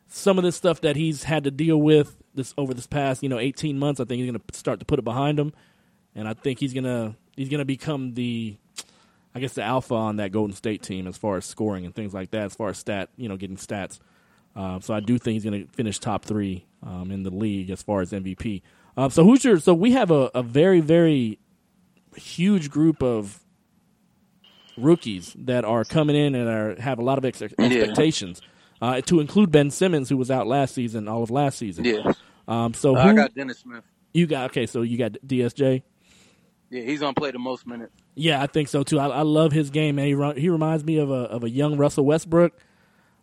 some 0.09 0.39
of 0.39 0.45
this 0.45 0.57
stuff 0.57 0.81
that 0.81 0.97
he's 0.97 1.25
had 1.25 1.45
to 1.45 1.51
deal 1.51 1.77
with 1.77 2.17
this 2.35 2.55
over 2.57 2.73
this 2.75 2.87
past 2.87 3.23
you 3.23 3.29
know 3.29 3.39
18 3.39 3.79
months, 3.79 4.01
I 4.01 4.05
think 4.05 4.21
he's 4.21 4.31
going 4.31 4.41
to 4.41 4.59
start 4.59 4.81
to 4.81 4.87
put 4.87 4.99
it 4.99 5.05
behind 5.05 5.39
him, 5.39 5.53
and 6.15 6.29
I 6.29 6.35
think 6.35 6.61
he's 6.61 6.75
gonna 6.75 7.17
he's 7.37 7.49
gonna 7.49 7.65
become 7.65 8.15
the 8.15 8.57
I 9.35 9.41
guess 9.41 9.53
the 9.53 9.63
alpha 9.63 9.95
on 9.95 10.17
that 10.17 10.33
Golden 10.33 10.55
State 10.55 10.83
team 10.83 11.07
as 11.07 11.17
far 11.17 11.37
as 11.37 11.45
scoring 11.45 11.85
and 11.85 11.95
things 11.95 12.15
like 12.15 12.31
that, 12.31 12.43
as 12.43 12.55
far 12.55 12.71
as 12.71 12.79
stat, 12.79 13.11
you 13.17 13.29
know, 13.29 13.37
getting 13.37 13.57
stats. 13.57 14.01
Uh, 14.57 14.81
so 14.81 14.95
I 14.95 15.01
do 15.01 15.19
think 15.19 15.35
he's 15.35 15.45
going 15.45 15.67
to 15.67 15.73
finish 15.73 15.99
top 15.99 16.25
three 16.25 16.67
um, 16.83 17.11
in 17.11 17.23
the 17.23 17.31
league 17.31 17.71
as 17.71 17.83
far 17.83 18.01
as 18.01 18.11
MVP. 18.11 18.63
Uh, 18.97 19.09
so 19.09 19.23
who's 19.23 19.45
your? 19.45 19.61
So 19.61 19.75
we 19.75 19.93
have 19.93 20.11
a, 20.11 20.31
a 20.35 20.43
very 20.43 20.81
very 20.81 21.39
huge 22.17 22.71
group 22.71 23.03
of 23.03 23.41
rookies 24.79 25.35
that 25.39 25.65
are 25.65 25.85
coming 25.85 26.17
in 26.17 26.35
and 26.35 26.49
are 26.49 26.81
have 26.81 26.99
a 26.99 27.03
lot 27.03 27.19
of 27.19 27.25
ex- 27.25 27.43
expectations. 27.43 28.41
Uh, 28.81 29.01
to 29.01 29.19
include 29.19 29.51
Ben 29.51 29.71
Simmons, 29.71 30.09
who 30.09 30.17
was 30.17 30.31
out 30.31 30.47
last 30.47 30.73
season, 30.75 31.09
all 31.09 31.23
of 31.25 31.31
last 31.31 31.59
season. 31.59 31.85
Yeah. 31.85 32.13
Um, 32.47 32.75
so 32.75 32.95
Uh, 32.95 33.03
who 33.03 33.09
I 33.11 33.13
got 33.15 33.35
Dennis 33.35 33.59
Smith. 33.59 33.83
you 34.15 34.27
got? 34.27 34.51
Okay, 34.51 34.67
so 34.67 34.83
you 34.83 34.97
got 34.97 35.13
DSJ. 35.27 35.83
Yeah, 36.71 36.83
he's 36.83 37.01
gonna 37.01 37.15
play 37.15 37.31
the 37.33 37.39
most 37.39 37.67
minutes. 37.67 37.93
Yeah, 38.15 38.41
I 38.43 38.47
think 38.47 38.69
so 38.69 38.83
too. 38.85 38.99
I, 39.01 39.09
I 39.09 39.23
love 39.23 39.53
his 39.53 39.71
game, 39.71 39.97
man. 39.97 40.07
He, 40.07 40.15
run, 40.15 40.37
he 40.37 40.49
reminds 40.49 40.85
me 40.85 40.99
of 40.99 41.11
a 41.11 41.15
of 41.15 41.43
a 41.45 41.51
young 41.51 41.77
Russell 41.77 42.05
Westbrook. 42.05 42.53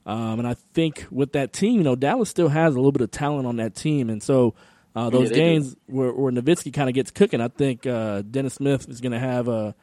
Um, 0.05 0.39
and 0.39 0.47
I 0.47 0.55
think 0.73 1.05
with 1.09 1.31
that 1.33 1.51
team, 1.53 1.77
you 1.77 1.83
know, 1.83 1.95
Dallas 1.95 2.29
still 2.29 2.49
has 2.49 2.73
a 2.73 2.77
little 2.77 2.91
bit 2.91 3.01
of 3.01 3.09
talent 3.11 3.47
on 3.47 3.55
that 3.57 3.75
team, 3.75 4.09
and 4.09 4.21
so 4.21 4.53
uh, 4.95 5.09
those 5.09 5.29
do. 5.29 5.35
games 5.35 5.75
where, 5.87 6.11
where 6.13 6.31
Nowitzki 6.31 6.71
kind 6.73 6.89
of 6.89 6.95
gets 6.95 7.11
cooking, 7.11 7.41
I 7.41 7.47
think 7.47 7.87
uh, 7.87 8.21
Dennis 8.21 8.55
Smith 8.55 8.87
is 8.87 9.01
going 9.01 9.13
to 9.13 9.19
have 9.19 9.49
uh, 9.49 9.73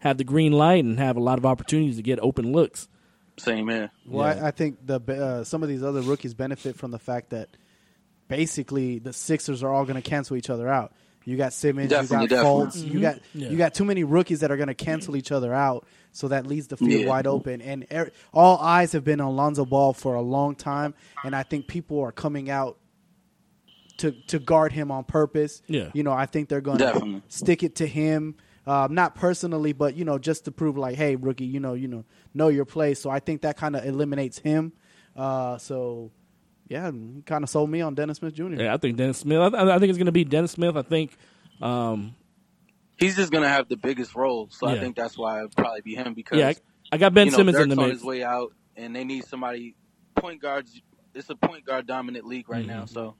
have 0.00 0.18
the 0.18 0.24
green 0.24 0.52
light 0.52 0.84
and 0.84 0.98
have 0.98 1.16
a 1.16 1.20
lot 1.20 1.38
of 1.38 1.46
opportunities 1.46 1.96
to 1.96 2.02
get 2.02 2.18
open 2.20 2.52
looks. 2.52 2.88
Same 3.38 3.68
here. 3.68 3.90
Well, 4.06 4.34
Yeah. 4.36 4.44
I, 4.44 4.48
I 4.48 4.50
think 4.50 4.84
the 4.86 5.00
uh, 5.00 5.44
some 5.44 5.62
of 5.62 5.68
these 5.70 5.82
other 5.82 6.02
rookies 6.02 6.34
benefit 6.34 6.76
from 6.76 6.90
the 6.90 6.98
fact 6.98 7.30
that 7.30 7.48
basically 8.28 8.98
the 8.98 9.12
Sixers 9.12 9.62
are 9.62 9.72
all 9.72 9.84
going 9.84 10.00
to 10.00 10.08
cancel 10.08 10.36
each 10.36 10.50
other 10.50 10.68
out. 10.68 10.92
You 11.24 11.36
got 11.36 11.52
Simmons, 11.52 11.90
Definitely, 11.90 12.24
you 12.24 12.28
got 12.28 12.36
definitely. 12.36 12.66
Fultz, 12.66 12.92
you 12.94 13.00
got 13.00 13.18
Yeah. 13.34 13.48
you 13.50 13.56
got 13.58 13.74
too 13.74 13.84
many 13.84 14.04
rookies 14.04 14.40
that 14.40 14.50
are 14.50 14.56
going 14.56 14.68
to 14.68 14.74
cancel 14.74 15.16
each 15.16 15.30
other 15.32 15.54
out. 15.54 15.86
So 16.12 16.28
that 16.28 16.46
leaves 16.46 16.66
the 16.68 16.76
field 16.76 17.02
Yeah. 17.02 17.06
wide 17.08 17.26
open, 17.26 17.60
and 17.60 17.86
er, 17.92 18.10
all 18.32 18.58
eyes 18.58 18.92
have 18.92 19.04
been 19.04 19.20
on 19.20 19.36
Lonzo 19.36 19.64
Ball 19.64 19.92
for 19.92 20.14
a 20.14 20.20
long 20.22 20.54
time, 20.56 20.94
and 21.24 21.36
I 21.36 21.42
think 21.44 21.66
people 21.68 22.00
are 22.00 22.10
coming 22.10 22.50
out 22.50 22.78
to 23.98 24.12
to 24.28 24.38
guard 24.38 24.72
him 24.72 24.90
on 24.90 25.04
purpose. 25.04 25.62
Yeah. 25.68 25.90
you 25.92 26.02
know, 26.02 26.12
I 26.12 26.26
think 26.26 26.48
they're 26.48 26.60
going 26.62 26.78
to 26.78 27.22
stick 27.28 27.62
it 27.62 27.76
to 27.76 27.86
him. 27.86 28.36
Um, 28.66 28.94
not 28.94 29.14
personally, 29.14 29.72
but 29.72 29.94
you 29.96 30.04
know, 30.04 30.18
just 30.18 30.44
to 30.44 30.52
prove 30.52 30.76
like, 30.76 30.96
hey, 30.96 31.16
rookie, 31.16 31.46
you 31.46 31.60
know, 31.60 31.74
you 31.74 31.88
know, 31.88 32.04
know 32.34 32.48
your 32.48 32.64
place. 32.66 33.00
So 33.00 33.08
I 33.10 33.18
think 33.20 33.42
that 33.42 33.56
kind 33.56 33.74
of 33.74 33.84
eliminates 33.84 34.38
him. 34.38 34.72
Uh, 35.16 35.58
so 35.58 36.10
yeah, 36.68 36.90
kind 37.26 37.42
of 37.42 37.48
sold 37.50 37.70
me 37.70 37.80
on 37.80 37.94
Dennis 37.94 38.18
Smith 38.18 38.34
Jr. 38.34 38.54
Yeah, 38.54 38.74
I 38.74 38.76
think 38.76 38.96
Dennis 38.96 39.18
Smith. 39.18 39.38
I, 39.54 39.74
I 39.74 39.78
think 39.78 39.88
it's 39.90 39.98
going 39.98 40.06
to 40.06 40.12
be 40.12 40.24
Dennis 40.24 40.52
Smith. 40.52 40.76
I 40.76 40.82
think. 40.82 41.16
Um, 41.60 42.14
He's 42.96 43.16
just 43.16 43.32
gonna 43.32 43.48
have 43.48 43.66
the 43.68 43.78
biggest 43.78 44.14
role, 44.14 44.48
so 44.50 44.68
Yeah. 44.68 44.74
I 44.74 44.78
think 44.78 44.94
that's 44.94 45.16
why 45.16 45.38
it'd 45.38 45.56
probably 45.56 45.80
be 45.80 45.94
him 45.94 46.12
because 46.12 46.38
yeah, 46.38 46.48
I, 46.48 46.54
I 46.92 46.98
got 46.98 47.14
Ben 47.14 47.26
you 47.26 47.30
know, 47.32 47.38
Simmons 47.38 47.56
Dirk's 47.56 47.62
in 47.64 47.68
the 47.70 47.76
on 47.82 47.88
mix. 47.88 47.98
his 48.00 48.04
way 48.04 48.22
out, 48.22 48.52
and 48.76 48.94
they 48.94 49.04
need 49.04 49.24
somebody 49.24 49.74
point 50.14 50.42
guards. 50.42 50.82
It's 51.14 51.30
a 51.30 51.34
point 51.34 51.64
guard 51.64 51.86
dominant 51.86 52.26
league 52.26 52.48
right 52.50 52.66
now, 52.66 52.84
so 52.84 53.00
Mm-hmm. 53.00 53.16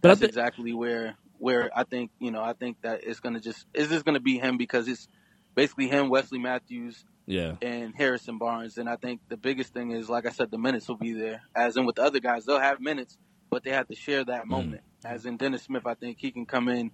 But 0.00 0.08
I 0.08 0.10
that's 0.12 0.20
thi- 0.20 0.26
exactly 0.26 0.72
where 0.74 1.16
where 1.38 1.70
I 1.76 1.84
think 1.84 2.10
you 2.18 2.30
know 2.30 2.42
I 2.42 2.52
think 2.52 2.80
that 2.82 3.04
it's 3.04 3.20
gonna 3.20 3.40
just 3.40 3.66
it's 3.74 3.88
just 3.90 4.04
gonna 4.04 4.20
be 4.20 4.38
him 4.38 4.56
because 4.58 4.88
it's 4.88 5.08
basically 5.54 5.88
him, 5.88 6.08
Wesley 6.10 6.38
Matthews, 6.38 7.04
Yeah, 7.26 7.54
and 7.62 7.94
Harrison 7.96 8.38
Barnes, 8.38 8.76
and 8.78 8.88
I 8.88 8.96
think 8.96 9.20
the 9.28 9.36
biggest 9.36 9.72
thing 9.72 9.90
is 9.92 10.08
like 10.08 10.26
I 10.26 10.30
said, 10.30 10.50
the 10.50 10.58
minutes 10.58 10.88
will 10.88 10.96
be 10.96 11.12
there. 11.12 11.42
As 11.54 11.76
in 11.76 11.86
with 11.86 11.96
the 11.96 12.02
other 12.02 12.20
guys, 12.20 12.44
they'll 12.44 12.60
have 12.60 12.80
minutes, 12.80 13.16
but 13.50 13.64
they 13.64 13.70
have 13.70 13.88
to 13.88 13.94
share 13.94 14.22
Mm. 14.22 14.26
that 14.26 14.46
moment. 14.46 14.82
As 15.04 15.24
in 15.26 15.36
Dennis 15.36 15.62
Smith, 15.62 15.86
I 15.86 15.94
think 15.94 16.18
he 16.20 16.30
can 16.30 16.46
come 16.46 16.68
in 16.68 16.90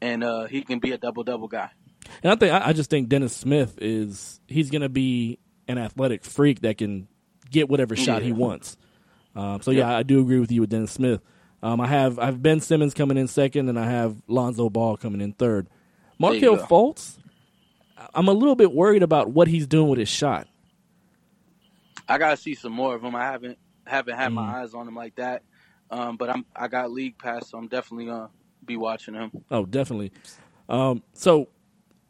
and 0.00 0.24
uh, 0.24 0.46
he 0.46 0.62
can 0.62 0.78
be 0.80 0.90
a 0.92 0.98
double 0.98 1.22
double 1.22 1.48
guy. 1.48 1.70
and 2.22 2.32
I 2.32 2.36
think 2.36 2.52
I, 2.52 2.72
just 2.72 2.90
think 2.90 3.08
Dennis 3.08 3.34
Smith 3.36 3.78
is 3.80 4.40
he's 4.48 4.70
going 4.70 4.82
to 4.82 4.88
be 4.88 5.38
an 5.68 5.78
athletic 5.78 6.24
freak 6.24 6.60
that 6.62 6.78
can 6.78 7.06
get 7.50 7.68
whatever 7.68 7.94
shot 7.94 8.22
he 8.22 8.32
wants. 8.32 8.76
Um, 9.36 9.62
so 9.62 9.70
yeah, 9.70 9.96
I 9.96 10.02
do 10.02 10.20
agree 10.20 10.40
with 10.40 10.50
you 10.50 10.60
with 10.62 10.70
Dennis 10.70 10.90
Smith. 10.92 11.20
Um, 11.62 11.80
I 11.80 11.86
have 11.86 12.18
I 12.18 12.26
have 12.26 12.42
Ben 12.42 12.60
Simmons 12.60 12.92
coming 12.94 13.16
in 13.16 13.28
second, 13.28 13.68
and 13.68 13.78
I 13.78 13.88
have 13.88 14.16
Lonzo 14.26 14.68
Ball 14.68 14.96
coming 14.96 15.20
in 15.20 15.32
third. 15.32 15.68
Markelle. 16.18 16.58
Fultz, 16.58 17.18
I'm 18.14 18.28
a 18.28 18.32
little 18.32 18.56
bit 18.56 18.72
worried 18.72 19.02
about 19.02 19.30
what 19.30 19.48
he's 19.48 19.66
doing 19.66 19.88
with 19.88 19.98
his 19.98 20.08
shot. 20.08 20.48
I 22.08 22.18
gotta 22.18 22.36
see 22.36 22.54
some 22.54 22.72
more 22.72 22.94
of 22.94 23.02
him. 23.02 23.14
I 23.14 23.24
haven't 23.24 23.58
haven't 23.86 24.16
had 24.16 24.30
Mm. 24.32 24.34
my 24.34 24.60
eyes 24.60 24.74
on 24.74 24.86
him 24.88 24.94
like 24.96 25.14
that, 25.16 25.42
um, 25.90 26.16
but 26.16 26.30
I'm 26.30 26.44
I 26.54 26.68
got 26.68 26.90
league 26.90 27.16
pass, 27.18 27.48
so 27.50 27.58
I'm 27.58 27.68
definitely 27.68 28.06
gonna 28.06 28.30
be 28.64 28.76
watching 28.76 29.14
him. 29.14 29.30
Oh, 29.50 29.64
definitely. 29.64 30.12
Um, 30.68 31.02
so 31.12 31.48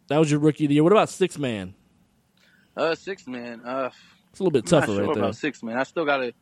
that 0.08 0.18
was 0.18 0.30
your 0.30 0.40
rookie 0.40 0.64
of 0.64 0.68
the 0.68 0.74
year. 0.74 0.82
What 0.82 0.92
about 0.92 1.08
six 1.08 1.38
man? 1.38 1.74
Uh, 2.76 2.94
six 2.94 3.26
man. 3.26 3.60
Uh, 3.64 3.90
It's 4.30 4.40
a 4.40 4.42
little 4.42 4.50
bit 4.52 4.64
I'm 4.64 4.80
tougher 4.80 4.86
sure 4.94 5.04
right 5.04 5.14
there. 5.14 5.22
about 5.24 5.36
six 5.36 5.62
man. 5.62 5.76
I 5.76 5.82
still 5.84 6.04
gotta 6.06 6.32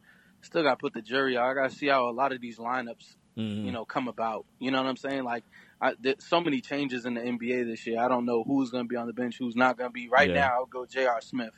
still 0.42 0.62
gotta 0.62 0.76
put 0.76 0.94
the 0.94 1.02
jury 1.02 1.36
out. 1.36 1.46
I 1.50 1.54
gotta 1.54 1.70
see 1.74 1.86
how 1.88 2.08
a 2.08 2.12
lot 2.12 2.32
of 2.32 2.40
these 2.40 2.58
lineups 2.58 3.14
Mhm. 3.36 3.64
you 3.64 3.72
know 3.72 3.84
come 3.84 4.08
about. 4.08 4.44
You 4.58 4.70
know 4.70 4.82
what 4.82 4.88
I'm 4.88 4.96
saying? 4.96 5.22
Like, 5.24 5.44
I, 5.80 5.94
there's 6.00 6.24
so 6.26 6.40
many 6.40 6.60
changes 6.60 7.06
in 7.06 7.14
the 7.14 7.20
NBA 7.20 7.64
this 7.64 7.86
year. 7.86 8.00
I 8.00 8.08
don't 8.08 8.26
know 8.26 8.42
who's 8.44 8.70
going 8.70 8.84
to 8.84 8.88
be 8.88 8.96
on 8.96 9.06
the 9.06 9.12
bench, 9.14 9.38
who's 9.38 9.54
not 9.56 9.78
going 9.78 9.88
to 9.88 9.92
be. 9.94 10.08
Right 10.08 10.28
Yeah. 10.28 10.40
now, 10.40 10.50
I'll 10.58 10.66
go 10.66 10.84
J.R. 10.84 11.20
Smith. 11.22 11.54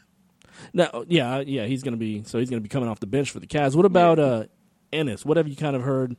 Now, 0.75 1.05
yeah, 1.09 1.41
yeah, 1.41 1.65
he's 1.65 1.83
gonna 1.83 1.97
be 1.97 2.23
so 2.25 2.39
he's 2.39 2.51
gonna 2.51 2.61
be 2.61 2.69
coming 2.69 2.89
off 2.89 3.01
the 3.01 3.07
bench 3.07 3.31
for 3.31 3.41
the 3.41 3.47
Cavs. 3.47 3.75
What 3.75 3.87
about 3.87 4.19
uh 4.19 4.45
Enes? 4.93 5.25
What 5.25 5.39
have 5.39 5.49
you 5.49 5.57
kind 5.57 5.75
of 5.75 5.83
heard? 5.83 6.17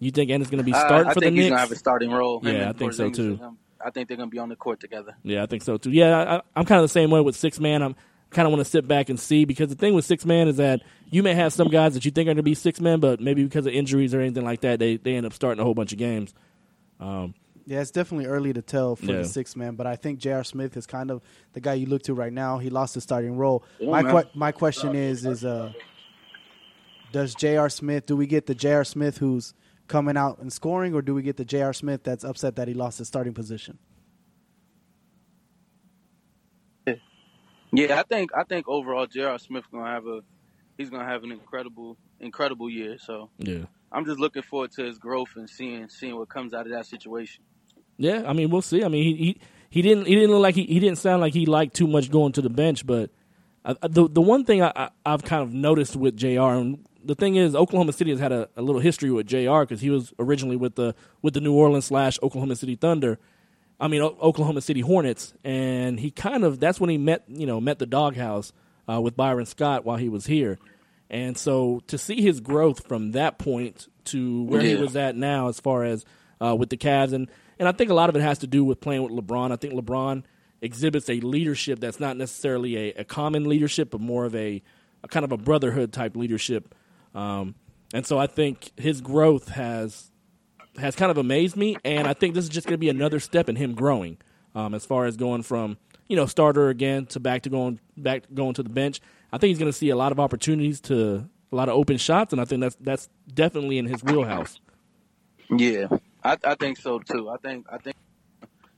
You 0.00 0.10
think 0.10 0.30
Enes 0.30 0.50
gonna 0.50 0.62
be 0.64 0.72
Uh, 0.72 0.80
starting 0.80 1.10
I 1.10 1.14
for 1.14 1.20
think 1.20 1.34
the 1.36 1.40
he's 1.42 1.48
going 1.48 1.50
to 1.50 1.54
Knicks? 1.56 1.68
have 1.70 1.72
a 1.72 1.78
starting 1.78 2.10
role. 2.10 2.40
Yeah, 2.42 2.68
I 2.68 2.72
think 2.72 2.92
so, 2.92 3.08
too. 3.10 3.38
I 3.84 3.90
think 3.90 4.08
they're 4.08 4.16
going 4.16 4.28
to 4.28 4.34
be 4.34 4.40
on 4.40 4.48
the 4.48 4.56
court 4.56 4.80
together. 4.80 5.14
Yeah, 5.22 5.44
I 5.44 5.46
think 5.46 5.62
so 5.62 5.76
too. 5.76 5.92
Yeah, 5.92 6.18
I, 6.38 6.40
I'm 6.56 6.64
kind 6.64 6.80
of 6.80 6.82
the 6.84 6.88
same 6.92 7.10
way 7.10 7.20
with 7.20 7.36
six 7.36 7.60
man. 7.60 7.82
I'm 7.82 7.94
kind 8.30 8.46
of 8.46 8.52
want 8.52 8.60
to 8.64 8.70
sit 8.70 8.86
back 8.86 9.08
and 9.08 9.18
see 9.18 9.44
because 9.44 9.68
the 9.68 9.74
thing 9.74 9.94
with 9.94 10.04
six 10.04 10.24
man 10.26 10.48
is 10.48 10.56
that 10.58 10.82
you 11.10 11.22
may 11.22 11.34
have 11.34 11.52
some 11.52 11.68
guys 11.68 11.94
that 11.94 12.04
you 12.04 12.10
think 12.10 12.26
are 12.26 12.30
going 12.30 12.36
to 12.36 12.42
be 12.42 12.54
six 12.54 12.80
men, 12.80 13.00
but 13.00 13.20
maybe 13.20 13.42
because 13.44 13.66
of 13.66 13.72
injuries 13.72 14.12
or 14.14 14.20
anything 14.20 14.44
like 14.44 14.60
that, 14.60 14.78
they 14.78 14.96
they 14.98 15.14
end 15.14 15.24
up 15.26 15.32
starting 15.32 15.60
a 15.60 15.64
whole 15.64 15.74
bunch 15.74 15.92
of 15.92 15.98
games. 15.98 16.34
Um, 17.00 17.34
Yeah, 17.66 17.80
it's 17.80 17.90
definitely 17.90 18.26
early 18.26 18.52
to 18.54 18.62
tell 18.62 18.96
for 18.96 19.06
Yeah. 19.06 19.18
the 19.18 19.24
six 19.26 19.54
man, 19.56 19.74
but 19.76 19.86
I 19.86 19.96
think 19.96 20.18
J.R. 20.20 20.42
Smith 20.44 20.76
is 20.76 20.86
kind 20.86 21.10
of 21.10 21.22
the 21.52 21.60
guy 21.60 21.74
you 21.74 21.86
look 21.86 22.02
to 22.04 22.14
right 22.14 22.32
now. 22.32 22.58
He 22.58 22.70
lost 22.70 22.94
his 22.94 23.02
starting 23.04 23.36
role. 23.36 23.62
Yeah, 23.78 23.90
my 23.90 24.02
man. 24.02 24.12
que- 24.22 24.30
my 24.34 24.52
question 24.52 24.94
is 24.94 25.24
is 25.26 25.44
uh, 25.44 25.72
does 27.12 27.34
J.R. 27.34 27.68
Smith? 27.68 28.06
Do 28.06 28.16
we 28.16 28.26
get 28.26 28.46
the 28.46 28.54
J.R. 28.54 28.84
Smith 28.84 29.18
who's 29.18 29.54
coming 29.86 30.16
out 30.16 30.38
and 30.38 30.52
scoring, 30.52 30.94
or 30.94 31.00
do 31.02 31.14
we 31.14 31.22
get 31.22 31.36
the 31.38 31.44
J.R. 31.44 31.72
Smith 31.72 32.02
that's 32.04 32.24
upset 32.24 32.56
that 32.56 32.68
he 32.68 32.74
lost 32.74 32.98
his 32.98 33.08
starting 33.08 33.32
position? 33.34 33.78
Yeah, 37.72 37.98
I 37.98 38.02
think 38.02 38.30
I 38.36 38.44
think 38.44 38.68
overall 38.68 39.06
J.R. 39.06 39.38
Smith 39.38 39.64
going 39.70 39.84
to 39.84 39.90
have 39.90 40.06
a 40.06 40.20
he's 40.76 40.90
going 40.90 41.04
to 41.04 41.08
have 41.08 41.24
an 41.24 41.32
incredible 41.32 41.96
incredible 42.20 42.70
year. 42.70 42.96
So 42.98 43.30
yeah, 43.38 43.64
I'm 43.92 44.04
just 44.06 44.18
looking 44.18 44.42
forward 44.42 44.72
to 44.72 44.84
his 44.84 44.98
growth 44.98 45.30
and 45.36 45.48
seeing 45.48 45.88
seeing 45.88 46.16
what 46.16 46.28
comes 46.28 46.54
out 46.54 46.66
of 46.66 46.72
that 46.72 46.86
situation. 46.86 47.44
yeah. 47.96 48.24
I 48.26 48.32
mean, 48.32 48.50
we'll 48.50 48.62
see. 48.62 48.84
I 48.84 48.88
mean, 48.88 49.04
he 49.04 49.16
he, 49.16 49.40
he 49.70 49.82
didn't 49.82 50.06
he 50.06 50.14
didn't 50.14 50.30
look 50.30 50.42
like 50.42 50.54
he, 50.54 50.64
he 50.64 50.80
didn't 50.80 50.98
sound 50.98 51.20
like 51.20 51.34
he 51.34 51.46
liked 51.46 51.74
too 51.74 51.86
much 51.86 52.10
going 52.10 52.32
to 52.32 52.42
the 52.42 52.50
bench, 52.50 52.86
but 52.86 53.10
I, 53.64 53.74
the 53.86 54.08
the 54.08 54.22
one 54.22 54.44
thing 54.44 54.62
I, 54.62 54.72
I, 54.74 54.90
I've 55.04 55.24
kind 55.24 55.42
of 55.42 55.52
noticed 55.52 55.96
with 55.96 56.16
Jr. 56.16 56.40
and 56.40 56.86
the 57.04 57.14
thing 57.14 57.36
is 57.36 57.54
Oklahoma 57.54 57.92
City 57.92 58.10
has 58.10 58.20
had 58.20 58.32
a, 58.32 58.48
a 58.56 58.62
little 58.62 58.80
history 58.80 59.10
with 59.10 59.26
Jr. 59.26 59.60
because 59.60 59.80
he 59.80 59.90
was 59.90 60.12
originally 60.18 60.56
with 60.56 60.74
the 60.74 60.94
with 61.22 61.34
the 61.34 61.40
New 61.40 61.52
Orleans 61.52 61.86
slash 61.86 62.18
Oklahoma 62.22 62.56
City 62.56 62.76
Thunder. 62.76 63.18
I 63.80 63.88
mean 63.88 64.02
o- 64.02 64.16
Oklahoma 64.20 64.60
City 64.60 64.80
Hornets, 64.80 65.34
and 65.44 65.98
he 65.98 66.10
kind 66.10 66.44
of 66.44 66.60
that's 66.60 66.80
when 66.80 66.90
he 66.90 66.98
met 66.98 67.24
you 67.28 67.46
know 67.46 67.60
met 67.60 67.78
the 67.78 67.86
doghouse 67.86 68.52
uh, 68.88 69.00
with 69.00 69.16
Byron 69.16 69.46
Scott 69.46 69.84
while 69.84 69.96
he 69.96 70.08
was 70.08 70.26
here, 70.26 70.58
and 71.10 71.36
so 71.36 71.82
to 71.86 71.98
see 71.98 72.20
his 72.22 72.40
growth 72.40 72.86
from 72.86 73.12
that 73.12 73.38
point 73.38 73.88
to 74.06 74.44
where 74.44 74.60
he 74.60 74.74
was 74.76 74.96
at 74.96 75.16
now, 75.16 75.48
as 75.48 75.60
far 75.60 75.84
as 75.84 76.04
uh, 76.40 76.54
with 76.56 76.70
the 76.70 76.76
Cavs, 76.76 77.12
and 77.12 77.30
and 77.58 77.68
I 77.68 77.72
think 77.72 77.90
a 77.90 77.94
lot 77.94 78.08
of 78.08 78.16
it 78.16 78.22
has 78.22 78.38
to 78.38 78.46
do 78.46 78.64
with 78.64 78.80
playing 78.80 79.02
with 79.02 79.12
LeBron. 79.12 79.52
I 79.52 79.56
think 79.56 79.74
LeBron 79.74 80.24
exhibits 80.60 81.08
a 81.08 81.20
leadership 81.20 81.80
that's 81.80 82.00
not 82.00 82.16
necessarily 82.16 82.76
a, 82.76 83.00
a 83.00 83.04
common 83.04 83.48
leadership, 83.48 83.90
but 83.90 84.00
more 84.00 84.24
of 84.24 84.34
a, 84.34 84.62
a 85.02 85.08
kind 85.08 85.24
of 85.24 85.32
a 85.32 85.36
brotherhood 85.36 85.92
type 85.92 86.16
leadership. 86.16 86.74
Um, 87.14 87.54
and 87.94 88.06
so 88.06 88.18
I 88.18 88.26
think 88.26 88.72
his 88.76 89.00
growth 89.00 89.48
has 89.48 90.10
has 90.78 90.96
kind 90.96 91.10
of 91.10 91.18
amazed 91.18 91.56
me, 91.56 91.76
and 91.84 92.06
I 92.06 92.14
think 92.14 92.34
this 92.34 92.44
is 92.44 92.50
just 92.50 92.66
going 92.66 92.74
to 92.74 92.78
be 92.78 92.88
another 92.88 93.20
step 93.20 93.48
in 93.48 93.56
him 93.56 93.74
growing, 93.74 94.18
um, 94.54 94.74
as 94.74 94.84
far 94.86 95.06
as 95.06 95.16
going 95.16 95.42
from 95.42 95.76
you 96.08 96.16
know 96.16 96.26
starter 96.26 96.68
again 96.68 97.06
to 97.06 97.20
back 97.20 97.42
to 97.42 97.50
going 97.50 97.80
back 97.96 98.24
going 98.32 98.54
to 98.54 98.62
the 98.62 98.68
bench. 98.70 99.00
I 99.32 99.38
think 99.38 99.48
he's 99.48 99.58
going 99.58 99.70
to 99.70 99.76
see 99.76 99.90
a 99.90 99.96
lot 99.96 100.12
of 100.12 100.18
opportunities 100.20 100.80
to 100.82 101.28
a 101.52 101.56
lot 101.56 101.68
of 101.68 101.74
open 101.74 101.96
shots, 101.98 102.32
and 102.32 102.40
I 102.40 102.44
think 102.44 102.60
that's 102.60 102.76
that's 102.80 103.08
definitely 103.32 103.78
in 103.78 103.86
his 103.86 104.02
wheelhouse. 104.02 104.60
Yeah, 105.50 105.86
I, 106.22 106.36
I 106.44 106.54
think 106.54 106.78
so 106.78 106.98
too. 106.98 107.28
I 107.28 107.36
think 107.38 107.66
I 107.70 107.78
think 107.78 107.96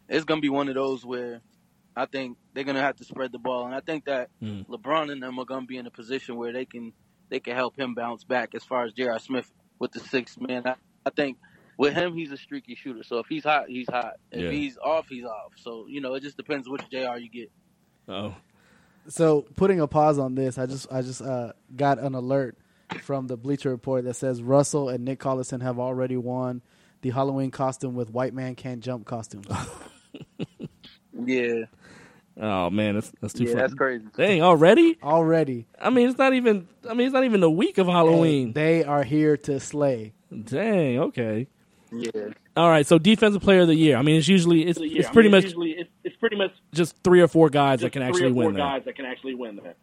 it's 0.08 0.24
gonna 0.24 0.40
be 0.40 0.48
one 0.48 0.68
of 0.68 0.74
those 0.74 1.04
where 1.04 1.40
I 1.96 2.06
think 2.06 2.36
they're 2.54 2.64
gonna 2.64 2.80
have 2.80 2.96
to 2.96 3.04
spread 3.04 3.32
the 3.32 3.38
ball, 3.38 3.66
and 3.66 3.74
I 3.74 3.80
think 3.80 4.04
that 4.06 4.30
Mm. 4.42 4.66
LeBron 4.66 5.10
and 5.10 5.22
them 5.22 5.38
are 5.38 5.44
gonna 5.44 5.66
be 5.66 5.76
in 5.76 5.86
a 5.86 5.90
position 5.90 6.36
where 6.36 6.52
they 6.52 6.64
can 6.64 6.92
they 7.28 7.40
can 7.40 7.54
help 7.54 7.78
him 7.78 7.94
bounce 7.94 8.24
back. 8.24 8.54
As 8.54 8.64
far 8.64 8.84
as 8.84 8.92
J.R. 8.92 9.18
Smith 9.18 9.50
with 9.78 9.92
the 9.92 10.00
six 10.00 10.38
man, 10.40 10.62
I, 10.66 10.74
I 11.06 11.10
think 11.10 11.38
with 11.80 11.94
him 11.94 12.14
he's 12.14 12.30
a 12.30 12.36
streaky 12.36 12.74
shooter. 12.74 13.02
So 13.02 13.18
if 13.18 13.26
he's 13.26 13.42
hot, 13.44 13.64
he's 13.68 13.88
hot. 13.88 14.14
If 14.30 14.42
Yeah. 14.42 14.50
he's 14.50 14.76
off, 14.78 15.06
he's 15.08 15.24
off. 15.24 15.52
So 15.56 15.86
you 15.88 16.00
know 16.00 16.14
it 16.14 16.20
just 16.22 16.36
depends 16.36 16.68
which 16.68 16.82
Jr. 16.90 17.16
you 17.18 17.28
get. 17.30 17.50
Oh, 18.08 18.34
So 19.08 19.42
putting 19.56 19.80
a 19.80 19.86
pause 19.86 20.18
on 20.18 20.34
this, 20.34 20.58
I 20.58 20.66
just 20.66 20.92
I 20.92 21.02
just 21.02 21.22
uh, 21.22 21.52
got 21.74 21.98
an 21.98 22.14
alert 22.14 22.56
from 23.02 23.26
the 23.28 23.36
Bleacher 23.36 23.70
Report 23.70 24.04
that 24.04 24.14
says 24.14 24.42
Russell 24.42 24.88
and 24.88 25.04
Nick 25.04 25.20
Collison 25.20 25.62
have 25.62 25.78
already 25.78 26.16
won 26.16 26.62
the 27.02 27.10
Halloween 27.10 27.50
costume 27.50 27.94
with 27.94 28.10
White 28.10 28.34
Man 28.34 28.54
Can't 28.56 28.80
Jump 28.80 29.04
costume. 29.06 29.42
Yeah, 31.22 31.64
Oh 32.40 32.70
man, 32.70 32.94
that's 32.94 33.12
that's 33.20 33.34
too 33.34 33.44
yeah, 33.44 33.50
funny. 33.50 33.60
that's 33.60 33.74
crazy. 33.74 34.04
Dang, 34.16 34.42
already? 34.42 34.96
already. 35.02 35.66
I 35.78 35.90
mean, 35.90 36.08
it's 36.08 36.16
not 36.18 36.32
even. 36.34 36.68
I 36.88 36.94
mean, 36.94 37.06
it's 37.06 37.12
not 37.12 37.24
even 37.24 37.40
the 37.40 37.50
week 37.50 37.76
of 37.78 37.86
Halloween. 37.88 38.52
They 38.54 38.84
are 38.84 39.02
here 39.02 39.36
to 39.38 39.60
slay. 39.60 40.14
Dang. 40.44 40.98
Okay. 41.00 41.48
Yeah, 41.92 42.28
All 42.56 42.68
right. 42.68 42.86
So 42.86 42.98
defensive 42.98 43.42
player 43.42 43.60
of 43.60 43.66
the 43.66 43.74
year. 43.74 43.96
I 43.96 44.02
mean, 44.02 44.16
it's 44.16 44.28
usually 44.28 44.66
it's, 44.66 44.78
it's 44.80 45.10
pretty 45.10 45.28
much 45.28 45.44
usually 45.44 45.72
it's, 45.72 45.90
it's 46.04 46.16
pretty 46.16 46.36
much 46.36 46.52
just 46.72 46.96
three 47.02 47.20
or 47.20 47.28
four 47.28 47.48
guys 47.48 47.80
that 47.80 47.90
can 47.90 48.02
three 48.02 48.08
actually 48.08 48.30
or 48.30 48.34
four 48.34 48.44
win 48.44 48.54
that. 48.54 48.60
guys 48.60 48.84
that 48.84 48.96
can 48.96 49.04
actually 49.06 49.34
win 49.34 49.56
that. 49.56 49.76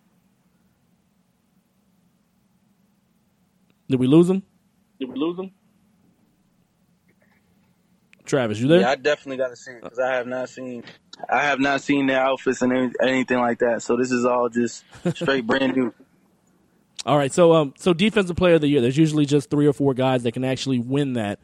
Did 3.90 4.00
we 4.00 4.08
lose 4.08 4.30
him? 4.30 4.44
Did 5.00 5.10
we 5.10 5.16
lose 5.16 5.38
them? 5.38 5.52
Travis, 8.26 8.60
you 8.60 8.68
there? 8.68 8.82
yeah, 8.82 8.92
I 8.92 8.96
definitely 8.96 9.38
got 9.38 9.50
to 9.50 9.56
see 9.56 9.72
it 9.72 9.82
because 9.82 10.00
I 10.00 10.14
have 10.16 10.28
not 10.28 10.50
seen, 10.50 10.84
I 11.30 11.44
have 11.44 11.60
not 11.60 11.82
seen 11.82 12.08
their 12.08 12.20
outfits 12.20 12.62
and 12.62 12.74
any, 12.74 12.92
anything 13.02 13.40
like 13.40 13.60
that. 13.60 13.82
So 13.82 13.96
this 13.96 14.12
is 14.12 14.26
all 14.26 14.50
just 14.50 14.84
straight 15.16 15.48
brand 15.48 15.76
new. 15.76 15.94
All 17.06 17.18
right, 17.18 17.32
so 17.32 17.54
um, 17.54 17.74
so 17.78 17.94
defensive 17.94 18.36
player 18.36 18.56
of 18.56 18.62
the 18.62 18.68
year. 18.68 18.82
There's 18.82 18.98
usually 18.98 19.26
just 19.26 19.50
three 19.50 19.66
or 19.66 19.72
four 19.72 19.94
guys 19.94 20.24
that 20.24 20.34
can 20.34 20.44
actually 20.44 20.80
win 20.80 21.14
that. 21.14 21.40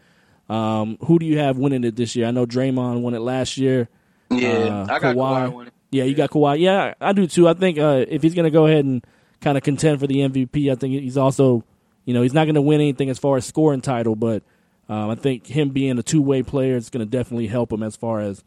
Um, 0.50 0.98
who 1.06 1.20
do 1.20 1.26
you 1.26 1.40
have 1.40 1.58
winning 1.58 1.84
it 1.84 1.96
this 1.96 2.16
year? 2.16 2.28
I 2.28 2.32
know 2.32 2.46
Draymond 2.46 3.02
won 3.02 3.14
it 3.14 3.20
last 3.20 3.58
year. 3.58 3.88
Yeah, 4.30 4.50
Uh, 4.50 4.84
I 4.90 5.00
got 5.00 5.16
Kawhi. 5.16 5.52
Kawhi. 5.52 5.70
Yeah, 5.92 6.04
you 6.06 6.16
got 6.16 6.32
Kawhi. 6.32 6.60
Yeah, 6.60 6.94
I 7.00 7.14
do 7.14 7.28
too. 7.28 7.48
I 7.48 7.54
think 7.54 7.78
uh, 7.78 8.06
if 8.08 8.22
he's 8.24 8.34
going 8.34 8.46
to 8.46 8.52
go 8.52 8.66
ahead 8.68 8.84
and 8.84 9.06
kind 9.42 9.58
of 9.58 9.64
contend 9.64 10.00
for 10.00 10.08
the 10.08 10.18
MVP, 10.18 10.72
I 10.72 10.76
think 10.76 10.94
he's 11.02 11.18
also, 11.18 11.64
you 12.06 12.14
know, 12.14 12.22
he's 12.24 12.34
not 12.34 12.46
going 12.46 12.56
to 12.56 12.62
win 12.62 12.82
anything 12.82 13.10
as 13.10 13.20
far 13.20 13.38
as 13.38 13.46
scoring 13.46 13.82
title, 13.82 14.16
but 14.16 14.44
um, 14.90 15.10
I 15.10 15.16
think 15.16 15.48
him 15.48 15.70
being 15.70 15.98
a 16.00 16.04
two 16.04 16.22
way 16.22 16.44
player 16.44 16.76
is 16.76 16.90
going 16.90 17.06
to 17.06 17.10
definitely 17.10 17.48
help 17.48 17.72
him 17.72 17.84
as 17.84 17.96
far 17.96 18.20
as 18.20 18.44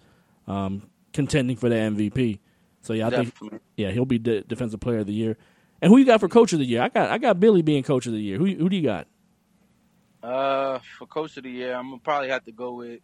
um, 0.47 0.83
contending 1.13 1.57
for 1.57 1.69
the 1.69 1.77
MVP. 1.77 2.41
So 2.83 2.93
yeah, 2.93 3.09
I 3.09 3.11
think 3.11 3.35
yeah 3.77 3.91
he'll 3.91 4.05
be 4.05 4.19
de- 4.19 4.43
defensive 4.43 4.81
player 4.81 4.99
of 4.99 5.07
the 5.07 5.13
year. 5.13 5.37
And 5.83 5.91
who 5.91 5.99
you 5.99 6.05
got 6.05 6.21
for 6.21 6.29
coach 6.29 6.53
of 6.53 6.59
the 6.59 6.65
year? 6.65 6.83
I 6.83 6.89
got 6.89 7.11
I 7.11 7.19
got 7.19 7.39
Billy 7.41 7.63
being 7.63 7.83
coach 7.83 8.07
of 8.07 8.13
the 8.13 8.21
year. 8.21 8.39
Who 8.39 8.47
who 8.47 8.69
do 8.69 8.77
you 8.77 8.83
got? 8.83 9.07
Uh, 10.27 10.81
for 10.99 11.07
coach 11.07 11.37
of 11.37 11.45
the 11.45 11.51
year, 11.51 11.75
I'm 11.75 11.89
gonna 11.91 12.01
probably 12.03 12.31
have 12.31 12.45
to 12.45 12.53
go 12.53 12.75
with. 12.75 13.01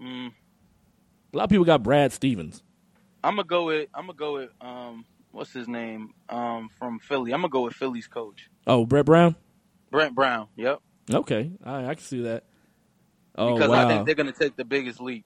Mm, 0.00 0.32
A 1.32 1.36
lot 1.36 1.44
of 1.44 1.50
people 1.50 1.64
got 1.64 1.82
Brad 1.82 2.12
Stevens. 2.12 2.62
I'm 3.24 3.36
gonna 3.36 3.48
go 3.48 3.66
with. 3.66 3.88
I'm 3.94 4.06
gonna 4.06 4.18
go 4.18 4.34
with. 4.34 4.50
Um, 4.60 5.06
what's 5.32 5.52
his 5.52 5.66
name? 5.66 6.12
Um, 6.28 6.68
from 6.78 6.98
Philly. 6.98 7.32
I'm 7.32 7.40
gonna 7.40 7.50
go 7.50 7.62
with 7.62 7.74
Philly's 7.74 8.06
coach, 8.06 8.50
Oh, 8.66 8.84
Brett 8.84 9.06
Brown. 9.06 9.34
Brent 9.90 10.14
Brown. 10.14 10.48
Yep. 10.56 10.80
Okay, 11.12 11.52
I, 11.64 11.86
I 11.86 11.94
can 11.94 12.04
see 12.04 12.22
that. 12.22 12.44
Oh 13.34 13.54
because 13.54 13.70
wow! 13.70 13.86
I 13.86 13.88
think 13.88 14.06
they're 14.06 14.14
gonna 14.14 14.32
take 14.32 14.56
the 14.56 14.64
biggest 14.64 15.00
leap. 15.00 15.24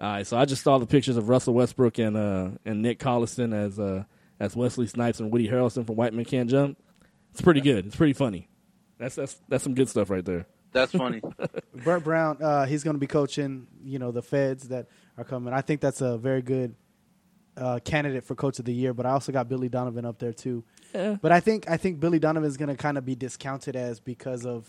All 0.00 0.06
right, 0.08 0.26
so 0.26 0.36
I 0.36 0.44
just 0.44 0.62
saw 0.62 0.78
the 0.78 0.86
pictures 0.86 1.16
of 1.16 1.28
Russell 1.28 1.54
Westbrook 1.54 1.98
and 1.98 2.16
uh, 2.16 2.48
and 2.64 2.82
Nick 2.82 2.98
Collison 2.98 3.54
as 3.54 3.78
uh, 3.78 4.04
as 4.40 4.56
Wesley 4.56 4.86
Snipes 4.88 5.20
and 5.20 5.30
Woody 5.32 5.46
Harrelson 5.48 5.86
from 5.86 5.94
White 5.96 6.12
Men 6.14 6.24
Can't 6.24 6.50
Jump. 6.50 6.76
It's 7.32 7.40
pretty 7.40 7.60
good. 7.60 7.86
It's 7.86 7.96
pretty 7.96 8.14
funny. 8.14 8.48
That's 8.98 9.14
that's 9.14 9.40
that's 9.48 9.64
some 9.64 9.74
good 9.74 9.88
stuff 9.88 10.10
right 10.10 10.24
there. 10.24 10.46
That's 10.72 10.92
funny. 10.92 11.22
Brett 11.74 12.04
Brown, 12.04 12.42
uh, 12.42 12.66
he's 12.66 12.84
going 12.84 12.94
to 12.94 13.00
be 13.00 13.06
coaching, 13.06 13.66
you 13.82 13.98
know, 13.98 14.10
the 14.10 14.22
feds 14.22 14.68
that 14.68 14.88
are 15.16 15.24
coming. 15.24 15.54
I 15.54 15.62
think 15.62 15.80
that's 15.80 16.00
a 16.02 16.18
very 16.18 16.42
good 16.42 16.74
uh, 17.56 17.78
candidate 17.84 18.24
for 18.24 18.34
coach 18.34 18.58
of 18.58 18.64
the 18.64 18.74
year. 18.74 18.92
But 18.92 19.06
I 19.06 19.10
also 19.10 19.32
got 19.32 19.48
Billy 19.48 19.68
Donovan 19.68 20.04
up 20.04 20.18
there 20.18 20.32
too. 20.32 20.64
Yeah. 20.94 21.16
But 21.20 21.32
I 21.32 21.40
think 21.40 21.68
I 21.70 21.76
think 21.76 22.00
Billy 22.00 22.18
Donovan 22.18 22.48
is 22.48 22.56
going 22.56 22.68
to 22.68 22.76
kind 22.76 22.98
of 22.98 23.04
be 23.04 23.14
discounted 23.14 23.76
as 23.76 24.00
because 24.00 24.46
of 24.46 24.68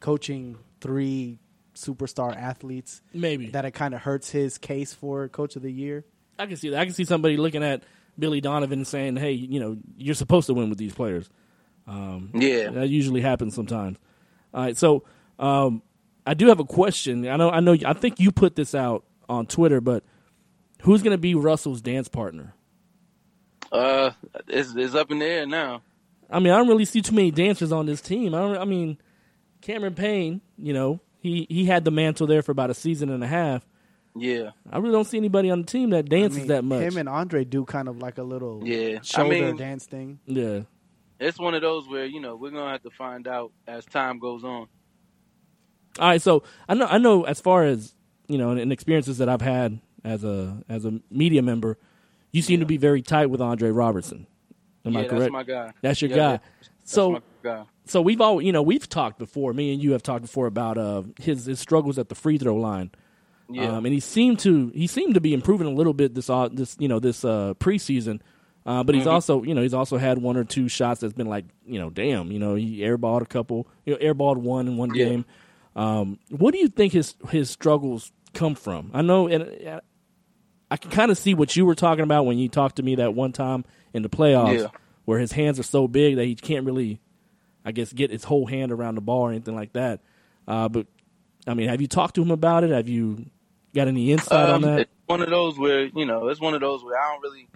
coaching 0.00 0.58
three 0.80 1.38
superstar 1.74 2.36
athletes 2.36 3.02
Maybe 3.12 3.48
that 3.48 3.64
it 3.64 3.72
kind 3.72 3.94
of 3.94 4.00
hurts 4.00 4.30
his 4.30 4.58
case 4.58 4.92
for 4.92 5.28
coach 5.28 5.56
of 5.56 5.62
the 5.62 5.72
year. 5.72 6.04
I 6.38 6.46
can 6.46 6.56
see 6.56 6.70
that. 6.70 6.80
I 6.80 6.84
can 6.84 6.94
see 6.94 7.04
somebody 7.04 7.36
looking 7.36 7.62
at 7.62 7.82
Billy 8.18 8.40
Donovan 8.40 8.80
and 8.80 8.86
saying, 8.86 9.16
"Hey, 9.16 9.32
you 9.32 9.60
know, 9.60 9.76
you're 9.96 10.14
supposed 10.14 10.46
to 10.46 10.54
win 10.54 10.68
with 10.68 10.78
these 10.78 10.94
players." 10.94 11.28
Um, 11.86 12.30
Yeah. 12.34 12.70
that 12.70 12.88
usually 12.88 13.20
happens 13.20 13.54
sometimes. 13.54 13.98
All 14.52 14.62
right, 14.62 14.76
so 14.76 15.04
um, 15.38 15.82
I 16.26 16.34
do 16.34 16.46
have 16.48 16.60
a 16.60 16.64
question. 16.64 17.26
I 17.28 17.36
know, 17.36 17.50
I 17.50 17.60
know, 17.60 17.76
I 17.84 17.92
think 17.92 18.20
you 18.20 18.30
put 18.32 18.56
this 18.56 18.74
out 18.74 19.04
on 19.28 19.46
Twitter, 19.46 19.80
but 19.80 20.04
who's 20.82 21.02
going 21.02 21.14
to 21.14 21.18
be 21.18 21.34
Russell's 21.34 21.80
dance 21.82 22.08
partner? 22.08 22.54
Uh, 23.72 24.10
it's, 24.48 24.74
it's 24.76 24.94
up 24.94 25.10
in 25.10 25.18
the 25.18 25.24
air 25.26 25.46
now. 25.46 25.82
I 26.30 26.38
mean, 26.38 26.52
I 26.52 26.56
don't 26.58 26.68
really 26.68 26.84
see 26.84 27.02
too 27.02 27.14
many 27.14 27.30
dancers 27.30 27.72
on 27.72 27.86
this 27.86 28.00
team. 28.00 28.34
I 28.34 28.38
don't. 28.38 28.56
I 28.56 28.64
mean, 28.64 28.98
Cameron 29.60 29.94
Payne, 29.94 30.40
you 30.56 30.72
know, 30.72 31.00
he 31.20 31.46
he 31.50 31.64
had 31.66 31.84
the 31.84 31.90
mantle 31.90 32.26
there 32.26 32.42
for 32.42 32.50
about 32.52 32.70
a 32.70 32.74
season 32.74 33.10
and 33.10 33.22
a 33.22 33.26
half. 33.26 33.66
Yeah. 34.16 34.50
I 34.70 34.78
really 34.78 34.92
don't 34.92 35.04
see 35.06 35.16
anybody 35.18 35.50
on 35.50 35.60
the 35.62 35.66
team 35.66 35.90
that 35.90 35.98
I 35.98 36.08
dances 36.08 36.38
mean, 36.40 36.48
that 36.48 36.64
much. 36.64 36.80
Him 36.82 36.96
and 36.96 37.08
Andre 37.08 37.44
do 37.44 37.64
kind 37.64 37.88
of 37.88 37.98
like 37.98 38.18
a 38.18 38.22
little 38.22 38.62
Yeah. 38.64 38.98
I 38.98 39.02
shoulder 39.02 39.28
mean- 39.30 39.56
dance 39.56 39.86
thing. 39.86 40.20
yeah. 40.26 40.60
It's 41.24 41.38
one 41.38 41.54
of 41.54 41.62
those 41.62 41.88
where 41.88 42.04
you 42.04 42.20
know 42.20 42.36
we're 42.36 42.50
gonna 42.50 42.70
have 42.70 42.82
to 42.82 42.90
find 42.90 43.26
out 43.26 43.52
as 43.66 43.84
time 43.86 44.18
goes 44.18 44.44
on. 44.44 44.68
All 45.98 46.08
right, 46.08 46.20
so 46.20 46.42
I 46.68 46.74
know 46.74 46.86
I 46.86 46.98
know 46.98 47.24
as 47.24 47.40
far 47.40 47.64
as 47.64 47.94
you 48.28 48.38
know, 48.38 48.50
and, 48.50 48.72
experiences 48.72 49.18
that 49.18 49.28
I've 49.28 49.40
had 49.42 49.80
as 50.04 50.24
a 50.24 50.62
as 50.68 50.84
a 50.84 51.00
media 51.10 51.42
member, 51.42 51.78
you 52.32 52.42
seem 52.42 52.60
to 52.60 52.66
be 52.66 52.76
very 52.76 53.02
tight 53.02 53.26
with 53.26 53.40
Andre 53.40 53.70
Roberson. 53.70 54.26
Am 54.84 54.92
yeah, 54.92 55.00
I 55.00 55.04
correct? 55.04 55.20
that's 55.20 55.32
my 55.32 55.42
guy. 55.42 55.72
That's 55.82 56.02
your 56.02 56.10
Yeah, 56.10 56.16
guy. 56.16 56.30
That's 56.32 56.70
So 56.84 57.22
guy. 57.42 57.64
so 57.86 58.02
we've 58.02 58.20
all 58.20 58.42
you 58.42 58.52
know 58.52 58.62
we've 58.62 58.88
talked 58.88 59.18
before. 59.18 59.52
Me 59.52 59.72
and 59.72 59.82
you 59.82 59.92
have 59.92 60.02
talked 60.02 60.22
before 60.22 60.46
about 60.46 60.78
uh, 60.78 61.02
his 61.20 61.46
his 61.46 61.60
struggles 61.60 61.98
at 61.98 62.08
the 62.08 62.14
free 62.14 62.38
throw 62.38 62.56
line. 62.56 62.90
Yeah. 63.50 63.76
Um, 63.76 63.84
and 63.84 63.92
he 63.92 64.00
seemed 64.00 64.38
to 64.40 64.70
he 64.74 64.86
seemed 64.86 65.14
to 65.14 65.20
be 65.20 65.32
improving 65.34 65.66
a 65.66 65.70
little 65.70 65.94
bit 65.94 66.14
this 66.14 66.28
uh, 66.28 66.48
this 66.50 66.76
you 66.78 66.88
know 66.88 66.98
this 66.98 67.24
uh, 67.24 67.54
preseason. 67.58 68.20
Uh, 68.66 68.82
but 68.82 68.94
he's 68.94 69.04
Mhm. 69.04 69.12
also 69.12 69.42
you 69.42 69.54
know 69.54 69.60
he's 69.62 69.74
also 69.74 69.98
had 69.98 70.18
one 70.18 70.36
or 70.36 70.44
two 70.44 70.68
shots 70.68 71.00
that's 71.00 71.12
been 71.12 71.26
like 71.28 71.44
you 71.66 71.78
know 71.78 71.90
damn 71.90 72.32
you 72.32 72.38
know 72.38 72.54
he 72.54 72.78
airballed 72.78 73.20
a 73.20 73.26
couple 73.26 73.66
you 73.84 73.92
know 73.92 73.98
airballed 73.98 74.36
one 74.38 74.66
in 74.66 74.76
one 74.76 74.94
Yeah. 74.94 75.04
game. 75.06 75.24
Um, 75.76 76.18
what 76.30 76.52
do 76.52 76.58
you 76.60 76.68
think 76.68 76.92
his 76.92 77.14
his 77.30 77.50
struggles 77.50 78.10
come 78.32 78.54
from? 78.54 78.90
I 78.94 79.02
know 79.02 79.26
and 79.28 79.42
uh, 79.66 79.80
I 80.70 80.76
can 80.78 80.90
kind 80.90 81.10
of 81.10 81.18
see 81.18 81.34
what 81.34 81.54
you 81.56 81.66
were 81.66 81.74
talking 81.74 82.04
about 82.04 82.24
when 82.26 82.38
you 82.38 82.48
talked 82.48 82.76
to 82.76 82.82
me 82.82 82.94
that 82.96 83.14
one 83.14 83.32
time 83.32 83.64
in 83.92 84.02
the 84.02 84.08
playoffs 84.08 84.60
Yeah. 84.60 84.66
where 85.04 85.18
his 85.18 85.32
hands 85.32 85.60
are 85.60 85.64
so 85.64 85.86
big 85.86 86.16
that 86.16 86.24
he 86.24 86.34
can't 86.34 86.64
really 86.64 87.00
I 87.66 87.72
guess 87.72 87.92
get 87.92 88.10
his 88.10 88.24
whole 88.24 88.46
hand 88.46 88.72
around 88.72 88.94
the 88.94 89.00
ball 89.02 89.22
or 89.22 89.30
anything 89.30 89.54
like 89.56 89.72
that. 89.74 90.00
Uh, 90.48 90.68
but 90.68 90.86
I 91.46 91.52
mean, 91.54 91.68
have 91.68 91.80
you 91.82 91.86
talked 91.88 92.14
to 92.14 92.22
him 92.22 92.30
about 92.30 92.64
it? 92.64 92.70
Have 92.70 92.88
you 92.88 93.26
got 93.74 93.88
any 93.88 94.10
insight 94.12 94.48
on 94.48 94.56
Um, 94.56 94.62
that? 94.62 94.80
It's 94.80 94.90
one 95.06 95.20
of 95.22 95.28
those 95.30 95.58
where 95.58 95.84
you 95.86 96.06
know 96.06 96.28
it's 96.28 96.40
one 96.40 96.54
of 96.54 96.60
those 96.62 96.82
where 96.82 96.98
I 96.98 97.12
don't 97.12 97.22
really 97.22 97.46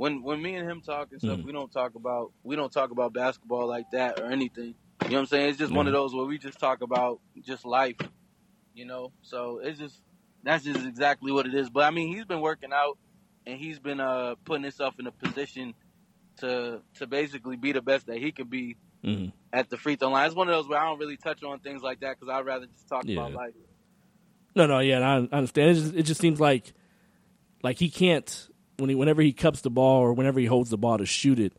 when 0.00 0.22
when 0.22 0.40
me 0.40 0.56
and 0.56 0.66
him 0.66 0.80
talk 0.80 1.12
and 1.12 1.20
stuff 1.20 1.40
Mhm. 1.40 1.44
we 1.44 1.52
don't 1.52 1.70
talk 1.70 1.94
about 1.94 2.32
we 2.42 2.56
don't 2.56 2.72
talk 2.72 2.90
about 2.90 3.12
basketball 3.12 3.66
like 3.66 3.84
that 3.92 4.18
or 4.18 4.32
anything. 4.32 4.74
You 5.02 5.08
know 5.10 5.14
what 5.16 5.20
I'm 5.20 5.26
saying? 5.26 5.48
It's 5.50 5.58
just 5.58 5.74
one 5.74 5.86
of 5.86 5.92
those 5.92 6.14
where 6.14 6.24
we 6.24 6.38
just 6.38 6.58
talk 6.58 6.80
about 6.80 7.20
just 7.44 7.66
life. 7.66 7.96
You 8.72 8.86
know, 8.86 9.12
so 9.20 9.58
it's 9.62 9.78
just 9.78 10.00
that's 10.42 10.64
just 10.64 10.86
exactly 10.86 11.32
what 11.32 11.44
it 11.44 11.54
is. 11.54 11.68
But 11.68 11.84
I 11.84 11.90
mean, 11.90 12.08
he's 12.16 12.24
been 12.24 12.40
working 12.40 12.72
out 12.72 12.96
and 13.44 13.58
he's 13.58 13.78
been 13.78 14.00
uh 14.00 14.36
putting 14.46 14.62
himself 14.62 14.94
in 14.98 15.06
a 15.06 15.12
position 15.12 15.74
to 16.38 16.80
to 16.94 17.06
basically 17.06 17.56
be 17.56 17.72
the 17.72 17.82
best 17.82 18.06
that 18.06 18.16
he 18.16 18.32
could 18.32 18.48
be 18.48 18.78
hmm 19.04 19.26
at 19.52 19.68
the 19.68 19.76
free 19.76 19.96
throw 19.96 20.08
line. 20.08 20.24
It's 20.26 20.34
one 20.34 20.48
of 20.48 20.54
those 20.54 20.66
where 20.66 20.78
I 20.78 20.86
don't 20.86 20.98
really 20.98 21.18
touch 21.18 21.42
on 21.42 21.58
things 21.58 21.82
like 21.82 22.00
that 22.00 22.18
because 22.18 22.32
I'd 22.34 22.46
rather 22.46 22.64
just 22.64 22.88
talk 22.88 23.04
Yeah. 23.04 23.18
about 23.18 23.34
life. 23.34 23.52
No, 24.56 24.66
no, 24.66 24.78
yeah, 24.78 25.00
I, 25.00 25.16
I 25.16 25.36
understand. 25.36 25.70
It 25.72 25.74
just, 25.74 25.94
it 25.94 26.02
just 26.04 26.20
seems 26.22 26.40
like 26.40 26.72
like 27.62 27.78
he 27.78 27.90
can't 27.90 28.48
when 28.80 28.90
he 28.90 28.96
whenever 28.96 29.22
he 29.22 29.32
cups 29.32 29.60
the 29.60 29.70
ball 29.70 30.00
or 30.00 30.12
whenever 30.12 30.40
he 30.40 30.46
holds 30.46 30.70
the 30.70 30.78
ball 30.78 30.98
to 30.98 31.06
shoot 31.06 31.38
it. 31.38 31.52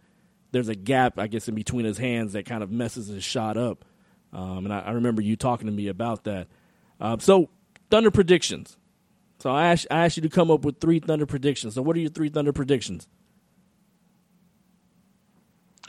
There's 0.51 0.67
a 0.67 0.76
gap, 0.76 1.17
I 1.17 1.28
guess, 1.28 1.47
in 1.47 1.55
between 1.55 1.86
his 1.86 1.97
hands 1.97 2.34
that 2.34 2.45
kind 2.45 2.61
of 2.61 2.72
messes 2.72 3.07
his 3.07 3.24
shot 3.24 3.55
up. 3.55 3.86
Um, 4.34 4.65
and 4.65 4.74
I, 4.74 4.80
I 4.80 4.91
remember 4.91 5.22
you 5.22 5.38
talking 5.38 5.67
to 5.67 5.74
me 5.74 5.88
about 5.88 6.26
that. 6.26 6.47
Um, 6.99 7.19
so 7.19 7.49
Thunder 7.89 8.11
predictions. 8.11 8.78
So 9.39 9.49
I 9.49 9.67
asked, 9.67 9.88
I 9.89 10.05
asked 10.05 10.17
you 10.17 10.24
to 10.24 10.30
come 10.30 10.51
up 10.51 10.63
with 10.65 10.80
three 10.80 10.99
Thunder 10.99 11.26
predictions. 11.26 11.76
So 11.76 11.82
what 11.82 11.95
are 11.95 11.99
your 11.99 12.09
three 12.09 12.30
Thunder 12.30 12.53
predictions? 12.53 13.07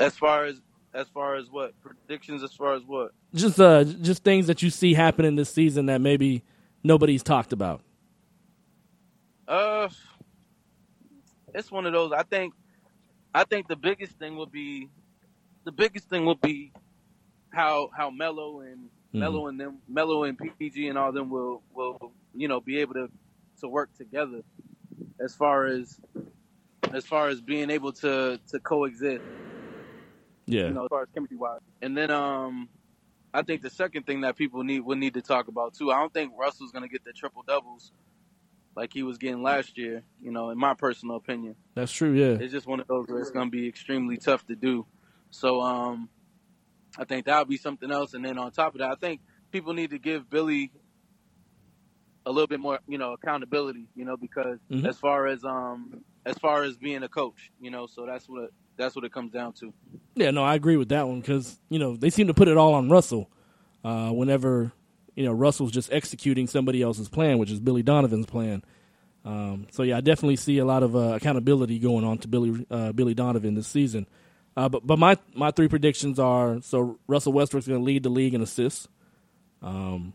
As 0.00 0.16
far 0.16 0.44
as 0.46 0.60
as 0.94 1.06
far 1.08 1.36
as 1.36 1.50
what 1.50 1.74
predictions? 1.80 2.42
As 2.42 2.52
far 2.52 2.74
as 2.74 2.82
what? 2.84 3.12
Just 3.34 3.60
uh, 3.60 3.84
just 3.84 4.24
things 4.24 4.46
that 4.46 4.62
you 4.62 4.70
see 4.70 4.94
happening 4.94 5.36
this 5.36 5.50
season 5.50 5.86
that 5.86 6.00
maybe 6.00 6.42
nobody's 6.82 7.22
talked 7.22 7.52
about. 7.52 7.82
Uh, 9.46 9.88
it's 11.54 11.70
one 11.70 11.86
of 11.86 11.92
those. 11.92 12.12
I 12.12 12.22
think, 12.22 12.54
I 13.34 13.44
think 13.44 13.68
the 13.68 13.76
biggest 13.76 14.18
thing 14.18 14.36
will 14.36 14.46
be, 14.46 14.88
the 15.64 15.72
biggest 15.72 16.08
thing 16.08 16.24
will 16.24 16.34
be 16.34 16.72
how 17.52 17.90
how 17.96 18.10
Melo 18.10 18.60
and 18.60 18.88
Mhm. 19.14 19.20
Melo 19.20 19.46
and 19.48 19.60
them, 19.60 19.78
Melo 19.88 20.24
and 20.24 20.38
PG 20.58 20.88
and 20.88 20.96
all 20.98 21.12
them 21.12 21.28
will 21.30 21.62
will 21.74 22.12
you 22.34 22.48
know 22.48 22.60
be 22.60 22.78
able 22.78 22.94
to 22.94 23.08
to 23.60 23.68
work 23.68 23.92
together. 23.96 24.42
As 25.20 25.34
far 25.34 25.66
as 25.66 26.00
as 26.92 27.04
far 27.06 27.28
as 27.28 27.40
being 27.40 27.70
able 27.70 27.92
to 27.92 28.40
to 28.48 28.60
coexist. 28.60 29.22
Yeah. 30.46 30.66
You 30.66 30.74
know, 30.74 30.84
as 30.84 30.88
far 30.88 31.02
as 31.02 31.08
chemistry 31.14 31.36
wise. 31.36 31.60
And 31.80 31.96
then 31.96 32.10
um, 32.10 32.68
I 33.32 33.42
think 33.42 33.62
the 33.62 33.70
second 33.70 34.04
thing 34.06 34.22
that 34.22 34.36
people 34.36 34.64
need 34.64 34.80
would 34.80 34.98
need 34.98 35.14
to 35.14 35.22
talk 35.22 35.48
about 35.48 35.74
too. 35.74 35.90
I 35.90 36.00
don't 36.00 36.12
think 36.12 36.32
Russell's 36.38 36.72
gonna 36.72 36.88
get 36.88 37.04
the 37.04 37.12
triple 37.12 37.42
doubles 37.46 37.92
like 38.74 38.92
he 38.92 39.02
was 39.02 39.18
getting 39.18 39.42
last 39.42 39.76
year. 39.78 40.02
You 40.22 40.30
know, 40.32 40.50
in 40.50 40.58
my 40.58 40.74
personal 40.74 41.16
opinion. 41.16 41.56
That's 41.74 41.92
true. 41.92 42.12
Yeah. 42.12 42.38
It's 42.42 42.52
just 42.52 42.66
one 42.66 42.80
of 42.80 42.86
those 42.86 43.08
where 43.08 43.20
it's 43.20 43.30
going 43.30 43.48
to 43.48 43.50
be 43.50 43.66
extremely 43.68 44.16
tough 44.16 44.46
to 44.46 44.54
do. 44.56 44.86
So 45.30 45.60
um, 45.60 46.08
I 46.98 47.04
think 47.04 47.26
that'll 47.26 47.44
be 47.46 47.56
something 47.56 47.90
else. 47.90 48.14
And 48.14 48.24
then 48.24 48.38
on 48.38 48.50
top 48.52 48.74
of 48.74 48.80
that, 48.80 48.90
I 48.90 48.94
think 48.94 49.20
people 49.50 49.72
need 49.74 49.90
to 49.90 49.98
give 49.98 50.28
Billy 50.28 50.70
a 52.24 52.30
little 52.30 52.46
bit 52.46 52.60
more, 52.60 52.78
you 52.86 52.98
know, 52.98 53.12
accountability. 53.12 53.88
You 53.96 54.04
know, 54.04 54.16
because 54.16 54.58
Mhm. 54.70 54.86
as 54.86 54.98
far 54.98 55.26
as 55.26 55.44
um, 55.44 56.04
as 56.24 56.38
far 56.38 56.62
as 56.62 56.76
being 56.76 57.02
a 57.02 57.08
coach, 57.08 57.50
you 57.60 57.70
know, 57.70 57.86
so 57.86 58.06
that's 58.06 58.28
what 58.28 58.50
that's 58.76 58.94
what 58.94 59.04
it 59.04 59.12
comes 59.12 59.32
down 59.32 59.52
to. 59.54 59.72
Yeah, 60.14 60.30
no, 60.30 60.42
I 60.44 60.54
agree 60.54 60.76
with 60.76 60.88
that 60.90 61.06
one 61.08 61.20
because 61.20 61.58
you 61.68 61.78
know 61.78 61.96
they 61.96 62.10
seem 62.10 62.26
to 62.28 62.34
put 62.34 62.48
it 62.48 62.56
all 62.56 62.74
on 62.74 62.88
Russell. 62.88 63.28
Uh, 63.84 64.10
whenever 64.10 64.70
you 65.14 65.24
know 65.24 65.32
Russell's 65.32 65.72
just 65.72 65.92
executing 65.92 66.46
somebody 66.46 66.82
else's 66.82 67.08
plan, 67.08 67.38
which 67.38 67.50
is 67.50 67.60
Billy 67.60 67.82
Donovan's 67.82 68.26
plan. 68.26 68.62
Um, 69.24 69.66
so 69.70 69.82
yeah, 69.82 69.98
I 69.98 70.00
definitely 70.00 70.36
see 70.36 70.58
a 70.58 70.64
lot 70.64 70.82
of 70.82 70.96
uh, 70.96 71.14
accountability 71.14 71.78
going 71.78 72.04
on 72.04 72.18
to 72.18 72.28
Billy 72.28 72.66
uh, 72.70 72.92
Billy 72.92 73.14
Donovan 73.14 73.54
this 73.54 73.68
season. 73.68 74.06
Uh, 74.56 74.68
but 74.68 74.86
but 74.86 74.98
my 74.98 75.16
my 75.34 75.50
three 75.50 75.68
predictions 75.68 76.18
are 76.18 76.60
so 76.62 76.98
Russell 77.06 77.32
Westbrook's 77.32 77.66
going 77.66 77.80
to 77.80 77.84
lead 77.84 78.02
the 78.02 78.10
league 78.10 78.34
in 78.34 78.42
assists. 78.42 78.88
Um, 79.62 80.12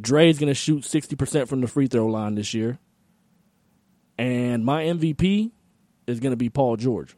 Dre's 0.00 0.38
going 0.38 0.48
to 0.48 0.54
shoot 0.54 0.84
sixty 0.84 1.16
percent 1.16 1.48
from 1.48 1.60
the 1.60 1.66
free 1.68 1.86
throw 1.86 2.06
line 2.06 2.34
this 2.34 2.52
year, 2.52 2.78
and 4.18 4.64
my 4.64 4.84
MVP 4.84 5.50
is 6.06 6.20
going 6.20 6.32
to 6.32 6.36
be 6.36 6.48
Paul 6.48 6.76
George. 6.76 7.16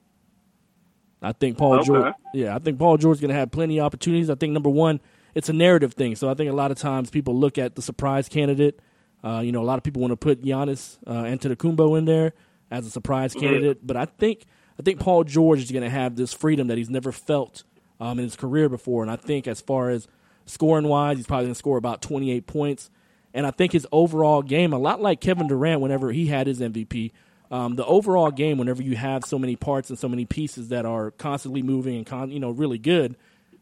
I 1.22 1.32
think 1.32 1.56
Paul 1.56 1.74
Okay. 1.76 1.86
George. 1.86 2.14
Yeah, 2.34 2.54
I 2.54 2.58
think 2.58 2.78
Paul 2.78 2.96
George 2.98 3.16
is 3.16 3.20
going 3.20 3.30
to 3.30 3.34
have 3.36 3.50
plenty 3.50 3.78
of 3.78 3.86
opportunities. 3.86 4.28
I 4.28 4.34
think 4.34 4.52
number 4.52 4.70
one, 4.70 5.00
it's 5.34 5.48
a 5.48 5.52
narrative 5.52 5.94
thing. 5.94 6.16
So 6.16 6.28
I 6.28 6.34
think 6.34 6.50
a 6.50 6.54
lot 6.54 6.70
of 6.70 6.78
times 6.78 7.10
people 7.10 7.38
look 7.38 7.58
at 7.58 7.74
the 7.74 7.82
surprise 7.82 8.28
candidate. 8.28 8.80
Uh, 9.24 9.40
you 9.40 9.52
know, 9.52 9.62
a 9.62 9.64
lot 9.64 9.78
of 9.78 9.84
people 9.84 10.02
want 10.02 10.12
to 10.12 10.16
put 10.16 10.42
Giannis 10.42 10.98
uh, 11.06 11.22
Antetokounmpo 11.22 11.96
in 11.98 12.04
there 12.04 12.32
as 12.70 12.86
a 12.86 12.90
surprise 12.90 13.34
candidate, 13.34 13.86
but 13.86 13.96
I 13.96 14.06
think 14.06 14.44
I 14.78 14.82
think 14.82 14.98
Paul 14.98 15.24
George 15.24 15.60
is 15.60 15.70
going 15.70 15.84
to 15.84 15.90
have 15.90 16.16
this 16.16 16.32
freedom 16.32 16.68
that 16.68 16.78
he's 16.78 16.90
never 16.90 17.12
felt 17.12 17.64
um, 18.00 18.18
in 18.18 18.24
his 18.24 18.36
career 18.36 18.68
before. 18.68 19.02
And 19.02 19.10
I 19.10 19.16
think 19.16 19.46
as 19.46 19.60
far 19.60 19.90
as 19.90 20.08
scoring 20.46 20.88
wise, 20.88 21.18
he's 21.18 21.26
probably 21.26 21.46
going 21.46 21.54
to 21.54 21.58
score 21.58 21.76
about 21.76 22.02
28 22.02 22.46
points. 22.46 22.90
And 23.34 23.46
I 23.46 23.50
think 23.50 23.72
his 23.72 23.86
overall 23.92 24.42
game, 24.42 24.72
a 24.72 24.78
lot 24.78 25.00
like 25.00 25.20
Kevin 25.20 25.46
Durant 25.46 25.80
whenever 25.80 26.10
he 26.12 26.26
had 26.26 26.46
his 26.46 26.60
MVP, 26.60 27.12
um, 27.50 27.76
the 27.76 27.84
overall 27.84 28.30
game, 28.30 28.58
whenever 28.58 28.82
you 28.82 28.96
have 28.96 29.24
so 29.24 29.38
many 29.38 29.56
parts 29.56 29.90
and 29.90 29.98
so 29.98 30.08
many 30.08 30.24
pieces 30.24 30.68
that 30.68 30.86
are 30.86 31.10
constantly 31.12 31.62
moving 31.62 31.96
and 31.96 32.06
con- 32.06 32.30
you 32.30 32.40
know 32.40 32.50
really 32.50 32.78
good, 32.78 33.16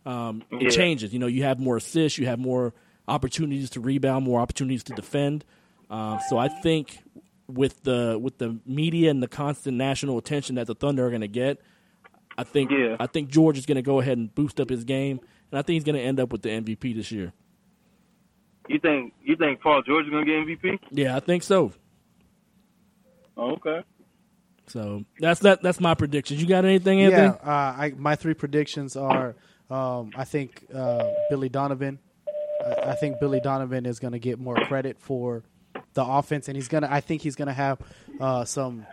um, 0.07 0.42
it 0.51 0.62
Yeah. 0.62 0.68
changes. 0.70 1.12
You 1.12 1.18
know, 1.18 1.26
you 1.26 1.42
have 1.44 1.59
more 1.61 1.76
assists, 1.76 2.18
you 2.18 2.26
have 2.26 2.38
more 2.38 2.72
opportunities 3.09 3.70
to 3.70 3.80
rebound, 3.80 4.24
more 4.24 4.40
opportunities 4.40 4.82
to 4.84 4.92
defend. 4.94 5.44
Um, 5.90 6.18
so 6.28 6.38
I 6.38 6.48
think 6.48 6.98
with 7.48 7.82
the 7.82 8.18
with 8.20 8.38
the 8.38 8.59
media 8.64 9.11
and 9.11 9.22
the 9.22 9.28
constant 9.28 9.76
national 9.76 10.16
attention 10.18 10.55
that 10.55 10.66
the 10.68 10.74
Thunder 10.74 11.05
are 11.07 11.11
going 11.11 11.20
to 11.22 11.28
get, 11.28 11.61
I 12.38 12.44
think 12.44 12.70
Yeah. 12.70 12.96
I 13.01 13.07
think 13.07 13.28
George 13.30 13.59
is 13.59 13.66
going 13.66 13.76
to 13.76 13.82
go 13.82 13.98
ahead 14.01 14.16
and 14.18 14.32
boost 14.34 14.61
up 14.61 14.70
his 14.70 14.84
game, 14.84 15.18
and 15.51 15.59
I 15.59 15.62
think 15.62 15.74
he's 15.74 15.84
going 15.84 15.96
to 15.96 16.03
end 16.03 16.20
up 16.20 16.30
with 16.32 16.42
the 16.42 16.51
MVP 16.51 16.92
this 16.94 17.11
year. 17.11 17.32
You 18.68 18.78
think 18.78 19.12
you 19.24 19.34
think 19.34 19.61
Paul 19.61 19.82
George 19.82 20.05
is 20.07 20.11
gonna 20.12 20.24
get 20.24 20.46
MVP? 20.46 20.78
Yeah, 20.92 21.16
I 21.16 21.20
think 21.20 21.42
so. 21.42 21.72
Oh, 23.36 23.53
okay. 23.53 23.82
So 24.68 25.05
that's 25.18 25.40
that. 25.40 25.61
That's 25.62 25.80
my 25.80 25.94
predictions. 25.94 26.40
You 26.40 26.46
got 26.46 26.64
anything, 26.64 27.01
Anthony? 27.01 27.22
Yeah, 27.24 27.30
uh, 27.51 27.74
I, 27.76 27.92
my 27.96 28.14
three 28.14 28.34
predictions 28.34 28.96
are: 28.96 29.34
um, 29.70 30.10
I 30.16 30.24
think 30.24 30.64
uh, 30.74 31.10
Billy 31.30 31.48
Donovan. 31.48 31.98
I, 32.64 32.90
I 32.90 32.94
think 32.94 33.20
Billy 33.20 33.40
Donovan 33.40 33.86
is 33.86 33.98
going 34.00 34.12
to 34.12 34.18
get 34.18 34.38
more 34.38 34.56
credit 34.56 34.98
for 34.98 35.44
the 35.94 36.04
offense, 36.04 36.48
and 36.48 36.56
he's 36.56 36.68
gonna. 36.68 36.88
I 36.90 37.00
think 37.00 37.22
he's 37.22 37.36
going 37.36 37.48
to 37.48 37.54
have 37.54 37.78
uh, 38.20 38.44
some 38.44 38.86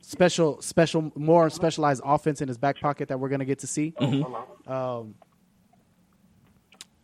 special, 0.00 0.60
special, 0.62 1.10
more 1.14 1.50
specialized 1.50 2.02
offense 2.04 2.40
in 2.40 2.48
his 2.48 2.58
back 2.58 2.80
pocket 2.80 3.08
that 3.08 3.18
we're 3.20 3.28
going 3.28 3.40
to 3.40 3.44
get 3.46 3.60
to 3.60 3.66
see. 3.66 3.94
Um, 4.66 5.14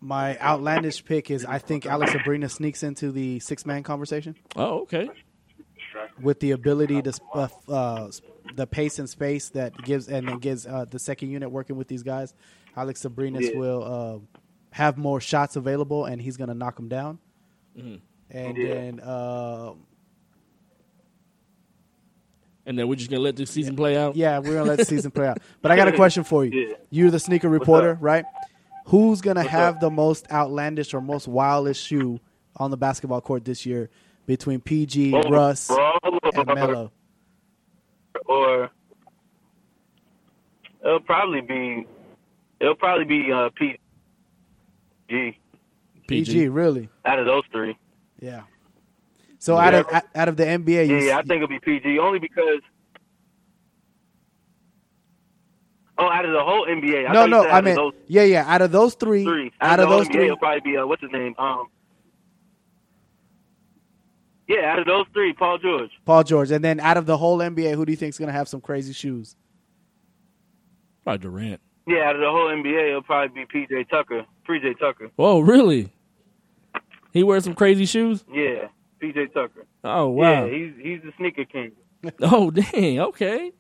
my 0.01 0.39
outlandish 0.39 1.05
pick 1.05 1.31
is: 1.31 1.45
I 1.45 1.59
think 1.59 1.87
Alex 1.87 2.13
Abrines 2.13 2.51
sneaks 2.53 2.83
into 2.83 3.11
the 3.13 3.41
six-man 3.41 3.83
conversation 3.83 4.37
Oh, 4.55 4.81
okay. 4.83 5.09
with 6.21 6.39
the 6.41 6.51
ability 6.53 7.03
to 7.03 7.13
uh, 7.35 7.49
uh, 7.69 8.11
the 8.55 8.67
pace 8.67 8.99
and 8.99 9.09
space 9.09 9.49
that 9.51 9.77
gives 9.85 10.09
and 10.09 10.29
then 10.29 10.39
gives 10.39 10.67
uh, 10.67 10.85
the 10.85 10.99
second 10.99 11.31
unit 11.31 11.51
working 11.51 11.77
with 11.77 11.89
these 11.89 12.03
guys. 12.03 12.35
Alex 12.77 13.03
Abrines 13.05 13.41
Yeah. 13.53 13.59
will 13.59 13.83
uh, 13.85 14.39
have 14.71 14.99
more 14.99 15.21
shots 15.21 15.57
available, 15.57 16.05
and 16.05 16.21
he's 16.21 16.37
going 16.37 16.49
to 16.49 16.55
knock 16.55 16.77
them 16.77 16.89
down. 16.89 17.19
And 17.75 18.01
Yeah. 18.31 18.53
then 18.75 19.01
uh, 19.01 19.73
And 22.69 22.77
then 22.79 22.89
we're 22.89 22.97
just 22.97 23.11
gonna 23.11 23.23
let 23.23 23.37
the 23.37 23.47
season 23.47 23.77
play 23.77 23.97
out. 23.97 24.17
yeah, 24.17 24.39
we're 24.41 24.55
gonna 24.55 24.65
let 24.69 24.79
the 24.79 24.85
season 24.85 25.13
play 25.13 25.29
out. 25.29 25.39
But 25.63 25.71
I 25.71 25.77
got 25.77 25.87
a 25.87 25.93
question 25.97 26.25
for 26.25 26.45
you. 26.45 26.69
Yeah. 26.71 26.75
You're 26.91 27.11
the 27.13 27.21
sneaker 27.21 27.49
reporter, 27.49 27.97
right? 28.01 28.25
Who's 28.87 29.21
gonna 29.21 29.45
have 29.45 29.77
up? 29.77 29.81
the 29.81 29.91
most 29.91 30.27
outlandish 30.33 30.93
or 30.93 31.01
most 31.01 31.29
wildest 31.29 31.85
shoe 31.87 32.19
on 32.57 32.73
the 32.73 32.77
basketball 32.77 33.21
court 33.21 33.45
this 33.45 33.67
year 33.67 33.89
between 34.27 34.61
PG, 34.61 35.15
Oh, 35.15 35.29
Russ, 35.31 35.71
and 35.71 36.47
Melo? 36.49 36.91
or 38.25 38.71
it'll 40.85 40.99
probably 41.01 41.43
be 41.43 41.87
it'll 42.61 42.75
probably 42.75 43.05
be 43.05 43.33
uh, 43.33 43.51
PG 43.57 45.39
PG, 46.09 46.49
really? 46.49 46.89
out 47.05 47.19
of 47.19 47.27
those 47.27 47.43
three. 47.53 47.77
Yeah. 48.21 48.43
So 49.39 49.57
Yeah. 49.57 49.67
out 49.67 49.75
of 49.75 49.87
out 50.15 50.29
of 50.29 50.37
the 50.37 50.45
NBA, 50.45 50.89
you 50.89 50.97
Yeah, 50.99 51.19
I 51.19 51.23
think 51.23 51.43
it'll 51.43 51.49
be 51.49 51.61
PG 51.61 51.99
only 51.99 52.19
because. 52.19 52.61
Oh, 55.99 56.11
out 56.11 56.27
of 56.27 56.33
the 56.33 56.45
whole 56.45 56.67
NBA. 56.67 57.09
I 57.09 57.13
no, 57.13 57.27
no. 57.27 57.45
I 57.45 57.53
out 57.53 57.59
of 57.61 57.65
mean, 57.65 57.75
those 57.75 57.95
yeah, 58.07 58.25
yeah. 58.25 58.45
Out 58.47 58.61
of 58.61 58.71
those 58.71 58.95
three, 58.95 59.25
three. 59.25 59.51
out 59.61 59.81
of 59.81 59.89
those 59.89 60.07
NBA, 60.09 60.13
three, 60.13 60.25
it'll 60.25 60.37
probably 60.37 60.61
be 60.73 60.77
uh, 60.77 60.87
what's 60.87 61.01
his 61.03 61.11
name? 61.11 61.35
Um. 61.39 61.69
Yeah, 64.47 64.71
out 64.73 64.79
of 64.79 64.87
those 64.87 65.07
three, 65.13 65.33
Paul 65.33 65.59
George. 65.59 65.91
Paul 66.05 66.23
George, 66.23 66.51
and 66.53 66.65
then 66.65 66.79
out 66.81 66.97
of 66.97 67.07
the 67.07 67.17
whole 67.17 67.39
NBA, 67.39 67.75
who 67.75 67.85
do 67.85 67.93
you 67.93 67.97
think 67.97 68.11
is 68.11 68.19
going 68.19 68.29
to 68.29 68.33
have 68.33 68.47
some 68.49 68.61
crazy 68.61 68.93
shoes? 68.93 69.35
Probably 71.03 71.19
Durant. 71.19 71.61
Yeah, 71.87 72.09
out 72.09 72.17
of 72.17 72.21
the 72.21 72.31
whole 72.31 72.49
NBA, 72.49 72.89
it'll 72.89 73.03
probably 73.03 73.45
be 73.45 73.67
PJ 73.67 73.89
Tucker. 73.89 74.25
PJ 74.49 74.79
Tucker. 74.79 75.11
Oh, 75.19 75.41
really? 75.41 75.93
He 77.13 77.23
wears 77.23 77.45
some 77.45 77.55
crazy 77.55 77.87
shoes. 77.87 78.25
Yeah, 78.33 78.69
PJ 79.01 79.33
Tucker. 79.33 79.65
Oh 79.85 80.09
wow. 80.09 80.45
Yeah, 80.47 80.53
he's 80.53 80.73
he's 80.83 81.01
the 81.03 81.13
sneaker 81.17 81.45
king. 81.45 81.73
Oh 82.21 82.51
dang. 82.51 83.01
Okay. 83.01 83.53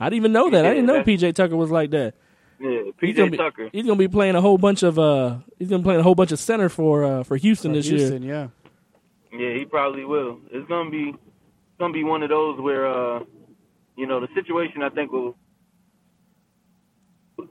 I 0.00 0.04
didn't 0.06 0.16
even 0.16 0.32
know 0.32 0.50
that. 0.50 0.64
I 0.66 0.70
didn't 0.70 0.86
know 0.86 1.02
PJ 1.02 1.34
Tucker 1.34 1.56
was 1.56 1.70
like 1.70 1.90
that. 1.90 2.14
Yeah, 2.60 2.80
He's 3.00 3.14
PJ 3.14 3.16
gonna 3.16 3.30
be, 3.30 3.36
Tucker. 3.36 3.68
He's 3.72 3.84
gonna 3.86 3.96
be 3.96 4.08
playing 4.08 4.34
a 4.34 4.40
whole 4.40 4.58
bunch 4.58 4.82
of 4.82 4.98
uh. 4.98 5.36
He's 5.58 5.68
gonna 5.68 5.82
play 5.84 5.96
a 5.96 6.02
whole 6.02 6.14
bunch 6.16 6.32
of 6.32 6.38
center 6.40 6.68
for 6.68 7.04
uh 7.04 7.22
for 7.22 7.36
Houston 7.36 7.70
For 7.72 7.76
this 7.76 7.88
Houston, 7.88 8.22
year. 8.22 8.50
yeah. 9.32 9.38
Yeah, 9.38 9.54
he 9.58 9.64
probably 9.64 10.04
will. 10.04 10.40
It's 10.50 10.66
gonna 10.68 10.90
be 10.90 11.10
it's 11.10 11.78
gonna 11.78 11.92
be 11.92 12.02
one 12.04 12.22
of 12.24 12.30
those 12.30 12.58
where 12.60 12.86
uh 12.88 13.20
you 13.96 14.06
know 14.06 14.20
the 14.20 14.28
situation 14.34 14.82
I 14.82 14.88
think 14.88 15.12
will 15.12 15.36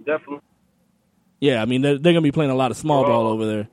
definitely 0.07 0.39
Yeah, 1.39 1.61
I 1.61 1.65
mean 1.65 1.81
they're, 1.83 1.99
they're 1.99 2.13
gonna 2.13 2.21
be 2.21 2.31
playing 2.31 2.51
a 2.51 2.55
lot 2.55 2.71
of 2.71 2.77
small 2.77 3.03
Bro. 3.03 3.13
ball 3.13 3.27
over 3.27 3.45
there. 3.45 3.67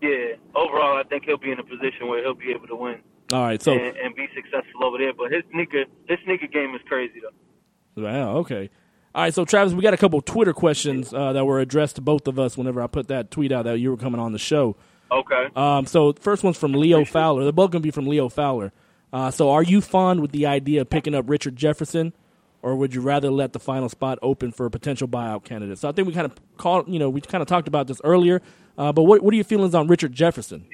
yeah. 0.00 0.36
Overall, 0.54 0.98
I 0.98 1.02
think 1.08 1.24
he'll 1.24 1.38
be 1.38 1.50
in 1.50 1.58
a 1.58 1.64
position 1.64 2.06
where 2.08 2.22
he'll 2.22 2.34
be 2.34 2.52
able 2.54 2.66
to 2.68 2.76
win 2.76 3.00
All 3.32 3.42
right, 3.42 3.60
so 3.60 3.72
and, 3.72 3.96
and 3.96 4.14
be 4.14 4.26
successful 4.34 4.84
over 4.84 4.98
there. 4.98 5.12
But 5.14 5.32
his 5.32 5.42
sneaker 5.50 5.84
his 6.06 6.18
sneaker 6.24 6.46
game 6.46 6.74
is 6.74 6.82
crazy 6.86 7.20
though. 7.22 8.02
wow, 8.02 8.36
okay. 8.38 8.70
All 9.14 9.22
right, 9.24 9.34
so 9.34 9.44
Travis, 9.44 9.74
we 9.74 9.82
got 9.82 9.92
a 9.92 9.98
couple 9.98 10.20
Twitter 10.22 10.54
questions 10.54 11.12
uh, 11.12 11.32
that 11.34 11.44
were 11.44 11.60
addressed 11.60 11.96
to 11.96 12.02
both 12.02 12.26
of 12.28 12.38
us 12.38 12.56
whenever 12.56 12.80
I 12.82 12.86
put 12.86 13.08
that 13.08 13.30
tweet 13.30 13.52
out 13.52 13.64
that 13.64 13.78
you 13.78 13.90
were 13.90 13.98
coming 13.98 14.20
on 14.20 14.32
the 14.32 14.38
show. 14.38 14.76
Okay. 15.10 15.48
Um, 15.54 15.84
so 15.86 16.14
first 16.14 16.42
one's 16.42 16.56
from 16.56 16.72
Leo 16.72 17.04
Fowler. 17.04 17.42
They're 17.42 17.52
both 17.52 17.70
gonna 17.70 17.82
be 17.82 17.90
from 17.90 18.06
Leo 18.06 18.28
Fowler. 18.30 18.72
Uh, 19.12 19.30
so 19.30 19.50
are 19.50 19.62
you 19.62 19.80
fond 19.82 20.20
with 20.20 20.32
the 20.32 20.46
idea 20.46 20.80
of 20.80 20.88
picking 20.90 21.14
up 21.14 21.28
Richard 21.28 21.56
Jefferson, 21.56 22.14
or 22.62 22.76
would 22.76 22.94
you 22.94 23.00
rather 23.00 23.30
let 23.30 23.52
the 23.52 23.58
final 23.60 23.88
spot 23.88 24.18
open 24.22 24.52
for 24.52 24.66
a 24.66 24.70
potential 24.70 25.08
buyout 25.08 25.44
candidate? 25.44 25.78
So 25.78 25.88
I 25.88 25.92
think 25.92 26.06
we 26.08 26.14
kind 26.14 26.24
of 26.26 26.32
called, 26.56 26.88
you 26.88 26.98
know, 26.98 27.10
we 27.10 27.20
kind 27.20 27.42
of 27.42 27.48
talked 27.48 27.68
about 27.68 27.86
this 27.88 28.00
earlier. 28.04 28.40
Uh, 28.78 28.92
but 28.92 29.02
what 29.02 29.22
what 29.22 29.32
are 29.32 29.36
your 29.36 29.44
feelings 29.44 29.74
on 29.74 29.86
Richard 29.88 30.12
Jefferson? 30.12 30.64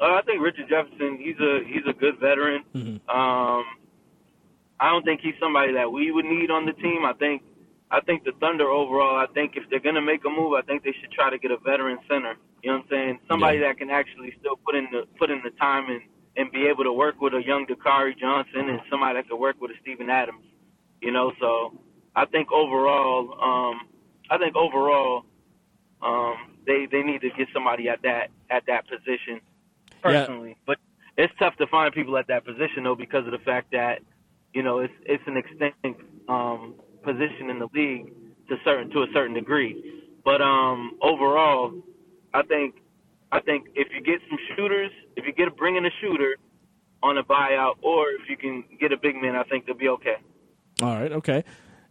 Uh, 0.00 0.04
I 0.14 0.22
think 0.26 0.40
Richard 0.42 0.68
Jefferson, 0.68 1.18
he's 1.18 1.38
a 1.40 1.60
he's 1.66 1.82
a 1.88 1.92
good 1.92 2.18
veteran. 2.20 2.62
Um, 3.08 3.64
I 4.80 4.90
don't 4.90 5.04
think 5.04 5.20
he's 5.20 5.34
somebody 5.40 5.72
that 5.74 5.90
we 5.90 6.12
would 6.12 6.24
need 6.24 6.50
on 6.50 6.66
the 6.66 6.72
team. 6.72 7.04
I 7.04 7.12
think 7.14 7.42
I 7.90 8.00
think 8.00 8.22
the 8.24 8.32
Thunder 8.38 8.68
overall. 8.68 9.16
I 9.16 9.26
think 9.34 9.56
if 9.56 9.64
they're 9.70 9.80
gonna 9.80 10.02
make 10.02 10.24
a 10.24 10.30
move, 10.30 10.52
I 10.52 10.62
think 10.62 10.84
they 10.84 10.94
should 11.00 11.10
try 11.10 11.30
to 11.30 11.38
get 11.38 11.50
a 11.50 11.56
veteran 11.58 11.98
center. 12.08 12.36
You 12.62 12.70
know 12.70 12.76
what 12.78 12.84
I'm 12.84 12.88
saying? 12.90 13.18
Somebody 13.28 13.58
Yeah. 13.58 13.68
that 13.68 13.78
can 13.78 13.90
actually 13.90 14.34
still 14.38 14.56
put 14.64 14.76
in 14.76 14.86
the 14.92 15.06
put 15.18 15.30
in 15.30 15.40
the 15.42 15.50
time 15.50 15.90
and 15.90 16.02
and 16.38 16.52
be 16.52 16.66
able 16.68 16.84
to 16.84 16.92
work 16.92 17.20
with 17.20 17.34
a 17.34 17.42
young 17.44 17.66
Dakari 17.66 18.16
Johnson 18.16 18.70
and 18.70 18.80
somebody 18.88 19.18
that 19.18 19.28
could 19.28 19.38
work 19.38 19.56
with 19.60 19.72
a 19.72 19.74
Steven 19.82 20.08
Adams. 20.08 20.44
You 21.02 21.10
know, 21.10 21.32
so 21.40 21.78
I 22.14 22.24
think 22.26 22.50
overall, 22.52 23.34
um, 23.42 23.88
I 24.30 24.38
think 24.38 24.56
overall, 24.56 25.24
um, 26.00 26.34
they 26.64 26.86
they 26.90 27.02
need 27.02 27.20
to 27.22 27.30
get 27.36 27.48
somebody 27.52 27.88
at 27.88 28.02
that 28.02 28.30
at 28.50 28.64
that 28.66 28.84
position 28.88 29.40
personally. 30.00 30.50
Yeah. 30.50 30.64
But 30.66 30.78
it's 31.16 31.32
tough 31.38 31.56
to 31.56 31.66
find 31.66 31.92
people 31.92 32.16
at 32.16 32.28
that 32.28 32.44
position 32.44 32.84
though 32.84 32.94
because 32.94 33.26
of 33.26 33.32
the 33.32 33.44
fact 33.44 33.72
that 33.72 33.98
you 34.54 34.62
know 34.62 34.78
it's 34.78 34.94
it's 35.04 35.22
an 35.26 35.36
extinct 35.36 36.00
um, 36.28 36.74
position 37.02 37.50
in 37.50 37.58
the 37.58 37.68
league 37.74 38.12
to 38.48 38.56
certain 38.64 38.90
to 38.90 39.02
a 39.02 39.06
certain 39.12 39.34
degree. 39.34 40.04
But 40.24 40.40
um, 40.40 40.98
overall, 41.02 41.72
I 42.32 42.42
think 42.42 42.76
I 43.30 43.40
think 43.40 43.68
if 43.74 43.88
you 43.92 44.00
get 44.00 44.20
some 44.28 44.38
shooters, 44.56 44.90
if 45.16 45.26
you 45.26 45.32
get 45.32 45.48
a 45.48 45.50
bring 45.50 45.76
in 45.76 45.84
a 45.84 45.90
shooter 46.00 46.36
on 47.02 47.18
a 47.18 47.22
buyout, 47.22 47.74
or 47.82 48.10
if 48.10 48.28
you 48.28 48.36
can 48.36 48.64
get 48.80 48.92
a 48.92 48.96
big 48.96 49.16
man, 49.16 49.36
I 49.36 49.44
think 49.44 49.66
they'll 49.66 49.76
be 49.76 49.88
okay. 49.88 50.16
All 50.82 50.98
right, 50.98 51.12
okay. 51.12 51.44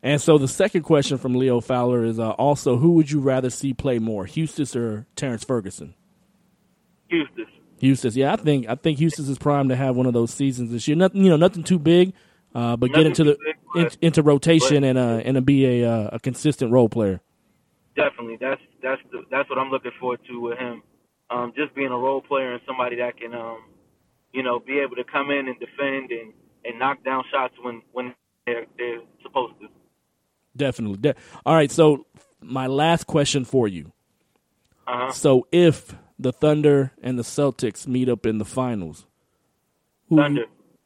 And 0.04 0.22
so 0.22 0.38
the 0.38 0.48
second 0.48 0.84
question 0.84 1.18
from 1.18 1.36
Leo 1.36 1.60
Fowler 1.60 2.04
is 2.04 2.20
uh, 2.20 2.32
also 2.32 2.78
who 2.78 2.92
would 2.94 3.12
you 3.12 3.20
rather 3.20 3.50
see 3.50 3.74
play 3.74 4.00
more, 4.00 4.26
Huestis 4.26 4.76
or 4.76 5.08
Terrance 5.16 5.44
Ferguson? 5.44 5.96
Huestis. 7.12 7.48
Huestis, 7.82 8.16
yeah, 8.16 8.34
I 8.34 8.36
think 8.38 8.68
I 8.68 8.76
think 8.76 9.00
Huestis 9.00 9.30
is 9.30 9.38
primed 9.38 9.70
to 9.70 9.76
have 9.76 9.96
one 9.96 10.06
of 10.06 10.14
those 10.14 10.34
seasons 10.34 10.72
this 10.72 10.88
year. 10.88 10.98
Nothing, 10.98 11.24
you 11.24 11.30
know, 11.30 11.38
nothing 11.38 11.64
too 11.64 11.80
big, 11.80 12.14
uh, 12.56 12.76
but 12.76 12.90
nothing 12.90 13.04
get 13.04 13.08
into 13.08 13.24
the 13.24 13.38
big, 13.76 13.86
in, 13.86 13.92
into 14.02 14.24
rotation 14.24 14.84
and 14.84 14.98
uh, 14.98 15.22
and 15.24 15.46
be 15.46 15.84
a 15.84 15.90
uh, 15.90 16.10
a 16.14 16.20
consistent 16.20 16.72
role 16.72 16.90
player. 16.90 17.22
Definitely, 17.96 18.38
that's 18.40 18.62
that's 18.82 19.02
the, 19.12 19.24
that's 19.30 19.50
what 19.50 19.60
I'm 19.60 19.70
looking 19.70 19.92
forward 20.00 20.20
to 20.28 20.40
with 20.40 20.58
him. 20.58 20.82
Um, 21.30 21.54
just 21.56 21.76
being 21.76 21.92
a 21.92 21.98
role 21.98 22.22
player 22.22 22.54
and 22.54 22.62
somebody 22.66 22.98
that 22.98 23.18
can, 23.18 23.34
um, 23.34 23.64
you 24.32 24.44
know, 24.44 24.60
be 24.60 24.80
able 24.80 24.96
to 24.96 25.04
come 25.04 25.30
in 25.30 25.48
and 25.48 25.60
defend 25.60 26.12
and, 26.12 26.34
and 26.64 26.80
knock 26.80 27.04
down 27.04 27.24
shots 27.32 27.54
when 27.62 27.82
when 27.92 28.14
they're 28.46 28.66
they're 28.78 29.02
supposed 29.24 29.54
to. 29.62 29.68
Definitely. 30.56 30.98
De- 30.98 31.16
All 31.46 31.54
right. 31.54 31.72
So 31.72 32.06
my 32.42 32.68
last 32.68 33.08
question 33.08 33.46
for 33.46 33.68
you. 33.68 33.92
Uh-huh. 34.88 35.12
So 35.12 35.48
if 35.52 35.96
the 36.18 36.32
Thunder 36.32 36.94
and 37.02 37.20
the 37.20 37.24
Celtics 37.24 37.88
meet 37.88 38.10
up 38.10 38.26
in 38.26 38.38
the 38.38 38.46
finals, 38.46 39.06
who, 40.10 40.18
Thunder. 40.18 40.46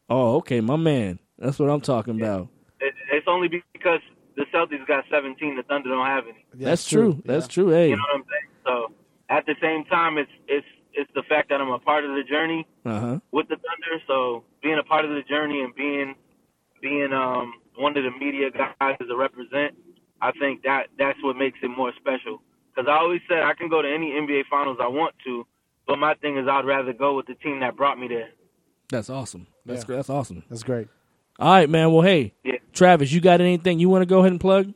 Oh, 0.09 0.37
okay, 0.37 0.59
my 0.59 0.75
man. 0.75 1.19
That's 1.37 1.57
what 1.59 1.69
I'm 1.69 1.81
talking 1.81 2.17
yeah. 2.17 2.25
about. 2.25 2.49
It, 2.79 2.93
it's 3.11 3.27
only 3.27 3.47
because 3.47 3.99
the 4.35 4.45
Celtics 4.53 4.85
got 4.87 5.05
17, 5.11 5.55
the 5.55 5.63
Thunder 5.63 5.89
don't 5.89 6.05
have 6.05 6.25
any. 6.25 6.45
That's, 6.53 6.63
That's 6.63 6.89
true. 6.89 7.13
true. 7.13 7.23
That's 7.25 7.47
true. 7.47 7.69
Hey, 7.69 7.89
you 7.89 7.95
know 7.95 8.03
what 8.13 8.19
I'm 8.19 8.25
saying? 8.29 8.87
So 8.89 8.93
at 9.31 9.45
the 9.45 9.55
same 9.61 9.85
time, 9.85 10.17
it's 10.17 10.31
it's 10.47 10.67
it's 10.93 11.09
the 11.15 11.23
fact 11.23 11.49
that 11.49 11.61
I'm 11.61 11.69
a 11.69 11.79
part 11.79 12.03
of 12.03 12.11
the 12.11 12.23
journey 12.23 12.67
uh-huh. 12.85 13.19
with 13.31 13.47
the 13.47 13.55
Thunder. 13.55 14.03
So 14.05 14.43
being 14.61 14.77
a 14.77 14.83
part 14.83 15.05
of 15.05 15.11
the 15.11 15.21
journey 15.27 15.61
and 15.61 15.73
being 15.73 16.15
being 16.81 17.13
um 17.13 17.53
one 17.77 17.97
of 17.97 18.03
the 18.03 18.11
media 18.11 18.51
guys 18.51 18.97
to 18.99 19.15
represent, 19.15 19.75
I 20.21 20.31
think 20.33 20.63
that 20.63 20.87
that's 20.99 21.17
what 21.23 21.37
makes 21.37 21.57
it 21.63 21.69
more 21.69 21.93
special. 21.97 22.41
Because 22.69 22.89
I 22.89 22.97
always 22.97 23.21
said 23.27 23.39
I 23.39 23.53
can 23.53 23.69
go 23.69 23.81
to 23.81 23.87
any 23.87 24.11
NBA 24.11 24.43
Finals 24.49 24.77
I 24.81 24.87
want 24.87 25.15
to, 25.25 25.47
but 25.87 25.97
my 25.97 26.13
thing 26.15 26.37
is 26.37 26.47
I'd 26.49 26.65
rather 26.65 26.93
go 26.93 27.15
with 27.15 27.27
the 27.27 27.35
team 27.35 27.61
that 27.61 27.77
brought 27.77 27.97
me 27.97 28.09
there. 28.09 28.29
That's 28.89 29.09
awesome. 29.09 29.47
That's 29.65 29.87
yeah. 29.87 29.95
That's 29.95 30.09
awesome. 30.09 30.43
That's 30.49 30.63
great. 30.63 30.89
All 31.39 31.49
right, 31.49 31.69
man. 31.69 31.91
Well, 31.93 32.01
hey, 32.01 32.33
yeah. 32.43 32.55
Travis, 32.73 33.11
you 33.11 33.21
got 33.21 33.39
anything 33.39 33.79
you 33.79 33.87
want 33.87 34.01
to 34.01 34.05
go 34.05 34.19
ahead 34.19 34.31
and 34.31 34.39
plug? 34.39 34.73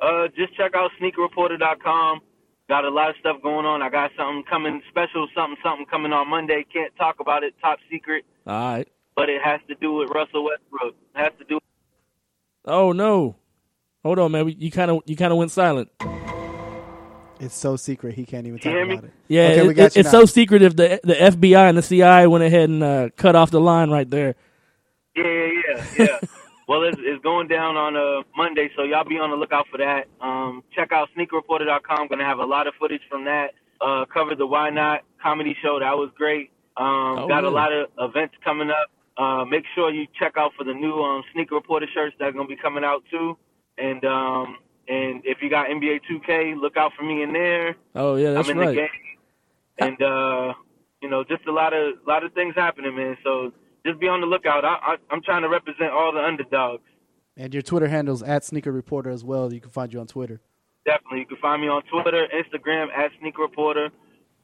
Uh, 0.00 0.28
just 0.36 0.56
check 0.56 0.72
out 0.74 0.90
sneakerreporter.com. 1.00 2.20
Got 2.68 2.84
a 2.84 2.90
lot 2.90 3.10
of 3.10 3.16
stuff 3.20 3.42
going 3.42 3.64
on. 3.64 3.82
I 3.82 3.88
got 3.88 4.10
something 4.16 4.44
coming 4.48 4.82
special, 4.90 5.26
something, 5.34 5.56
something 5.62 5.86
coming 5.86 6.12
on 6.12 6.28
Monday. 6.28 6.64
Can't 6.72 6.94
talk 6.96 7.20
about 7.20 7.42
it. 7.42 7.54
Top 7.62 7.78
secret. 7.90 8.24
All 8.46 8.76
right 8.76 8.88
but 9.18 9.28
it 9.28 9.42
has 9.42 9.60
to 9.66 9.74
do 9.74 9.94
with 9.94 10.10
Russell 10.10 10.44
Westbrook. 10.44 10.94
It 11.16 11.18
has 11.18 11.32
to 11.40 11.44
do. 11.44 11.58
Oh 12.64 12.92
no! 12.92 13.34
Hold 14.04 14.20
on, 14.20 14.30
man. 14.30 14.48
You 14.56 14.70
kind 14.70 14.92
of 14.92 15.00
you 15.06 15.16
kind 15.16 15.32
of 15.32 15.38
went 15.38 15.50
silent. 15.50 15.90
It's 17.40 17.56
so 17.56 17.74
secret 17.74 18.14
he 18.14 18.24
can't 18.24 18.46
even 18.46 18.60
talk 18.60 18.72
about 18.72 19.04
it. 19.04 19.12
Yeah, 19.26 19.42
okay, 19.48 19.68
it, 19.70 19.78
it, 19.78 19.96
it's 19.96 20.12
now. 20.12 20.20
so 20.20 20.24
secretive. 20.24 20.76
The 20.76 21.00
the 21.02 21.14
FBI 21.14 21.68
and 21.68 21.76
the 21.76 21.82
CIA 21.82 22.28
went 22.28 22.44
ahead 22.44 22.70
and 22.70 22.82
uh, 22.82 23.08
cut 23.16 23.34
off 23.34 23.50
the 23.50 23.60
line 23.60 23.90
right 23.90 24.08
there. 24.08 24.36
Yeah, 25.16 25.24
yeah, 25.24 25.84
yeah. 25.98 26.18
well, 26.68 26.82
it's, 26.82 26.98
it's 27.00 27.22
going 27.22 27.48
down 27.48 27.78
on 27.78 27.96
a 27.96 28.20
uh, 28.20 28.22
Monday, 28.36 28.70
so 28.76 28.82
y'all 28.82 29.02
be 29.02 29.18
on 29.18 29.30
the 29.30 29.36
lookout 29.36 29.66
for 29.70 29.78
that. 29.78 30.06
Um, 30.20 30.62
check 30.76 30.92
out 30.92 31.08
sneakerreporter.com. 31.16 32.08
Going 32.08 32.18
to 32.18 32.26
have 32.26 32.40
a 32.40 32.44
lot 32.44 32.66
of 32.66 32.74
footage 32.78 33.00
from 33.08 33.24
that. 33.24 33.54
Uh, 33.80 34.04
covered 34.12 34.36
the 34.36 34.46
Why 34.46 34.68
Not 34.68 35.00
comedy 35.20 35.56
show. 35.62 35.78
That 35.80 35.96
was 35.96 36.10
great. 36.14 36.50
Um, 36.76 37.20
oh, 37.20 37.28
got 37.28 37.42
really? 37.42 37.48
a 37.48 37.50
lot 37.56 37.72
of 37.72 37.88
events 37.98 38.34
coming 38.44 38.68
up. 38.70 38.90
Uh, 39.16 39.44
make 39.46 39.64
sure 39.74 39.90
you 39.90 40.06
check 40.18 40.34
out 40.36 40.52
for 40.56 40.62
the 40.62 40.74
new 40.74 41.02
um, 41.02 41.22
sneaker 41.32 41.54
reporter 41.54 41.86
shirts 41.92 42.14
that 42.18 42.26
are 42.26 42.32
gonna 42.32 42.46
be 42.46 42.54
coming 42.54 42.84
out 42.84 43.02
too. 43.10 43.36
And 43.78 44.04
um, 44.04 44.58
and 44.86 45.22
if 45.24 45.38
you 45.42 45.50
got 45.50 45.68
NBA 45.68 46.02
2K, 46.08 46.60
look 46.60 46.76
out 46.76 46.92
for 46.96 47.02
me 47.02 47.22
in 47.22 47.32
there. 47.32 47.76
Oh 47.96 48.14
yeah, 48.14 48.32
that's 48.32 48.48
I'm 48.48 48.58
in 48.58 48.58
right. 48.58 48.68
The 48.68 48.74
game. 48.74 48.88
And 49.78 50.02
uh, 50.02 50.54
you 51.02 51.08
know, 51.08 51.24
just 51.24 51.46
a 51.46 51.52
lot 51.52 51.72
of 51.72 51.94
lot 52.06 52.24
of 52.24 52.32
things 52.32 52.54
happening, 52.54 52.94
man. 52.94 53.16
So 53.24 53.52
just 53.88 54.00
be 54.00 54.08
on 54.08 54.20
the 54.20 54.26
lookout. 54.26 54.64
I, 54.64 54.76
I, 54.82 54.96
I'm 55.10 55.22
trying 55.22 55.42
to 55.42 55.48
represent 55.48 55.90
all 55.90 56.12
the 56.12 56.20
underdogs. 56.20 56.82
And 57.36 57.54
your 57.54 57.62
Twitter 57.62 57.88
handles 57.88 58.22
at 58.22 58.44
Sneaker 58.44 58.72
Reporter 58.72 59.10
as 59.10 59.24
well. 59.24 59.52
You 59.52 59.60
can 59.60 59.70
find 59.70 59.92
you 59.92 60.00
on 60.00 60.06
Twitter. 60.06 60.40
Definitely, 60.84 61.20
you 61.20 61.26
can 61.26 61.36
find 61.38 61.62
me 61.62 61.68
on 61.68 61.82
Twitter, 61.82 62.26
Instagram 62.34 62.88
at 62.96 63.10
Sneaker 63.20 63.42
Reporter, 63.42 63.90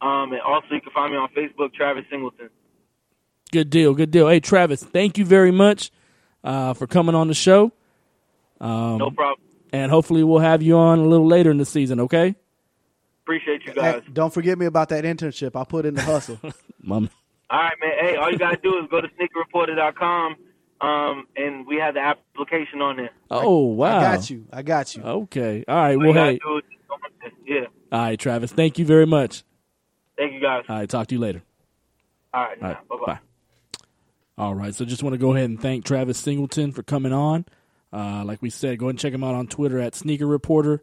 um, 0.01 0.33
and 0.33 0.41
also 0.41 0.67
you 0.71 0.81
can 0.81 0.93
find 0.93 1.13
me 1.13 1.19
on 1.19 1.29
Facebook, 1.37 1.73
Travis 1.75 2.05
Singleton. 2.11 2.51
Good 3.51 3.71
deal. 3.71 3.95
Good 3.95 4.11
deal. 4.11 4.29
Hey, 4.29 4.41
Travis, 4.41 4.83
thank 4.83 5.17
you 5.17 5.25
very 5.25 5.51
much 5.51 5.91
uh, 6.43 6.75
for 6.75 6.87
coming 6.87 7.15
on 7.15 7.29
the 7.29 7.35
show. 7.35 7.73
Um, 8.61 8.99
no 8.99 9.11
problem. 9.11 9.47
And 9.73 9.91
hopefully 9.91 10.23
we'll 10.23 10.39
have 10.41 10.63
you 10.63 10.77
on 10.77 10.99
a 10.99 11.05
little 11.05 11.27
later 11.27 11.51
in 11.51 11.57
the 11.57 11.65
season, 11.65 12.01
okay? 12.01 12.37
Appreciate 13.25 13.65
you 13.67 13.73
guys. 13.73 14.03
Hey, 14.05 14.13
don't 14.13 14.33
forget 14.33 14.59
me 14.59 14.67
about 14.67 14.91
that 14.91 15.05
internship. 15.05 15.53
I'll 15.57 15.65
put 15.65 15.87
in 15.87 15.95
the 15.95 16.03
hustle. 16.03 16.39
Mom. 16.83 17.11
All 17.55 17.61
right, 17.61 17.75
man. 17.81 17.93
Hey, 18.01 18.17
all 18.17 18.33
you 18.33 18.37
got 18.39 18.51
to 18.51 18.57
do 18.61 18.79
is 18.79 18.89
go 18.91 19.01
to 19.01 19.07
sneakerreporter.com 19.07 20.37
um, 20.81 21.27
and 21.37 21.65
we 21.65 21.77
have 21.77 21.95
the 21.95 22.01
application 22.01 22.81
on 22.81 22.97
there. 22.97 23.11
Oh, 23.31 23.67
wow. 23.67 23.99
I 23.99 24.03
got 24.03 24.29
you. 24.29 24.47
I 24.53 24.63
got 24.63 24.97
you. 24.97 25.03
Okay. 25.05 25.65
All 25.69 25.77
right. 25.77 25.95
All 25.95 25.99
well, 26.01 26.13
hey. 26.15 26.41
Yeah. 27.47 27.67
All 27.93 28.01
right, 28.01 28.19
Travis. 28.19 28.51
Thank 28.51 28.81
you 28.81 28.85
very 28.85 29.07
much. 29.07 29.45
Thank 30.17 30.33
you, 30.33 30.41
guys. 30.41 30.65
All 30.69 30.79
right. 30.79 30.91
Talk 30.91 31.07
to 31.07 31.15
you 31.15 31.21
later. 31.21 31.43
All 32.33 32.43
right. 32.43 32.61
All 32.61 32.69
right. 32.71 32.89
Bye-bye. 32.89 33.13
Bye. 33.13 33.19
All 34.37 34.57
right, 34.57 34.75
so 34.75 34.85
just 34.85 35.05
want 35.05 35.15
to 35.15 35.19
go 35.19 35.33
ahead 35.33 35.49
and 35.49 35.63
thank 35.63 35.85
Travis 35.85 36.19
Singleton 36.19 36.73
for 36.73 36.83
coming 36.83 37.13
on. 37.13 37.45
Uh, 37.93 38.25
like 38.25 38.43
we 38.43 38.51
said, 38.51 38.81
go 38.81 38.87
ahead 38.87 38.95
and 38.95 38.99
check 38.99 39.13
him 39.13 39.23
out 39.23 39.37
on 39.37 39.47
Twitter 39.47 39.79
at 39.79 39.95
Sneaker 39.95 40.27
Reporter, 40.27 40.83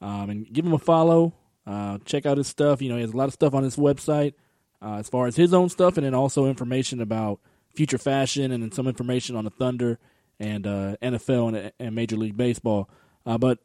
um, 0.00 0.28
and 0.28 0.52
give 0.52 0.66
him 0.66 0.72
a 0.72 0.78
follow. 0.78 1.34
Uh, 1.64 1.98
check 2.04 2.26
out 2.26 2.36
his 2.36 2.48
stuff. 2.48 2.82
You 2.82 2.88
know, 2.88 2.96
he 2.96 3.02
has 3.02 3.12
a 3.12 3.16
lot 3.16 3.28
of 3.28 3.34
stuff 3.34 3.54
on 3.54 3.62
his 3.62 3.76
website 3.76 4.34
uh, 4.82 4.96
as 4.96 5.08
far 5.08 5.26
as 5.26 5.36
his 5.36 5.52
own 5.52 5.68
stuff, 5.68 5.96
and 5.96 6.06
then 6.06 6.14
also 6.14 6.46
information 6.46 7.00
about 7.00 7.40
future 7.74 7.98
fashion 7.98 8.50
and 8.52 8.74
some 8.74 8.86
information 8.86 9.36
on 9.36 9.44
the 9.44 9.50
Thunder 9.50 9.98
and 10.38 10.66
uh, 10.66 10.96
NFL 11.02 11.56
and, 11.56 11.72
and, 11.78 11.94
Major 11.94 12.16
League 12.16 12.36
Baseball. 12.36 12.88
Uh, 13.26 13.38
but 13.38 13.58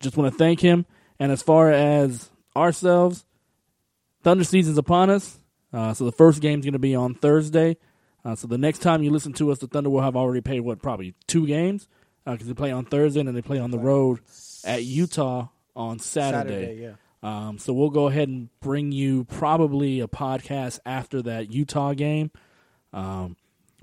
just 0.00 0.16
want 0.16 0.32
to 0.32 0.38
thank 0.38 0.60
him. 0.60 0.86
And 1.18 1.32
as 1.32 1.42
far 1.42 1.70
as 1.70 2.30
ourselves, 2.56 3.24
Thunder 4.22 4.44
season's 4.44 4.78
upon 4.78 5.10
us. 5.10 5.38
Uh, 5.72 5.94
so 5.94 6.04
the 6.04 6.12
first 6.12 6.40
game's 6.40 6.64
going 6.64 6.72
to 6.74 6.78
be 6.78 6.94
on 6.94 7.14
Thursday. 7.14 7.76
Uh, 8.24 8.36
so 8.36 8.46
the 8.46 8.58
next 8.58 8.78
time 8.80 9.02
you 9.02 9.10
listen 9.10 9.32
to 9.32 9.50
us, 9.50 9.58
the 9.58 9.66
Thunder 9.66 9.90
will 9.90 10.02
have 10.02 10.16
already 10.16 10.40
played 10.40 10.60
what 10.60 10.80
probably 10.80 11.14
two 11.26 11.46
games 11.46 11.88
because 12.24 12.46
uh, 12.46 12.48
they 12.48 12.54
play 12.54 12.70
on 12.70 12.84
Thursday 12.84 13.20
and 13.20 13.28
then 13.28 13.34
they 13.34 13.42
play 13.42 13.58
on 13.58 13.70
the 13.70 13.78
road 13.78 14.20
at 14.64 14.84
Utah 14.84 15.48
on 15.74 15.98
Saturday. 15.98 16.66
Saturday 16.66 16.82
yeah. 16.82 16.92
Um, 17.22 17.58
so 17.58 17.72
we'll 17.72 17.90
go 17.90 18.08
ahead 18.08 18.28
and 18.28 18.48
bring 18.60 18.90
you 18.90 19.24
probably 19.24 20.00
a 20.00 20.08
podcast 20.08 20.80
after 20.84 21.22
that 21.22 21.52
Utah 21.52 21.94
game. 21.94 22.30
Um, 22.92 23.36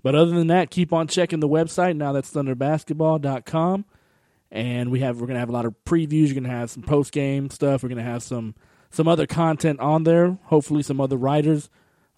but 0.03 0.15
other 0.15 0.31
than 0.31 0.47
that, 0.47 0.71
keep 0.71 0.91
on 0.91 1.07
checking 1.07 1.39
the 1.39 1.47
website. 1.47 1.95
Now 1.95 2.11
that's 2.11 2.31
thunderbasketball.com. 2.31 3.85
And 4.51 4.91
we 4.91 5.01
have 5.01 5.21
we're 5.21 5.27
gonna 5.27 5.39
have 5.39 5.49
a 5.49 5.53
lot 5.53 5.65
of 5.65 5.75
previews. 5.85 6.27
You're 6.27 6.41
gonna 6.41 6.49
have 6.49 6.71
some 6.71 6.83
post 6.83 7.11
game 7.11 7.49
stuff. 7.49 7.83
We're 7.83 7.89
gonna 7.89 8.03
have 8.03 8.23
some 8.23 8.55
some 8.89 9.07
other 9.07 9.27
content 9.27 9.79
on 9.79 10.03
there. 10.03 10.39
Hopefully, 10.45 10.81
some 10.81 10.99
other 10.99 11.17
writers. 11.17 11.69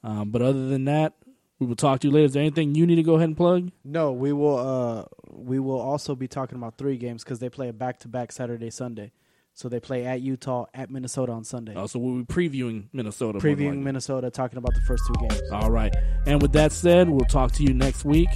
Um, 0.03 0.31
but 0.31 0.41
other 0.41 0.67
than 0.69 0.85
that, 0.85 1.13
we 1.59 1.67
will 1.67 1.75
talk 1.75 1.99
to 1.99 2.07
you 2.07 2.13
later. 2.13 2.25
Is 2.25 2.33
there 2.33 2.41
anything 2.41 2.73
you 2.73 2.87
need 2.87 2.95
to 2.95 3.03
go 3.03 3.15
ahead 3.15 3.27
and 3.27 3.37
plug? 3.37 3.71
No, 3.83 4.13
we 4.13 4.31
will. 4.31 4.57
Uh, 4.57 5.05
we 5.29 5.59
will 5.59 5.79
also 5.79 6.15
be 6.15 6.27
talking 6.27 6.57
about 6.57 6.77
three 6.77 6.95
games 6.97 7.23
because 7.23 7.39
they 7.39 7.49
play 7.49 7.67
a 7.67 7.73
back 7.73 7.99
to 7.99 8.07
back 8.07 8.31
Saturday 8.31 8.69
Sunday. 8.69 9.11
So 9.53 9.69
they 9.69 9.79
play 9.79 10.05
at 10.05 10.21
Utah, 10.21 10.65
at 10.73 10.89
Minnesota 10.89 11.33
on 11.33 11.43
Sunday. 11.43 11.73
Oh, 11.75 11.85
so 11.85 11.99
we'll 11.99 12.23
be 12.23 12.25
previewing 12.25 12.85
Minnesota. 12.93 13.39
Previewing 13.39 13.83
Minnesota, 13.83 14.31
talking 14.31 14.57
about 14.57 14.73
the 14.73 14.81
first 14.81 15.03
two 15.07 15.27
games. 15.27 15.41
All 15.51 15.69
right. 15.69 15.93
And 16.25 16.41
with 16.41 16.53
that 16.53 16.71
said, 16.71 17.09
we'll 17.09 17.25
talk 17.25 17.51
to 17.53 17.63
you 17.63 17.73
next 17.73 18.05
week. 18.05 18.29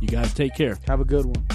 You 0.00 0.08
guys 0.08 0.34
take 0.34 0.54
care. 0.54 0.78
Have 0.86 1.00
a 1.00 1.04
good 1.04 1.24
one. 1.24 1.46